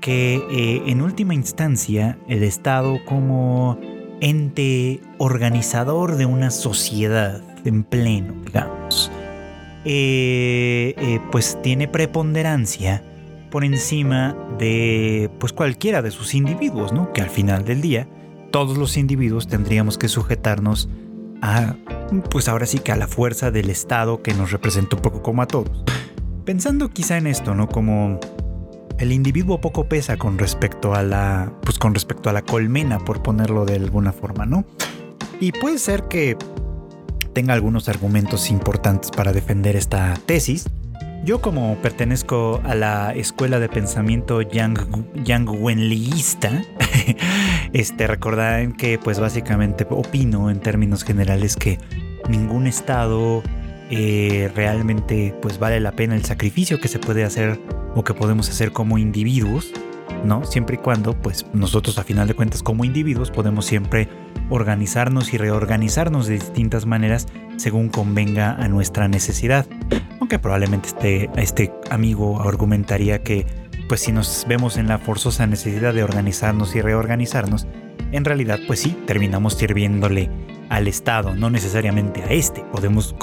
que 0.00 0.42
eh, 0.50 0.82
en 0.86 1.00
última 1.00 1.34
instancia 1.34 2.18
el 2.28 2.42
Estado 2.42 2.98
como 3.04 3.78
ente 4.20 5.00
organizador 5.18 6.16
de 6.16 6.26
una 6.26 6.50
sociedad 6.50 7.42
en 7.64 7.84
pleno, 7.84 8.34
digamos, 8.44 9.10
eh, 9.84 10.94
eh, 10.96 11.20
pues 11.30 11.60
tiene 11.62 11.88
preponderancia 11.88 13.02
por 13.52 13.64
encima 13.64 14.34
de 14.58 15.30
pues 15.38 15.52
cualquiera 15.52 16.00
de 16.00 16.10
sus 16.10 16.34
individuos, 16.34 16.92
¿no? 16.92 17.12
Que 17.12 17.20
al 17.20 17.28
final 17.28 17.66
del 17.66 17.82
día 17.82 18.08
todos 18.50 18.78
los 18.78 18.96
individuos 18.96 19.46
tendríamos 19.46 19.98
que 19.98 20.08
sujetarnos 20.08 20.88
a 21.42 21.76
pues 22.30 22.48
ahora 22.48 22.64
sí 22.64 22.78
que 22.78 22.92
a 22.92 22.96
la 22.96 23.06
fuerza 23.06 23.50
del 23.50 23.68
Estado 23.68 24.22
que 24.22 24.32
nos 24.32 24.52
representa 24.52 24.96
un 24.96 25.02
poco 25.02 25.22
como 25.22 25.42
a 25.42 25.46
todos. 25.46 25.84
Pensando 26.46 26.88
quizá 26.88 27.18
en 27.18 27.26
esto, 27.26 27.54
¿no? 27.54 27.68
Como 27.68 28.18
el 28.98 29.12
individuo 29.12 29.60
poco 29.60 29.84
pesa 29.84 30.16
con 30.16 30.38
respecto 30.38 30.94
a 30.94 31.02
la, 31.02 31.52
pues 31.62 31.78
con 31.78 31.92
respecto 31.92 32.30
a 32.30 32.32
la 32.32 32.40
colmena, 32.40 33.00
por 33.00 33.22
ponerlo 33.22 33.66
de 33.66 33.76
alguna 33.76 34.12
forma, 34.12 34.46
¿no? 34.46 34.64
Y 35.40 35.52
puede 35.52 35.78
ser 35.78 36.04
que 36.04 36.38
tenga 37.34 37.52
algunos 37.52 37.88
argumentos 37.90 38.50
importantes 38.50 39.10
para 39.10 39.32
defender 39.32 39.76
esta 39.76 40.14
tesis. 40.24 40.68
Yo 41.24 41.40
como 41.40 41.76
pertenezco 41.76 42.60
a 42.64 42.74
la 42.74 43.14
escuela 43.14 43.60
de 43.60 43.68
pensamiento 43.68 44.42
Yang, 44.42 45.22
Yang 45.22 45.50
Wenliista, 45.50 46.64
este, 47.72 48.08
recordarán 48.08 48.72
que 48.72 48.98
pues 48.98 49.20
básicamente 49.20 49.86
opino 49.88 50.50
en 50.50 50.58
términos 50.58 51.04
generales 51.04 51.54
que 51.54 51.78
ningún 52.28 52.66
estado 52.66 53.44
eh, 53.88 54.50
realmente 54.56 55.32
pues 55.40 55.60
vale 55.60 55.78
la 55.78 55.92
pena 55.92 56.16
el 56.16 56.24
sacrificio 56.24 56.80
que 56.80 56.88
se 56.88 56.98
puede 56.98 57.22
hacer 57.22 57.60
o 57.94 58.02
que 58.02 58.14
podemos 58.14 58.48
hacer 58.48 58.72
como 58.72 58.98
individuos, 58.98 59.70
¿no? 60.24 60.44
Siempre 60.44 60.74
y 60.74 60.78
cuando, 60.78 61.14
pues 61.14 61.46
nosotros 61.52 61.98
a 61.98 62.02
final 62.02 62.26
de 62.26 62.34
cuentas 62.34 62.64
como 62.64 62.84
individuos 62.84 63.30
podemos 63.30 63.64
siempre 63.64 64.08
organizarnos 64.52 65.32
y 65.32 65.38
reorganizarnos 65.38 66.26
de 66.26 66.34
distintas 66.34 66.86
maneras 66.86 67.26
según 67.56 67.88
convenga 67.88 68.52
a 68.52 68.68
nuestra 68.68 69.08
necesidad. 69.08 69.66
Aunque 70.20 70.38
probablemente 70.38 70.88
este, 70.88 71.30
este 71.36 71.72
amigo 71.90 72.40
argumentaría 72.42 73.22
que, 73.22 73.46
pues 73.88 74.02
si 74.02 74.12
nos 74.12 74.44
vemos 74.48 74.76
en 74.76 74.88
la 74.88 74.98
forzosa 74.98 75.46
necesidad 75.46 75.94
de 75.94 76.04
organizarnos 76.04 76.74
y 76.76 76.82
reorganizarnos, 76.82 77.66
en 78.12 78.24
realidad, 78.26 78.60
pues 78.66 78.80
sí, 78.80 78.96
terminamos 79.06 79.54
sirviéndole 79.54 80.30
al 80.68 80.86
Estado, 80.86 81.34
no 81.34 81.50
necesariamente 81.50 82.22
a 82.22 82.30
este. 82.30 82.62
Podemos 82.72 83.14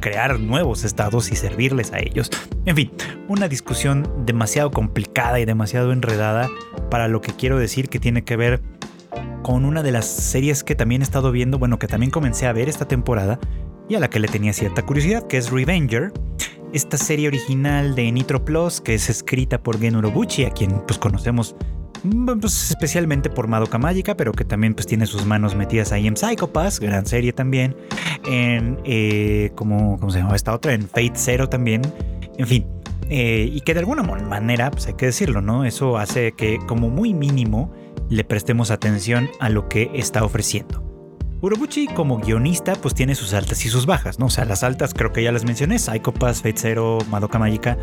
crear 0.00 0.38
nuevos 0.38 0.84
estados 0.84 1.30
y 1.32 1.36
servirles 1.36 1.92
a 1.92 1.98
ellos. 1.98 2.30
En 2.64 2.76
fin, 2.76 2.92
una 3.28 3.48
discusión 3.48 4.08
demasiado 4.24 4.70
complicada 4.70 5.40
y 5.40 5.44
demasiado 5.44 5.92
enredada 5.92 6.48
para 6.90 7.08
lo 7.08 7.20
que 7.20 7.32
quiero 7.32 7.58
decir 7.58 7.88
que 7.88 7.98
tiene 7.98 8.24
que 8.24 8.36
ver 8.36 8.62
con 9.46 9.64
una 9.64 9.84
de 9.84 9.92
las 9.92 10.06
series 10.06 10.64
que 10.64 10.74
también 10.74 11.02
he 11.02 11.04
estado 11.04 11.30
viendo, 11.30 11.56
bueno, 11.56 11.78
que 11.78 11.86
también 11.86 12.10
comencé 12.10 12.48
a 12.48 12.52
ver 12.52 12.68
esta 12.68 12.88
temporada 12.88 13.38
y 13.88 13.94
a 13.94 14.00
la 14.00 14.10
que 14.10 14.18
le 14.18 14.26
tenía 14.26 14.52
cierta 14.52 14.82
curiosidad, 14.82 15.24
que 15.28 15.36
es 15.36 15.52
Revenger. 15.52 16.12
Esta 16.72 16.96
serie 16.96 17.28
original 17.28 17.94
de 17.94 18.10
Nitro 18.10 18.44
Plus, 18.44 18.80
que 18.80 18.94
es 18.94 19.08
escrita 19.08 19.62
por 19.62 19.78
Gen 19.78 19.94
Urobuchi, 19.94 20.46
a 20.46 20.50
quien 20.50 20.82
pues 20.84 20.98
conocemos 20.98 21.54
pues, 22.40 22.70
especialmente 22.70 23.30
por 23.30 23.46
Madoka 23.46 23.78
Mágica, 23.78 24.16
pero 24.16 24.32
que 24.32 24.44
también 24.44 24.74
pues 24.74 24.88
tiene 24.88 25.06
sus 25.06 25.24
manos 25.24 25.54
metidas 25.54 25.92
ahí 25.92 26.08
en 26.08 26.16
Psychopass, 26.16 26.80
gran 26.80 27.06
serie 27.06 27.32
también, 27.32 27.76
en, 28.28 28.80
eh, 28.82 29.52
como, 29.54 29.96
¿cómo 30.00 30.10
se 30.10 30.18
llama 30.18 30.34
esta 30.34 30.54
otra? 30.54 30.74
En 30.74 30.88
Fate 30.88 31.12
Zero 31.14 31.48
también, 31.48 31.82
en 32.36 32.46
fin, 32.48 32.66
eh, 33.10 33.48
y 33.52 33.60
que 33.60 33.74
de 33.74 33.78
alguna 33.78 34.02
manera, 34.02 34.72
pues 34.72 34.88
hay 34.88 34.94
que 34.94 35.06
decirlo, 35.06 35.40
¿no? 35.40 35.64
Eso 35.64 35.98
hace 35.98 36.32
que 36.32 36.58
como 36.66 36.90
muy 36.90 37.14
mínimo 37.14 37.72
le 38.08 38.24
prestemos 38.24 38.70
atención 38.70 39.28
a 39.40 39.48
lo 39.48 39.68
que 39.68 39.90
está 39.94 40.24
ofreciendo. 40.24 40.86
Urobuchi 41.42 41.86
como 41.86 42.18
guionista 42.18 42.74
pues 42.76 42.94
tiene 42.94 43.14
sus 43.14 43.34
altas 43.34 43.64
y 43.66 43.68
sus 43.68 43.84
bajas, 43.84 44.18
¿no? 44.18 44.26
O 44.26 44.30
sea, 44.30 44.46
las 44.46 44.62
altas 44.62 44.94
creo 44.94 45.12
que 45.12 45.22
ya 45.22 45.32
las 45.32 45.44
mencioné, 45.44 45.78
Psycho 45.78 46.12
Pass, 46.12 46.38
Fate 46.38 46.56
Zero, 46.56 46.98
Madoka 47.10 47.38
Magica. 47.38 47.76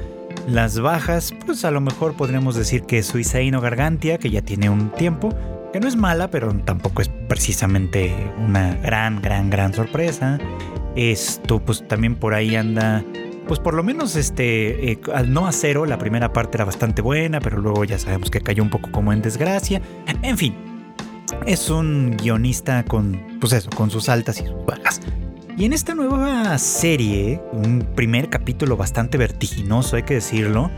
Las 0.48 0.80
bajas, 0.80 1.34
pues 1.46 1.64
a 1.64 1.72
lo 1.72 1.80
mejor 1.80 2.16
podríamos 2.16 2.56
decir 2.56 2.84
que 2.84 3.04
Suicide 3.04 3.52
no 3.52 3.62
Gargantia, 3.62 4.18
que 4.18 4.32
ya 4.32 4.42
tiene 4.42 4.70
un 4.70 4.92
tiempo, 4.92 5.30
que 5.72 5.80
no 5.80 5.88
es 5.88 5.96
mala, 5.96 6.30
pero 6.30 6.54
tampoco 6.66 7.04
es 7.04 7.10
precisamente 7.30 8.14
una 8.40 8.76
gran, 8.76 9.22
gran, 9.22 9.50
gran 9.50 9.74
sorpresa. 9.74 10.40
Esto 10.96 11.60
pues 11.60 11.88
también 11.88 12.16
por 12.16 12.34
ahí 12.34 12.56
anda 12.56 13.04
pues 13.48 13.60
por 13.60 13.74
lo 13.74 13.84
menos 13.84 14.16
este, 14.16 14.92
eh, 14.92 15.00
no 15.28 15.48
acero, 15.48 15.86
la 15.86 15.98
primera 15.98 16.34
parte 16.34 16.58
era 16.58 16.66
bastante 16.66 17.02
buena, 17.02 17.40
pero 17.40 17.60
luego 17.60 17.84
ya 17.84 18.00
sabemos 18.00 18.30
que 18.30 18.42
cayó 18.42 18.64
un 18.64 18.70
poco 18.70 18.92
como 18.92 19.14
en 19.14 19.22
desgracia. 19.22 19.82
En 20.22 20.38
fin, 20.38 20.56
es 21.46 21.70
un 21.70 22.16
guionista 22.18 22.84
con, 22.84 23.38
pues 23.40 23.54
eso, 23.54 23.70
con 23.72 23.90
sus 23.90 24.10
altas 24.10 24.40
y 24.42 24.46
sus 24.46 24.66
bajas. 24.66 25.02
Y 25.56 25.66
en 25.66 25.74
esta 25.74 25.94
nueva 25.94 26.58
serie, 26.58 27.40
un 27.52 27.88
primer 27.96 28.30
capítulo 28.30 28.76
bastante 28.76 29.20
vertiginoso, 29.20 29.98
hay 29.98 30.04
que 30.04 30.16
decirlo, 30.16 30.72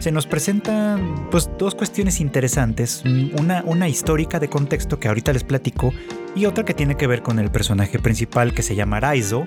se 0.00 0.12
nos 0.12 0.26
presentan 0.26 1.28
pues 1.30 1.50
dos 1.58 1.74
cuestiones 1.74 2.20
interesantes, 2.20 3.02
una, 3.38 3.62
una 3.64 3.88
histórica 3.88 4.38
de 4.38 4.48
contexto 4.48 5.00
que 5.00 5.08
ahorita 5.08 5.32
les 5.32 5.44
platico 5.44 5.94
y 6.36 6.44
otra 6.44 6.64
que 6.64 6.74
tiene 6.74 6.96
que 6.96 7.06
ver 7.06 7.22
con 7.22 7.38
el 7.38 7.50
personaje 7.50 7.98
principal 7.98 8.52
que 8.52 8.62
se 8.62 8.74
llama 8.74 9.00
Raizo, 9.00 9.46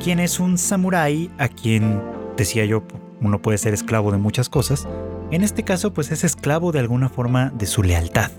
quien 0.00 0.18
es 0.18 0.40
un 0.40 0.56
samurái 0.56 1.30
a 1.38 1.48
quien, 1.48 2.02
decía 2.36 2.64
yo, 2.64 2.82
uno 3.20 3.40
puede 3.42 3.58
ser 3.58 3.74
esclavo 3.74 4.10
de 4.10 4.18
muchas 4.18 4.48
cosas. 4.48 4.88
En 5.30 5.44
este 5.44 5.62
caso, 5.62 5.92
pues 5.92 6.10
es 6.10 6.24
esclavo 6.24 6.72
de 6.72 6.80
alguna 6.80 7.10
forma 7.10 7.50
de 7.50 7.66
su 7.66 7.82
lealtad. 7.82 8.30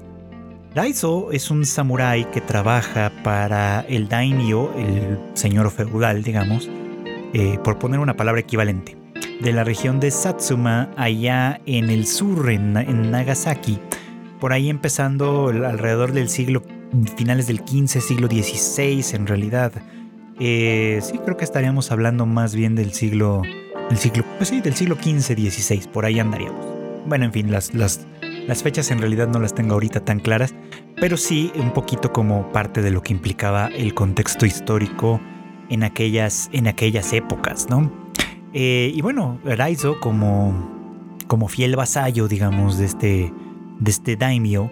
Raizo 0.74 1.32
es 1.32 1.52
un 1.52 1.66
samurái 1.66 2.26
que 2.32 2.42
trabaja 2.42 3.12
para 3.24 3.82
el 3.82 4.10
daimyo, 4.10 4.74
el 4.76 5.20
señor 5.34 5.70
feudal, 5.70 6.24
digamos, 6.24 6.68
eh, 7.34 7.60
por 7.64 7.78
poner 7.78 8.00
una 8.00 8.16
palabra 8.18 8.42
equivalente, 8.42 8.98
de 9.42 9.54
la 9.54 9.64
región 9.64 10.00
de 10.00 10.10
Satsuma, 10.10 10.90
allá 10.98 11.62
en 11.66 11.90
el 11.90 12.08
sur, 12.08 12.50
en, 12.50 12.76
en 12.76 13.12
Nagasaki, 13.12 13.80
por 14.40 14.52
ahí 14.52 14.70
empezando 14.70 15.50
alrededor 15.50 16.12
del 16.12 16.28
siglo, 16.28 16.64
finales 17.18 17.46
del 17.46 17.62
15, 17.62 18.02
siglo 18.02 18.28
XVI 18.28 19.06
en 19.14 19.28
realidad. 19.28 19.74
Eh, 20.44 21.00
sí, 21.04 21.20
creo 21.20 21.38
que 21.38 21.44
estaríamos 21.44 21.92
hablando 21.92 22.26
más 22.26 22.56
bien 22.56 22.74
del 22.74 22.94
siglo, 22.94 23.44
del 23.90 23.98
siglo, 24.00 24.26
pues 24.38 24.50
sí, 24.50 24.60
del 24.60 24.74
siglo 24.74 24.96
XV, 24.96 25.36
XVI, 25.36 25.88
por 25.94 26.04
ahí 26.04 26.20
andaríamos. 26.20 26.66
Bueno, 27.06 27.26
en 27.26 27.32
fin, 27.32 27.52
las, 27.52 27.70
fechas 28.64 28.90
en 28.90 28.98
realidad 28.98 29.28
no 29.28 29.40
las 29.40 29.54
tengo 29.54 29.76
ahorita 29.76 30.04
tan 30.04 30.20
claras, 30.20 30.56
pero 31.00 31.16
sí 31.16 31.52
un 31.58 31.72
poquito 31.74 32.12
como 32.12 32.52
parte 32.52 32.82
de 32.82 32.90
lo 32.90 33.04
que 33.04 33.14
implicaba 33.14 33.68
el 33.68 33.94
contexto 33.94 34.48
histórico 34.48 35.22
en 35.70 35.84
aquellas, 35.84 36.50
épocas, 36.52 37.70
¿no? 37.70 37.92
Eh, 38.52 38.92
y 38.96 39.00
bueno, 39.04 39.40
Raizo 39.44 40.00
como, 40.00 41.16
como 41.28 41.50
fiel 41.50 41.76
vasallo, 41.76 42.28
digamos, 42.28 42.80
de 42.80 42.86
este, 42.86 43.34
de 43.80 43.92
este 43.92 44.16
daimyo, 44.16 44.72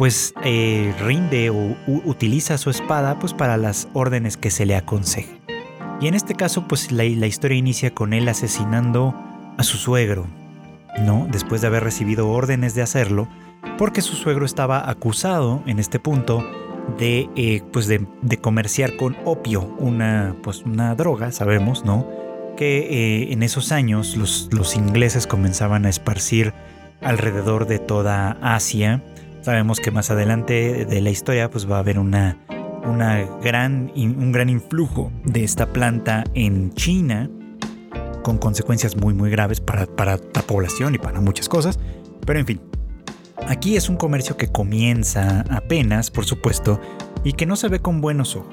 pues 0.00 0.32
eh, 0.44 0.94
rinde 0.98 1.50
o 1.50 1.76
utiliza 2.06 2.56
su 2.56 2.70
espada 2.70 3.18
pues 3.18 3.34
para 3.34 3.58
las 3.58 3.86
órdenes 3.92 4.38
que 4.38 4.50
se 4.50 4.64
le 4.64 4.74
aconseje. 4.74 5.42
Y 6.00 6.06
en 6.06 6.14
este 6.14 6.34
caso 6.34 6.66
pues 6.66 6.90
la, 6.90 7.04
historia 7.04 7.58
inicia 7.58 7.94
con 7.94 8.14
él 8.14 8.26
asesinando 8.26 9.14
a 9.58 9.62
su 9.62 9.76
suegro, 9.76 10.26
¿no? 11.02 11.28
Después 11.30 11.60
de 11.60 11.66
haber 11.66 11.84
recibido 11.84 12.30
órdenes 12.30 12.74
de 12.74 12.80
hacerlo, 12.80 13.28
porque 13.76 14.00
su 14.00 14.16
suegro 14.16 14.46
estaba 14.46 14.88
acusado 14.88 15.62
en 15.66 15.78
este 15.78 16.00
punto 16.00 16.42
de, 16.98 17.28
eh, 17.36 17.60
pues 17.70 17.86
de, 17.86 18.06
comerciar 18.40 18.96
con 18.96 19.18
opio, 19.26 19.64
una, 19.78 20.34
pues 20.42 20.62
una 20.62 20.94
droga, 20.94 21.30
sabemos, 21.30 21.84
¿no? 21.84 22.08
Que 22.56 22.78
eh, 22.78 23.32
en 23.34 23.42
esos 23.42 23.70
años 23.70 24.16
los, 24.16 24.48
los 24.50 24.76
ingleses 24.76 25.26
comenzaban 25.26 25.84
a 25.84 25.90
esparcir 25.90 26.54
alrededor 27.02 27.66
de 27.66 27.78
toda 27.78 28.38
Asia 28.40 29.02
Sabemos 29.42 29.80
que 29.80 29.90
más 29.90 30.10
adelante 30.10 30.84
de 30.84 31.00
la 31.00 31.10
historia 31.10 31.50
pues 31.50 31.70
va 31.70 31.76
a 31.76 31.78
haber 31.78 31.98
una, 31.98 32.38
una 32.84 33.24
gran, 33.42 33.90
un 33.96 34.32
gran 34.32 34.50
influjo 34.50 35.10
de 35.24 35.44
esta 35.44 35.72
planta 35.72 36.24
en 36.34 36.72
China 36.74 37.30
con 38.22 38.36
consecuencias 38.36 38.96
muy 38.96 39.14
muy 39.14 39.30
graves 39.30 39.60
para, 39.60 39.86
para 39.86 40.16
la 40.16 40.42
población 40.42 40.94
y 40.94 40.98
para 40.98 41.22
muchas 41.22 41.48
cosas. 41.48 41.78
Pero 42.26 42.38
en 42.38 42.46
fin, 42.46 42.60
aquí 43.46 43.76
es 43.76 43.88
un 43.88 43.96
comercio 43.96 44.36
que 44.36 44.48
comienza 44.48 45.44
apenas, 45.50 46.10
por 46.10 46.26
supuesto, 46.26 46.78
y 47.24 47.32
que 47.32 47.46
no 47.46 47.56
se 47.56 47.68
ve 47.68 47.80
con 47.80 48.02
buenos 48.02 48.36
ojos. 48.36 48.50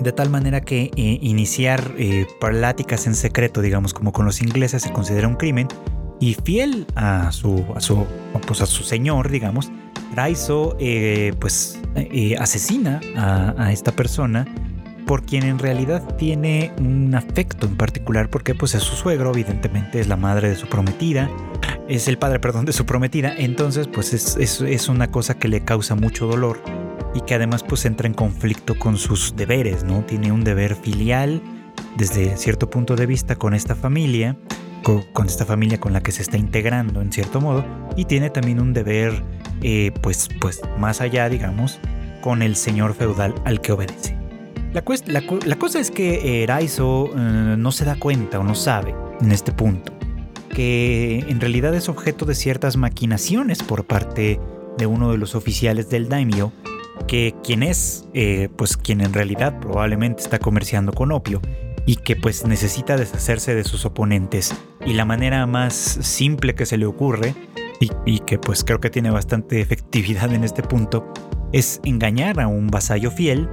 De 0.00 0.12
tal 0.12 0.30
manera 0.30 0.62
que 0.62 0.90
eh, 0.96 1.18
iniciar 1.20 1.92
eh, 1.96 2.26
pláticas 2.40 3.06
en 3.06 3.14
secreto, 3.14 3.60
digamos 3.60 3.94
como 3.94 4.12
con 4.12 4.24
los 4.24 4.40
ingleses, 4.40 4.82
se 4.82 4.92
considera 4.92 5.28
un 5.28 5.36
crimen. 5.36 5.68
Y 6.18 6.34
fiel 6.34 6.86
a 6.94 7.30
su, 7.32 7.64
a 7.74 7.80
su, 7.80 8.06
pues 8.46 8.60
a 8.62 8.66
su 8.66 8.84
señor, 8.84 9.28
digamos, 9.28 9.70
Raizo 10.14 10.76
eh, 10.78 11.32
pues 11.40 11.80
eh, 11.94 12.36
asesina 12.38 13.00
a, 13.16 13.72
esta 13.72 13.92
persona 13.92 14.46
por 15.06 15.24
quien 15.24 15.44
en 15.44 15.58
realidad 15.58 16.16
tiene 16.16 16.72
un 16.78 17.14
afecto 17.14 17.66
en 17.66 17.76
particular 17.76 18.30
porque 18.30 18.54
pues 18.54 18.74
es 18.74 18.82
su 18.82 18.94
suegro, 18.94 19.30
evidentemente 19.30 20.00
es 20.00 20.08
la 20.08 20.16
madre 20.16 20.50
de 20.50 20.56
su 20.56 20.68
prometida, 20.68 21.28
es 21.88 22.08
el 22.08 22.18
padre, 22.18 22.38
perdón, 22.38 22.64
de 22.64 22.72
su 22.72 22.86
prometida, 22.86 23.34
entonces 23.36 23.88
pues 23.88 24.14
es, 24.14 24.36
es, 24.60 24.88
una 24.88 25.10
cosa 25.10 25.38
que 25.38 25.48
le 25.48 25.64
causa 25.64 25.94
mucho 25.94 26.26
dolor 26.26 26.62
y 27.14 27.20
que 27.22 27.34
además 27.34 27.62
pues 27.62 27.84
entra 27.84 28.06
en 28.06 28.14
conflicto 28.14 28.78
con 28.78 28.96
sus 28.96 29.34
deberes, 29.36 29.84
¿no? 29.84 30.04
Tiene 30.04 30.32
un 30.32 30.44
deber 30.44 30.76
filial 30.76 31.42
desde 31.96 32.36
cierto 32.36 32.70
punto 32.70 32.96
de 32.96 33.06
vista 33.06 33.36
con 33.36 33.54
esta 33.54 33.74
familia, 33.74 34.36
con, 34.82 35.26
esta 35.26 35.44
familia 35.44 35.78
con 35.78 35.92
la 35.92 36.02
que 36.02 36.12
se 36.12 36.22
está 36.22 36.36
integrando 36.36 37.00
en 37.00 37.12
cierto 37.12 37.40
modo, 37.40 37.64
y 37.96 38.04
tiene 38.04 38.30
también 38.30 38.60
un 38.60 38.72
deber 38.72 39.22
eh, 39.62 39.92
pues, 40.02 40.28
pues 40.40 40.60
más 40.78 41.00
allá, 41.00 41.28
digamos, 41.28 41.78
con 42.20 42.42
el 42.42 42.56
señor 42.56 42.94
feudal 42.94 43.34
al 43.44 43.60
que 43.60 43.72
obedece. 43.72 44.16
La, 44.72 44.82
cosa 44.82 45.80
es 45.80 45.90
que 45.90 46.44
Raizo 46.48 47.10
eh, 47.14 47.56
no 47.58 47.72
se 47.72 47.84
da 47.84 47.96
cuenta 47.96 48.40
o 48.40 48.44
no 48.44 48.54
sabe 48.54 48.94
en 49.20 49.30
este 49.30 49.52
punto 49.52 49.92
que 50.52 51.24
en 51.28 51.40
realidad 51.40 51.74
es 51.74 51.88
objeto 51.88 52.26
de 52.26 52.34
ciertas 52.34 52.76
maquinaciones 52.76 53.62
por 53.62 53.84
parte 53.84 54.38
de 54.78 54.86
uno 54.86 55.10
de 55.10 55.18
los 55.18 55.34
oficiales 55.34 55.88
del 55.88 56.08
daimyo, 56.08 56.52
que 57.06 57.34
quien 57.42 57.62
es, 57.62 58.06
eh, 58.14 58.48
pues 58.56 58.76
quien 58.76 59.00
en 59.00 59.12
realidad 59.12 59.58
probablemente 59.60 60.22
está 60.22 60.38
comerciando 60.38 60.92
con 60.92 61.10
opio 61.10 61.40
y 61.86 61.96
que 61.96 62.16
pues 62.16 62.46
necesita 62.46 62.96
deshacerse 62.96 63.54
de 63.54 63.64
sus 63.64 63.84
oponentes. 63.84 64.54
Y 64.84 64.94
la 64.94 65.04
manera 65.04 65.46
más 65.46 65.74
simple 65.74 66.54
que 66.54 66.66
se 66.66 66.76
le 66.76 66.86
ocurre 66.86 67.34
y, 68.04 68.20
que 68.20 68.38
pues 68.38 68.64
creo 68.64 68.80
que 68.80 68.90
tiene 68.90 69.10
bastante 69.10 69.60
efectividad 69.60 70.32
en 70.32 70.44
este 70.44 70.62
punto, 70.62 71.12
es 71.52 71.80
engañar 71.84 72.40
a 72.40 72.46
un 72.46 72.68
vasallo 72.68 73.10
fiel, 73.10 73.48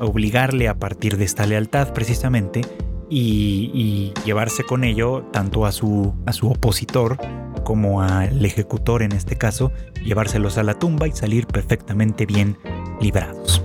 obligarle 0.00 0.68
a 0.68 0.78
partir 0.78 1.16
de 1.16 1.24
esta 1.24 1.46
lealtad 1.46 1.92
precisamente 1.92 2.62
y, 3.10 4.12
llevarse 4.24 4.64
con 4.64 4.84
ello 4.84 5.28
tanto 5.32 5.66
a 5.66 5.72
su, 5.72 6.14
a 6.26 6.32
su 6.32 6.50
opositor 6.50 7.18
como 7.62 8.02
al 8.02 8.44
ejecutor 8.44 9.02
en 9.02 9.12
este 9.12 9.36
caso, 9.36 9.72
llevárselos 10.04 10.58
a 10.58 10.62
la 10.62 10.74
tumba 10.74 11.08
y 11.08 11.12
salir 11.12 11.46
perfectamente 11.46 12.26
bien 12.26 12.58
librados. 13.00 13.63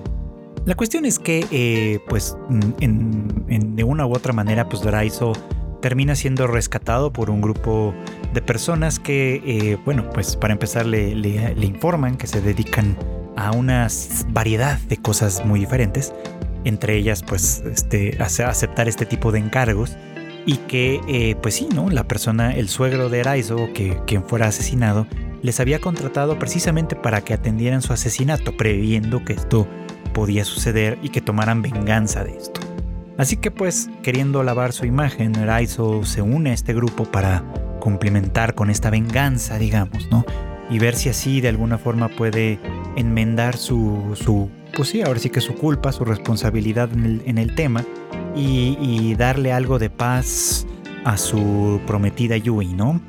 La 0.69 0.75
cuestión 0.75 1.03
es 1.05 1.17
que, 1.17 1.47
eh, 1.49 1.97
pues, 2.07 2.37
de 2.79 3.83
una 3.83 4.05
u 4.05 4.13
otra 4.13 4.33
manera, 4.33 4.69
pues 4.69 4.83
Doraizo 4.83 5.33
termina 5.81 6.13
siendo 6.13 6.45
rescatado 6.45 7.11
por 7.11 7.31
un 7.31 7.41
grupo 7.41 7.91
de 8.35 8.43
personas 8.43 8.99
que, 8.99 9.41
eh, 9.43 9.79
bueno, 9.83 10.07
pues 10.11 10.35
para 10.35 10.53
empezar 10.53 10.85
le, 10.85 11.55
informan 11.65 12.17
que 12.17 12.27
se 12.27 12.39
dedican 12.39 12.95
a 13.35 13.51
una 13.51 13.87
variedad 14.27 14.77
de 14.81 14.97
cosas 14.97 15.43
muy 15.43 15.59
diferentes, 15.59 16.13
entre 16.65 16.97
ellas, 16.97 17.23
pues, 17.23 17.63
este, 17.65 18.15
aceptar 18.21 18.87
este 18.87 19.07
tipo 19.07 19.31
de 19.31 19.39
encargos 19.39 19.97
y 20.45 20.57
que, 20.57 21.01
eh, 21.07 21.35
pues 21.41 21.55
sí, 21.55 21.67
¿no? 21.73 21.89
La 21.89 22.03
persona, 22.03 22.53
el 22.53 22.69
suegro 22.69 23.09
de 23.09 23.21
Eraizo, 23.21 23.73
que 23.73 23.97
quien 24.05 24.23
fuera 24.23 24.45
asesinado, 24.45 25.07
les 25.41 25.59
había 25.59 25.79
contratado 25.79 26.37
precisamente 26.37 26.95
para 26.95 27.21
que 27.21 27.33
atendieran 27.33 27.81
su 27.81 27.91
asesinato, 27.91 28.55
previendo 28.55 29.25
que 29.25 29.33
esto 29.33 29.67
podía 30.19 30.43
suceder 30.43 30.99
y 31.01 31.07
que 31.07 31.21
tomaran 31.21 31.61
venganza 31.61 32.25
de 32.25 32.35
esto. 32.35 32.59
Así 33.17 33.37
que 33.37 33.51
pues, 33.51 33.89
queriendo 34.03 34.43
lavar 34.43 34.73
su 34.73 34.85
imagen, 34.85 35.33
Eraizo 35.33 36.03
se 36.03 36.21
une 36.21 36.49
a 36.49 36.53
este 36.53 36.73
grupo 36.73 37.05
para 37.05 37.41
complementar 37.79 38.53
con 38.53 38.69
esta 38.69 38.89
venganza, 38.89 39.57
digamos, 39.57 40.09
¿no? 40.11 40.25
Y 40.69 40.77
ver 40.77 40.95
si 40.95 41.07
así 41.07 41.39
de 41.39 41.47
alguna 41.47 41.77
forma 41.77 42.09
puede 42.09 42.59
enmendar 42.97 43.55
su, 43.55 44.11
su 44.15 44.49
pues 44.75 44.89
sí, 44.89 45.01
ahora 45.01 45.21
sí 45.21 45.29
que 45.29 45.39
su 45.39 45.55
culpa, 45.55 45.93
su 45.93 46.03
responsabilidad 46.03 46.91
en 46.91 47.05
el, 47.05 47.21
en 47.25 47.37
el 47.37 47.55
tema 47.55 47.85
y, 48.35 49.15
darle 49.15 49.53
algo 49.53 49.79
de 49.79 49.89
paz 49.89 50.67
a 51.05 51.15
su 51.15 51.79
prometida 51.87 52.35
Yui, 52.35 52.73
¿no? 52.73 52.99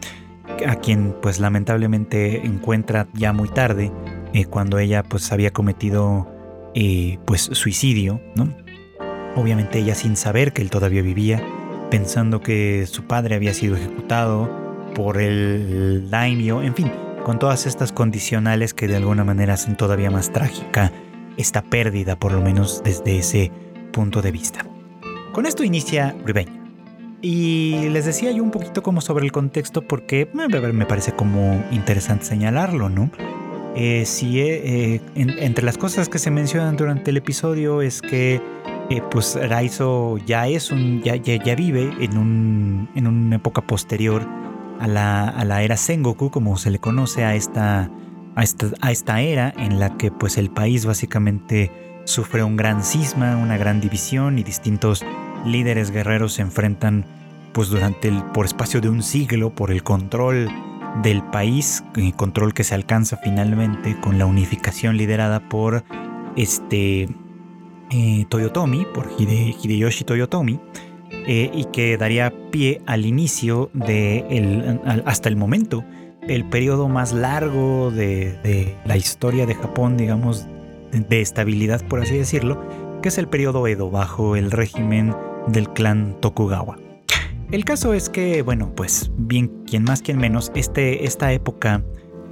A 0.65 0.77
quien 0.77 1.13
pues 1.21 1.41
lamentablemente 1.41 2.47
encuentra 2.47 3.09
ya 3.15 3.33
muy 3.33 3.49
tarde, 3.49 3.91
eh, 4.33 4.45
cuando 4.45 4.79
ella 4.79 5.03
pues 5.03 5.33
había 5.33 5.51
cometido 5.51 6.40
eh, 6.75 7.19
pues 7.25 7.43
suicidio, 7.43 8.21
¿no? 8.35 8.55
Obviamente 9.37 9.79
ella 9.79 9.95
sin 9.95 10.17
saber 10.17 10.53
que 10.53 10.63
él 10.63 10.71
todavía 10.71 11.03
vivía, 11.03 11.43
pensando 11.91 12.41
que 12.41 12.87
su 12.87 13.05
padre 13.05 13.35
había 13.35 13.55
sido 13.55 13.77
ejecutado 13.77 14.49
por 14.95 15.21
el 15.21 16.11
daimyo, 16.11 16.63
en 16.63 16.75
fin, 16.75 16.93
con 17.25 17.39
todas 17.39 17.67
estas 17.67 17.93
condicionales 17.93 18.75
que 18.75 18.89
de 18.89 18.97
alguna 18.97 19.25
manera 19.25 19.55
hacen 19.55 19.77
todavía 19.77 20.11
más 20.11 20.33
trágica 20.33 20.93
esta 21.37 21.63
pérdida, 21.63 22.19
por 22.19 22.33
lo 22.33 22.41
menos 22.41 22.83
desde 22.85 23.19
ese 23.19 23.53
punto 23.93 24.21
de 24.23 24.33
vista. 24.33 24.67
Con 25.33 25.47
esto 25.47 25.65
inicia 25.65 26.15
Revenge. 26.25 26.61
Y 27.23 27.89
les 27.91 28.07
decía 28.07 28.33
yo 28.33 28.43
un 28.43 28.51
poquito 28.51 28.83
como 28.83 29.01
sobre 29.01 29.25
el 29.27 29.33
contexto 29.33 29.83
porque 29.83 30.29
me 30.33 30.87
parece 30.87 31.13
como 31.13 31.63
interesante 31.71 32.25
señalarlo, 32.25 32.89
¿no? 32.89 33.11
Eh, 33.77 34.05
si 34.05 34.41
eh, 34.41 35.01
entre 35.15 35.65
las 35.65 35.79
cosas 35.79 36.09
que 36.09 36.19
se 36.19 36.31
mencionan 36.31 36.77
durante 36.77 37.13
el 37.13 37.17
episodio 37.17 37.83
es 37.83 38.03
que 38.03 38.41
eh, 38.91 39.03
pues 39.13 39.39
Raizo 39.41 40.19
ya 40.19 40.49
es 40.49 40.73
un 40.73 41.03
ya, 41.03 41.15
ya, 41.15 41.55
vive 41.55 41.93
en, 42.01 42.19
un, 42.19 42.89
en 42.97 43.07
una 43.07 43.37
época 43.37 43.63
posterior 43.63 44.27
a 44.81 44.89
la, 44.89 45.29
a 45.29 45.45
la, 45.45 45.63
era 45.63 45.77
Sengoku 45.77 46.31
como 46.31 46.57
se 46.57 46.73
le 46.73 46.81
conoce 46.81 47.25
a 47.25 47.37
esta, 47.37 47.89
a 48.35 48.43
esta, 48.43 48.67
a 48.81 48.91
esta 48.91 49.21
era 49.21 49.55
en 49.57 49.79
la 49.79 49.97
que 49.97 50.11
pues 50.11 50.37
el 50.37 50.51
país 50.51 50.85
básicamente 50.85 51.71
sufre 52.07 52.43
un 52.43 52.57
gran 52.57 52.83
cisma, 52.83 53.37
una 53.37 53.57
gran 53.57 53.81
división 53.81 54.41
y 54.41 54.43
distintos 54.43 55.05
líderes 55.47 55.93
guerreros 55.93 56.33
se 56.33 56.43
enfrentan 56.43 57.05
pues 57.53 57.69
durante 57.69 58.09
el 58.09 58.21
por 58.33 58.47
espacio 58.47 58.81
de 58.81 58.89
un 58.89 59.05
siglo 59.05 59.55
por 59.55 59.71
el 59.71 59.85
control 59.85 60.49
del 61.03 61.23
país, 61.23 61.85
control 62.17 62.55
que 62.55 62.65
se 62.65 62.75
alcanza 62.75 63.17
finalmente 63.17 63.99
con 64.01 64.19
la 64.19 64.27
unificación 64.27 64.97
liderada 64.97 65.41
por 65.41 65.85
este 66.37 67.09
eh, 67.91 68.27
Toyotomi, 68.29 68.87
por 68.93 69.09
Hideyoshi 69.19 70.05
Toyotomi, 70.05 70.61
eh, 71.27 71.51
y 71.53 71.65
que 71.67 71.97
daría 71.97 72.33
pie 72.51 72.81
al 72.87 73.07
inicio 73.07 73.71
de 73.73 74.79
hasta 75.05 75.29
el 75.29 75.37
momento 75.37 75.85
el 76.29 76.45
periodo 76.45 76.89
más 76.89 77.13
largo 77.13 77.91
de, 77.91 78.33
de 78.43 78.77
la 78.85 78.97
historia 78.97 79.47
de 79.47 79.55
Japón, 79.55 79.97
digamos, 79.97 80.47
de 80.93 81.21
estabilidad, 81.21 81.83
por 81.89 82.01
así 82.01 82.17
decirlo, 82.17 82.63
que 83.03 83.09
es 83.09 83.19
el 83.19 83.29
periodo 83.29 83.67
Edo 83.67 83.91
bajo 83.91 84.37
el 84.37 84.51
régimen 84.51 85.15
del 85.49 85.69
clan 85.71 86.17
Tokugawa. 86.21 86.90
El 87.53 87.65
caso 87.65 87.95
es 87.95 88.09
que, 88.09 88.43
bueno, 88.43 88.73
pues 88.77 89.11
bien, 89.17 89.65
quien 89.67 89.83
más, 89.83 90.03
quien 90.03 90.19
menos, 90.19 90.53
este, 90.55 91.05
esta 91.05 91.33
época 91.33 91.83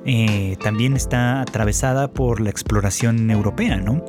eh, 0.04 0.56
también 0.62 0.94
está 0.94 1.40
atravesada 1.40 2.12
por 2.12 2.40
la 2.40 2.50
exploración 2.50 3.28
europea, 3.28 3.78
¿no? 3.78 4.04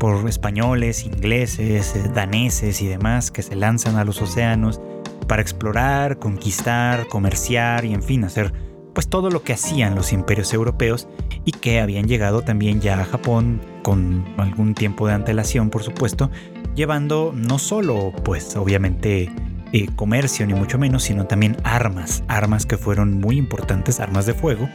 Por 0.00 0.28
españoles, 0.28 1.04
ingleses, 1.04 1.94
eh, 1.94 2.10
daneses 2.12 2.82
y 2.82 2.88
demás 2.88 3.30
que 3.30 3.42
se 3.42 3.54
lanzan 3.54 3.96
a 3.96 4.04
los 4.04 4.20
océanos 4.20 4.80
para 5.28 5.42
explorar, 5.42 6.18
conquistar, 6.18 7.06
comerciar 7.06 7.84
y 7.84 7.94
en 7.94 8.02
fin, 8.02 8.24
hacer 8.24 8.52
pues 8.94 9.08
todo 9.08 9.30
lo 9.30 9.44
que 9.44 9.52
hacían 9.52 9.94
los 9.94 10.12
imperios 10.12 10.52
europeos 10.52 11.06
y 11.44 11.52
que 11.52 11.78
habían 11.78 12.08
llegado 12.08 12.42
también 12.42 12.80
ya 12.80 13.00
a 13.00 13.04
Japón 13.04 13.60
con 13.84 14.24
algún 14.38 14.74
tiempo 14.74 15.06
de 15.06 15.14
antelación, 15.14 15.70
por 15.70 15.84
supuesto, 15.84 16.32
llevando 16.74 17.32
no 17.32 17.60
solo, 17.60 18.12
pues 18.24 18.56
obviamente, 18.56 19.30
eh, 19.72 19.86
comercio 19.94 20.46
ni 20.46 20.54
mucho 20.54 20.78
menos, 20.78 21.02
sino 21.04 21.26
también 21.26 21.56
armas, 21.64 22.22
armas 22.28 22.66
que 22.66 22.78
fueron 22.78 23.20
muy 23.20 23.36
importantes, 23.36 24.00
armas 24.00 24.26
de 24.26 24.34
fuego, 24.34 24.68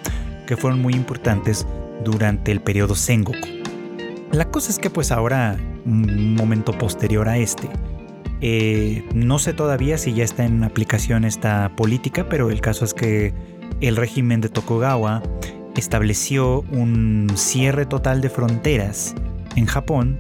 que 0.46 0.58
fueron 0.58 0.82
muy 0.82 0.94
importantes 0.94 1.66
durante 2.04 2.52
el 2.52 2.62
periodo 2.62 2.96
Sengoku. 2.96 3.48
La 4.32 4.46
cosa 4.46 4.72
es 4.72 4.80
que 4.80 4.90
pues 4.90 5.12
ahora, 5.12 5.58
un 5.86 6.36
momento 6.36 6.78
posterior 6.78 7.30
a 7.30 7.38
este, 7.38 7.70
eh, 8.42 9.06
no 9.14 9.40
sé 9.40 9.54
todavía 9.54 9.98
si 9.98 10.14
ya 10.14 10.26
está 10.26 10.44
en 10.44 10.64
aplicación 10.64 11.24
esta 11.24 11.72
política, 11.78 12.28
pero 12.28 12.50
el 12.50 12.60
caso 12.62 12.84
es 12.84 12.94
que 12.94 13.34
el 13.80 13.96
régimen 13.96 14.42
de 14.42 14.50
Tokugawa 14.50 15.24
estableció 15.78 16.62
un 16.72 17.32
cierre 17.36 17.86
total 17.86 18.22
de 18.22 18.30
fronteras 18.30 19.16
en 19.56 19.66
Japón, 19.66 20.18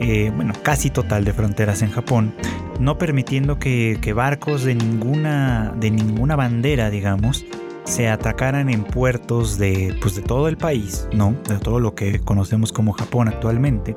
eh, 0.00 0.32
bueno, 0.34 0.54
casi 0.62 0.90
total 0.90 1.24
de 1.24 1.32
fronteras 1.32 1.82
en 1.82 1.90
Japón, 1.90 2.34
no 2.80 2.98
permitiendo 2.98 3.58
que, 3.58 4.12
barcos 4.14 4.64
de 4.64 4.74
ninguna, 4.74 5.74
de 5.78 5.90
ninguna 5.90 6.36
bandera, 6.36 6.90
digamos, 6.90 7.44
se 7.84 8.08
atacaran 8.08 8.68
en 8.68 8.84
puertos 8.84 9.58
de, 9.58 9.96
pues 10.00 10.16
de 10.16 10.22
todo 10.22 10.48
el 10.48 10.56
país, 10.56 11.08
¿no? 11.12 11.36
De 11.48 11.58
todo 11.58 11.80
lo 11.80 11.94
que 11.94 12.18
conocemos 12.20 12.72
como 12.72 12.92
Japón 12.92 13.28
actualmente, 13.28 13.96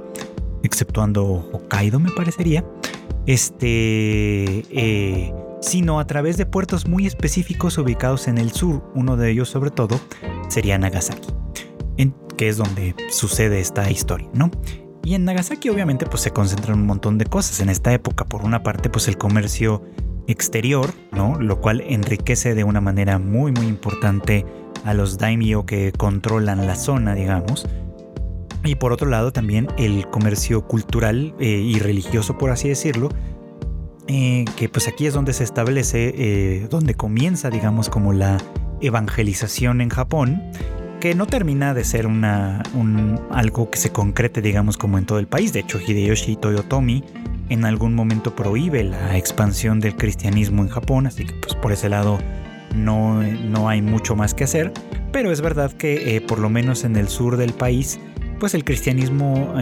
exceptuando 0.63 1.23
Hokkaido 1.51 1.99
me 1.99 2.11
parecería, 2.11 2.63
este, 3.25 4.63
eh, 4.69 5.34
sino 5.61 5.99
a 5.99 6.07
través 6.07 6.38
de 6.38 6.45
puertos 6.45 6.88
muy 6.88 7.07
específicos 7.07 7.77
ubicados 7.77 8.27
en 8.27 8.38
el 8.38 8.51
sur, 8.51 8.84
uno 8.95 9.17
de 9.17 9.32
ellos 9.32 9.49
sobre 9.49 9.71
todo 9.71 9.99
sería 10.47 10.77
Nagasaki, 10.77 11.30
en, 11.97 12.13
que 12.38 12.49
es 12.49 12.57
donde 12.57 12.95
sucede 13.09 13.59
esta 13.59 13.89
historia, 13.89 14.30
¿no? 14.34 14.51
Y 15.04 15.16
en 15.16 15.26
Nagasaki 15.26 15.70
obviamente 15.70 16.06
pues 16.06 16.22
se 16.22 16.32
concentran 16.32 16.80
un 16.80 16.86
montón 16.86 17.18
de 17.18 17.26
cosas 17.26 17.60
en 17.62 17.70
esta 17.70 17.93
época, 17.93 18.26
por 18.26 18.43
una 18.43 18.64
parte 18.64 18.89
pues 18.89 19.08
el 19.08 19.18
comercio 19.18 19.84
exterior, 20.28 20.93
¿no? 21.12 21.39
Lo 21.39 21.60
cual 21.60 21.82
enriquece 21.82 22.54
de 22.54 22.64
una 22.64 22.82
manera 22.82 23.18
muy 23.18 23.52
muy 23.52 23.68
importante 23.68 24.45
a 24.86 24.93
los 24.93 25.18
daimyo 25.18 25.66
que 25.66 25.91
controlan 25.91 26.68
la 26.68 26.76
zona, 26.76 27.16
digamos. 27.16 27.68
Y 28.64 28.76
por 28.76 28.91
otro 28.91 29.10
lado 29.10 29.32
también 29.32 29.68
el 29.78 30.08
comercio 30.10 30.68
cultural 30.68 31.34
eh, 31.39 31.47
y 31.47 31.80
religioso, 31.80 32.38
por 32.38 32.52
así 32.52 32.68
decirlo, 32.68 33.10
eh, 34.08 34.45
que 34.58 34.70
pues 34.70 34.88
aquí 34.88 35.06
es 35.06 35.14
donde 35.14 35.34
se 35.34 35.43
establece, 35.43 36.14
eh, 36.18 36.68
donde 36.70 36.95
comienza, 36.95 37.50
digamos, 37.50 37.89
como 37.89 38.12
la 38.12 38.38
evangelización 38.82 39.82
en 39.82 39.89
Japón, 39.89 40.41
que 41.00 41.16
no 41.16 41.26
termina 41.28 41.74
de 41.74 41.84
ser 41.84 42.08
una, 42.08 42.64
un, 42.74 43.20
algo 43.32 43.70
que 43.70 43.78
se 43.78 43.91
concrete, 43.91 44.41
digamos, 44.41 44.78
como 44.78 44.97
en 44.97 45.06
todo 45.06 45.20
el 45.20 45.28
país. 45.28 45.54
De 45.54 45.62
hecho, 45.62 45.80
Hideyoshi 45.80 46.36
Toyotomi 46.36 47.04
en 47.50 47.66
algún 47.66 47.95
momento 47.95 48.36
prohíbe 48.36 48.84
la 48.84 49.18
expansión 49.18 49.80
del 49.80 49.95
cristianismo 49.95 50.62
en 50.62 50.70
Japón, 50.70 51.08
así 51.08 51.26
que 51.26 51.34
pues 51.34 51.56
por 51.56 51.72
ese 51.72 51.89
lado 51.89 52.20
no, 52.76 53.24
no 53.24 53.70
hay 53.70 53.82
mucho 53.82 54.16
más 54.16 54.34
que 54.34 54.43
hacer. 54.43 54.74
Pero 55.12 55.32
es 55.32 55.41
verdad 55.41 55.72
que 55.72 56.16
eh, 56.16 56.22
por 56.22 56.39
lo 56.39 56.50
menos 56.50 56.84
en 56.84 56.95
el 56.95 57.08
sur 57.08 57.38
del 57.38 57.54
país, 57.54 58.00
pues 58.39 58.54
el 58.54 58.64
cristianismo 58.64 59.54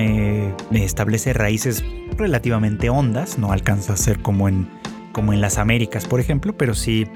establece 0.72 1.34
raíces 1.34 1.84
relativamente 2.18 2.90
hondas, 2.90 3.38
no 3.38 3.52
alcanza 3.52 3.94
a 3.94 3.98
ser 3.98 4.22
como 4.22 4.50
en, 4.50 4.70
como 5.14 5.34
en 5.34 5.42
las 5.42 5.58
Américas, 5.58 6.06
por 6.06 6.20
ejemplo, 6.20 6.56
pero 6.58 6.76
sí, 6.76 7.08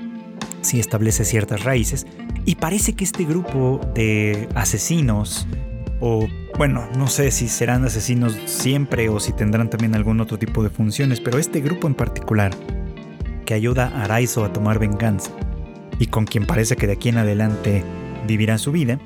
sí 0.61 0.80
establece 0.80 1.26
ciertas 1.26 1.63
raíces. 1.63 2.07
Y 2.45 2.55
parece 2.55 2.93
que 2.93 3.03
este 3.03 3.23
grupo 3.23 3.79
de 3.93 4.49
asesinos, 4.55 5.47
o 5.99 6.27
bueno, 6.57 6.87
no 6.97 7.07
sé 7.07 7.31
si 7.31 7.47
serán 7.47 7.85
asesinos 7.85 8.37
siempre 8.45 9.09
o 9.09 9.19
si 9.19 9.31
tendrán 9.33 9.69
también 9.69 9.95
algún 9.95 10.19
otro 10.21 10.39
tipo 10.39 10.63
de 10.63 10.69
funciones, 10.69 11.19
pero 11.19 11.37
este 11.37 11.61
grupo 11.61 11.87
en 11.87 11.93
particular, 11.93 12.51
que 13.45 13.53
ayuda 13.53 13.87
a 13.87 14.03
Araizo 14.05 14.43
a 14.43 14.51
tomar 14.53 14.79
venganza, 14.79 15.31
y 15.99 16.07
con 16.07 16.25
quien 16.25 16.45
parece 16.45 16.75
que 16.75 16.87
de 16.87 16.93
aquí 16.93 17.09
en 17.09 17.19
adelante 17.19 17.83
vivirá 18.27 18.57
su 18.57 18.71
vida, 18.71 18.99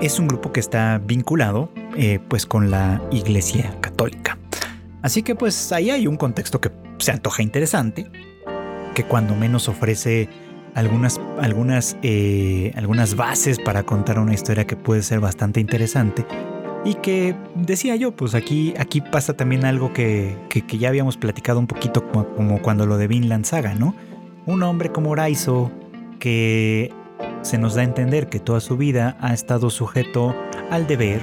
es 0.00 0.18
un 0.18 0.28
grupo 0.28 0.52
que 0.52 0.60
está 0.60 0.98
vinculado 0.98 1.72
eh, 1.96 2.18
pues 2.28 2.46
con 2.46 2.70
la 2.70 3.02
Iglesia 3.10 3.74
Católica. 3.80 4.38
Así 5.02 5.22
que 5.22 5.34
pues 5.34 5.72
ahí 5.72 5.90
hay 5.90 6.06
un 6.06 6.16
contexto 6.16 6.60
que 6.60 6.70
se 6.98 7.12
antoja 7.12 7.42
interesante, 7.42 8.10
que 8.94 9.04
cuando 9.04 9.34
menos 9.34 9.68
ofrece 9.68 10.28
algunas, 10.74 11.20
algunas, 11.40 11.96
eh, 12.02 12.72
algunas 12.76 13.16
bases 13.16 13.58
para 13.58 13.82
contar 13.82 14.18
una 14.18 14.34
historia 14.34 14.66
que 14.66 14.76
puede 14.76 15.02
ser 15.02 15.20
bastante 15.20 15.60
interesante. 15.60 16.26
Y 16.84 16.94
que 16.94 17.36
decía 17.54 17.94
yo, 17.94 18.12
pues 18.12 18.34
aquí, 18.34 18.74
aquí 18.76 19.00
pasa 19.00 19.34
también 19.34 19.64
algo 19.64 19.92
que, 19.92 20.36
ya 20.78 20.88
habíamos 20.88 21.16
platicado 21.16 21.60
un 21.60 21.68
poquito 21.68 22.04
como, 22.10 22.60
cuando 22.60 22.86
lo 22.86 22.96
de 22.96 23.06
Vinland 23.06 23.44
Saga, 23.44 23.74
¿no? 23.74 23.94
Un 24.46 24.62
hombre 24.64 24.90
como 24.90 25.14
Raizo 25.14 25.70
que 26.18 26.92
se 27.42 27.58
nos 27.58 27.74
da 27.74 27.82
a 27.82 27.84
entender 27.84 28.28
que 28.28 28.40
toda 28.40 28.60
su 28.60 28.76
vida 28.76 29.16
ha 29.20 29.32
estado 29.32 29.70
sujeto 29.70 30.34
al 30.70 30.88
deber, 30.88 31.20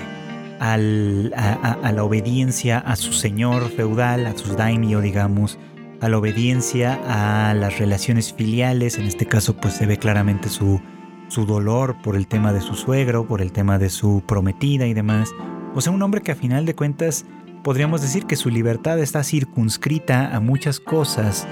a, 0.61 0.77
la 0.77 2.03
obediencia 2.03 2.79
a 2.79 2.95
su 2.95 3.11
señor 3.11 3.69
feudal, 3.69 4.25
a 4.25 4.37
sus 4.37 4.55
daimyo, 4.55 5.01
digamos, 5.01 5.57
a 6.01 6.09
la 6.09 6.17
obediencia 6.17 6.99
a 7.05 7.53
las 7.53 7.79
relaciones 7.79 8.33
filiales, 8.33 8.97
en 8.97 9.05
este 9.05 9.25
caso 9.25 9.55
pues 9.55 9.75
se 9.75 9.85
ve 9.85 9.97
claramente 9.97 10.49
su, 10.49 10.81
su 11.27 11.45
dolor 11.45 12.01
por 12.01 12.15
el 12.15 12.27
tema 12.27 12.53
de 12.53 12.61
su 12.61 12.75
suegro, 12.75 13.27
por 13.27 13.41
el 13.41 13.51
tema 13.51 13.77
de 13.77 13.89
su 13.89 14.23
prometida 14.25 14.87
y 14.87 14.93
demás. 14.93 15.29
O 15.75 15.81
sea, 15.81 15.91
un 15.91 16.01
hombre 16.01 16.21
que 16.21 16.31
a 16.31 16.35
final 16.35 16.65
de 16.65 16.75
cuentas 16.75 17.25
podríamos 17.63 18.01
decir 18.01 18.25
que 18.25 18.35
su 18.35 18.49
libertad 18.49 18.99
está 18.99 19.23
circunscrita 19.23 20.35
a 20.35 20.39
muchas 20.39 20.79
cosas 20.79 21.47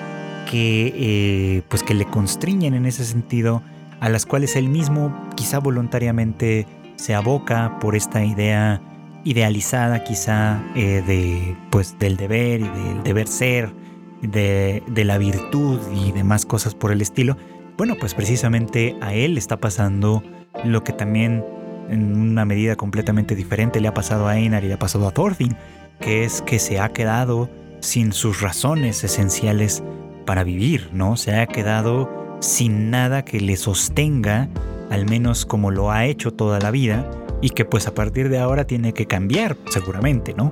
que 0.49 0.93
eh, 0.95 1.61
pues 1.69 1.83
que 1.83 1.93
le 1.93 2.05
constriñen 2.05 2.73
en 2.73 2.85
ese 2.85 3.05
sentido 3.05 3.61
a 3.99 4.09
las 4.09 4.25
cuales 4.25 4.55
él 4.55 4.69
mismo 4.69 5.29
quizá 5.35 5.59
voluntariamente 5.59 6.65
se 6.95 7.13
aboca 7.13 7.79
por 7.79 7.95
esta 7.95 8.23
idea 8.23 8.81
idealizada 9.23 10.03
quizá 10.03 10.63
eh, 10.75 11.03
de 11.05 11.57
pues 11.69 11.99
del 11.99 12.15
deber 12.15 12.61
y 12.61 12.69
del 12.69 13.03
deber 13.03 13.27
ser 13.27 13.73
de, 14.21 14.83
de, 14.87 15.03
la 15.03 15.17
virtud 15.17 15.79
y 15.93 16.11
demás 16.11 16.45
cosas 16.45 16.75
por 16.75 16.91
el 16.91 17.01
estilo 17.01 17.37
bueno 17.77 17.95
pues 17.99 18.13
precisamente 18.13 18.95
a 19.01 19.13
él 19.13 19.37
está 19.37 19.57
pasando 19.57 20.23
lo 20.63 20.83
que 20.83 20.93
también 20.93 21.45
en 21.89 22.17
una 22.19 22.45
medida 22.45 22.75
completamente 22.75 23.35
diferente 23.35 23.79
le 23.79 23.87
ha 23.87 23.93
pasado 23.93 24.27
a 24.27 24.37
Einar 24.37 24.63
y 24.63 24.67
le 24.67 24.73
ha 24.73 24.79
pasado 24.79 25.07
a 25.07 25.11
Thorfinn 25.11 25.55
que 25.99 26.23
es 26.23 26.41
que 26.41 26.59
se 26.59 26.79
ha 26.79 26.89
quedado 26.89 27.49
sin 27.79 28.11
sus 28.11 28.41
razones 28.41 29.03
esenciales 29.03 29.83
para 30.25 30.43
vivir 30.43 30.89
no 30.93 31.15
se 31.15 31.35
ha 31.35 31.45
quedado 31.47 32.27
sin 32.39 32.89
nada 32.89 33.25
que 33.25 33.39
le 33.39 33.57
sostenga, 33.57 34.49
al 34.89 35.09
menos 35.09 35.45
como 35.45 35.71
lo 35.71 35.91
ha 35.91 36.05
hecho 36.05 36.31
toda 36.31 36.59
la 36.59 36.71
vida, 36.71 37.09
y 37.41 37.49
que 37.51 37.65
pues 37.65 37.87
a 37.87 37.93
partir 37.93 38.29
de 38.29 38.39
ahora 38.39 38.65
tiene 38.65 38.93
que 38.93 39.05
cambiar, 39.05 39.57
seguramente, 39.69 40.33
¿no? 40.35 40.51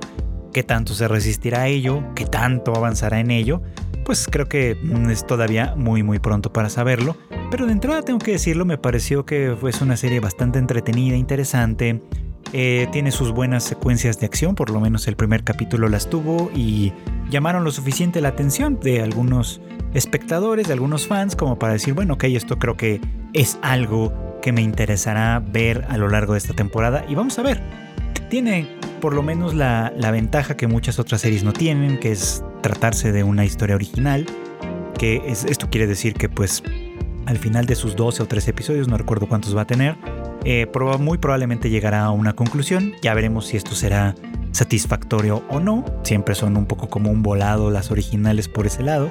¿Qué 0.56 0.62
tanto 0.62 0.94
se 0.94 1.06
resistirá 1.06 1.60
a 1.60 1.66
ello? 1.66 2.02
¿Qué 2.14 2.24
tanto 2.24 2.74
avanzará 2.74 3.20
en 3.20 3.30
ello? 3.30 3.60
Pues 4.06 4.26
creo 4.26 4.48
que 4.48 4.78
es 5.10 5.26
todavía 5.26 5.74
muy 5.76 6.02
muy 6.02 6.18
pronto 6.18 6.50
para 6.50 6.70
saberlo, 6.70 7.14
pero 7.50 7.66
de 7.66 7.72
entrada 7.72 8.00
tengo 8.00 8.20
que 8.20 8.30
decirlo, 8.30 8.64
me 8.64 8.78
pareció 8.78 9.26
que 9.26 9.54
fue 9.60 9.70
una 9.82 9.98
serie 9.98 10.18
bastante 10.18 10.58
entretenida, 10.58 11.14
interesante, 11.14 12.00
eh, 12.54 12.88
tiene 12.90 13.10
sus 13.10 13.32
buenas 13.32 13.64
secuencias 13.64 14.18
de 14.18 14.24
acción, 14.24 14.54
por 14.54 14.70
lo 14.70 14.80
menos 14.80 15.06
el 15.08 15.16
primer 15.16 15.44
capítulo 15.44 15.90
las 15.90 16.08
tuvo 16.08 16.50
y 16.54 16.94
llamaron 17.28 17.62
lo 17.62 17.70
suficiente 17.70 18.22
la 18.22 18.28
atención 18.28 18.80
de 18.80 19.02
algunos 19.02 19.60
espectadores, 19.92 20.68
de 20.68 20.72
algunos 20.72 21.06
fans, 21.06 21.36
como 21.36 21.58
para 21.58 21.74
decir, 21.74 21.92
bueno, 21.92 22.14
ok, 22.14 22.24
esto 22.24 22.58
creo 22.58 22.78
que 22.78 23.02
es 23.34 23.58
algo 23.60 24.38
que 24.40 24.52
me 24.52 24.62
interesará 24.62 25.38
ver 25.38 25.84
a 25.90 25.98
lo 25.98 26.08
largo 26.08 26.32
de 26.32 26.38
esta 26.38 26.54
temporada 26.54 27.04
y 27.06 27.14
vamos 27.14 27.38
a 27.38 27.42
ver. 27.42 27.85
Tiene 28.28 28.66
por 29.00 29.14
lo 29.14 29.22
menos 29.22 29.54
la, 29.54 29.92
ventaja 30.10 30.56
que 30.56 30.66
muchas 30.66 30.98
otras 30.98 31.20
series 31.20 31.44
no 31.44 31.52
tienen, 31.52 31.98
que 31.98 32.12
es 32.12 32.42
tratarse 32.62 33.12
de 33.12 33.22
una 33.22 33.44
historia 33.44 33.74
original, 33.74 34.26
que 34.98 35.22
es, 35.26 35.44
esto 35.44 35.68
quiere 35.70 35.86
decir 35.86 36.14
que 36.14 36.28
pues 36.28 36.62
al 37.26 37.38
final 37.38 37.66
de 37.66 37.74
sus 37.74 37.96
12 37.96 38.22
o 38.22 38.26
13 38.26 38.50
episodios, 38.50 38.88
no 38.88 38.96
recuerdo 38.96 39.28
cuántos 39.28 39.56
va 39.56 39.62
a 39.62 39.66
tener, 39.66 39.96
eh, 40.44 40.66
muy 41.00 41.18
probablemente 41.18 41.70
llegará 41.70 42.04
a 42.04 42.10
una 42.12 42.34
conclusión. 42.34 42.92
Ya 43.02 43.14
veremos 43.14 43.46
si 43.46 43.56
esto 43.56 43.74
será 43.74 44.14
satisfactorio 44.52 45.42
o 45.50 45.58
no. 45.58 45.84
Siempre 46.04 46.36
son 46.36 46.56
un 46.56 46.66
poco 46.66 46.88
como 46.88 47.10
un 47.10 47.24
volado 47.24 47.70
las 47.70 47.90
originales 47.90 48.48
por 48.48 48.66
ese 48.66 48.84
lado. 48.84 49.08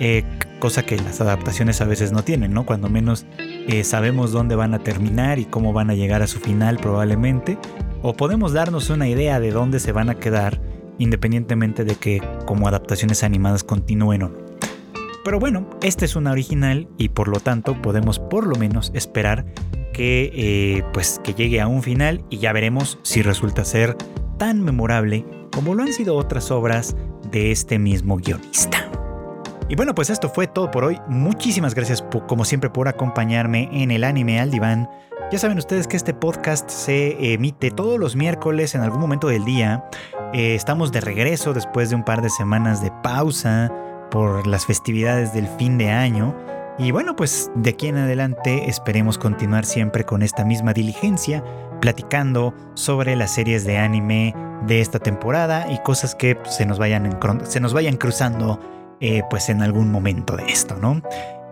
Eh, 0.00 0.24
cosa 0.58 0.84
que 0.84 0.96
las 0.96 1.20
adaptaciones 1.20 1.82
a 1.82 1.84
veces 1.84 2.12
no 2.12 2.24
tienen, 2.24 2.54
¿no? 2.54 2.64
Cuando 2.64 2.88
menos 2.88 3.26
eh, 3.68 3.84
sabemos 3.84 4.32
dónde 4.32 4.54
van 4.54 4.72
a 4.72 4.78
terminar 4.78 5.38
y 5.38 5.44
cómo 5.44 5.74
van 5.74 5.90
a 5.90 5.94
llegar 5.94 6.22
a 6.22 6.26
su 6.26 6.40
final 6.40 6.78
probablemente. 6.78 7.58
O 8.02 8.14
podemos 8.14 8.52
darnos 8.52 8.90
una 8.90 9.08
idea 9.08 9.40
de 9.40 9.50
dónde 9.50 9.80
se 9.80 9.92
van 9.92 10.10
a 10.10 10.16
quedar 10.16 10.60
independientemente 10.98 11.84
de 11.84 11.94
que 11.94 12.22
como 12.46 12.68
adaptaciones 12.68 13.24
animadas 13.24 13.64
continúen 13.64 14.22
o 14.22 14.28
no. 14.28 14.50
Pero 15.24 15.38
bueno, 15.38 15.68
esta 15.82 16.04
es 16.04 16.16
una 16.16 16.30
original 16.30 16.88
y 16.96 17.10
por 17.10 17.28
lo 17.28 17.40
tanto 17.40 17.80
podemos 17.80 18.18
por 18.18 18.46
lo 18.46 18.56
menos 18.56 18.90
esperar 18.94 19.44
que, 19.92 20.30
eh, 20.34 20.82
pues, 20.92 21.20
que 21.22 21.34
llegue 21.34 21.60
a 21.60 21.66
un 21.66 21.82
final 21.82 22.24
y 22.30 22.38
ya 22.38 22.52
veremos 22.52 22.98
si 23.02 23.22
resulta 23.22 23.64
ser 23.64 23.96
tan 24.38 24.62
memorable 24.62 25.26
como 25.52 25.74
lo 25.74 25.82
han 25.82 25.92
sido 25.92 26.16
otras 26.16 26.50
obras 26.50 26.96
de 27.30 27.50
este 27.50 27.78
mismo 27.78 28.16
guionista. 28.16 28.88
Y 29.68 29.76
bueno, 29.76 29.94
pues 29.94 30.10
esto 30.10 30.28
fue 30.28 30.46
todo 30.46 30.70
por 30.70 30.84
hoy. 30.84 30.98
Muchísimas 31.08 31.74
gracias 31.74 32.02
como 32.26 32.44
siempre 32.44 32.70
por 32.70 32.88
acompañarme 32.88 33.68
en 33.72 33.90
el 33.90 34.04
anime 34.04 34.40
al 34.40 34.50
diván. 34.50 34.88
Ya 35.30 35.38
saben 35.38 35.58
ustedes 35.58 35.86
que 35.86 35.96
este 35.96 36.12
podcast 36.12 36.68
se 36.68 37.34
emite 37.34 37.70
todos 37.70 38.00
los 38.00 38.16
miércoles 38.16 38.74
en 38.74 38.80
algún 38.80 39.00
momento 39.00 39.28
del 39.28 39.44
día. 39.44 39.84
Eh, 40.32 40.56
estamos 40.56 40.90
de 40.90 41.00
regreso 41.00 41.52
después 41.52 41.88
de 41.88 41.94
un 41.94 42.04
par 42.04 42.20
de 42.20 42.30
semanas 42.30 42.82
de 42.82 42.90
pausa 43.04 43.72
por 44.10 44.44
las 44.48 44.66
festividades 44.66 45.32
del 45.32 45.46
fin 45.46 45.78
de 45.78 45.88
año. 45.88 46.34
Y 46.80 46.90
bueno, 46.90 47.14
pues 47.14 47.48
de 47.54 47.70
aquí 47.70 47.86
en 47.86 47.98
adelante 47.98 48.68
esperemos 48.68 49.18
continuar 49.18 49.64
siempre 49.66 50.04
con 50.04 50.22
esta 50.22 50.44
misma 50.44 50.72
diligencia, 50.72 51.44
platicando 51.80 52.52
sobre 52.74 53.14
las 53.14 53.30
series 53.30 53.64
de 53.64 53.78
anime 53.78 54.34
de 54.66 54.80
esta 54.80 54.98
temporada 54.98 55.70
y 55.70 55.80
cosas 55.84 56.16
que 56.16 56.38
se 56.48 56.66
nos 56.66 56.80
vayan, 56.80 57.20
se 57.44 57.60
nos 57.60 57.72
vayan 57.72 57.98
cruzando 57.98 58.58
eh, 58.98 59.22
pues 59.30 59.48
en 59.48 59.62
algún 59.62 59.92
momento 59.92 60.36
de 60.36 60.50
esto, 60.50 60.74
¿no? 60.74 61.00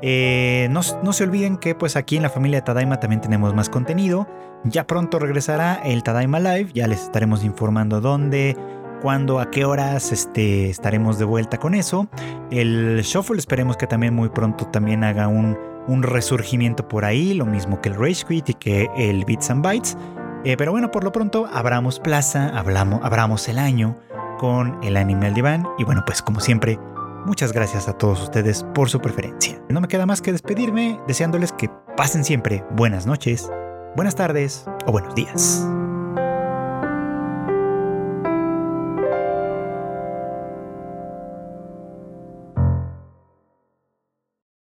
Eh, 0.01 0.69
no, 0.71 0.81
no, 1.03 1.13
se 1.13 1.25
olviden 1.25 1.57
que 1.57 1.75
pues 1.75 1.97
aquí 1.97 2.17
en 2.17 2.23
la 2.23 2.31
familia 2.31 2.63
Tadaima 2.63 3.01
también 3.01 3.21
tenemos 3.21 3.55
más 3.55 3.69
contenido. 3.69 4.29
Ya 4.65 4.87
pronto 4.87 5.19
regresará 5.19 5.75
el 5.85 6.03
Tadaima 6.03 6.41
Live, 6.41 6.71
ya 6.75 6.87
les 6.87 7.03
estaremos 7.03 7.45
informando 7.45 8.01
dónde, 8.01 8.57
cuándo, 9.03 9.41
a 9.41 9.51
qué 9.51 9.65
horas 9.65 10.13
este, 10.13 10.71
estaremos 10.71 11.19
de 11.19 11.25
vuelta 11.25 11.59
con 11.59 11.75
eso. 11.75 12.09
El 12.51 13.01
Shuffle 13.03 13.39
esperemos 13.39 13.77
que 13.77 13.87
también 13.87 14.15
muy 14.15 14.29
pronto 14.29 14.67
también 14.67 15.05
haga 15.05 15.29
un, 15.29 15.57
un 15.89 16.03
resurgimiento 16.03 16.87
por 16.87 17.05
ahí, 17.05 17.35
lo 17.35 17.47
mismo 17.47 17.81
que 17.81 17.89
el 17.89 17.97
Rage 17.97 18.25
Quit 18.27 18.51
y 18.51 18.55
que 18.55 18.91
el 18.97 19.25
Bits 19.25 19.51
and 19.51 19.65
Bytes. 19.65 19.97
Eh, 20.45 20.57
pero 20.57 20.71
bueno, 20.71 20.91
por 20.91 21.03
lo 21.03 21.11
pronto 21.11 21.49
abramos 21.53 21.99
plaza, 21.99 22.49
hablamos, 22.57 23.01
abramos 23.03 23.49
el 23.49 23.59
año 23.59 23.97
con 24.39 24.79
el 24.85 24.97
anime 24.97 25.27
al 25.27 25.35
diván. 25.35 25.67
Y 25.79 25.85
bueno, 25.85 26.05
pues 26.07 26.23
como 26.23 26.41
siempre, 26.41 26.79
muchas 27.29 27.53
gracias 27.53 27.89
a 27.89 27.93
todos 27.93 28.23
ustedes 28.23 28.65
por 28.75 28.89
su 28.89 29.01
preferencia. 29.01 29.63
No 29.69 29.81
me 29.81 29.89
queda 29.89 30.07
más 30.07 30.21
que 30.21 30.33
despedirme 30.33 30.99
deseándoles 31.07 31.53
que 31.53 31.71
pasen 31.97 32.25
siempre 32.25 32.65
buenas 32.71 33.07
noches, 33.07 33.51
buenas 33.95 34.15
tardes 34.15 34.65
o 34.87 34.93
buenos 34.93 35.15
días. 35.15 35.65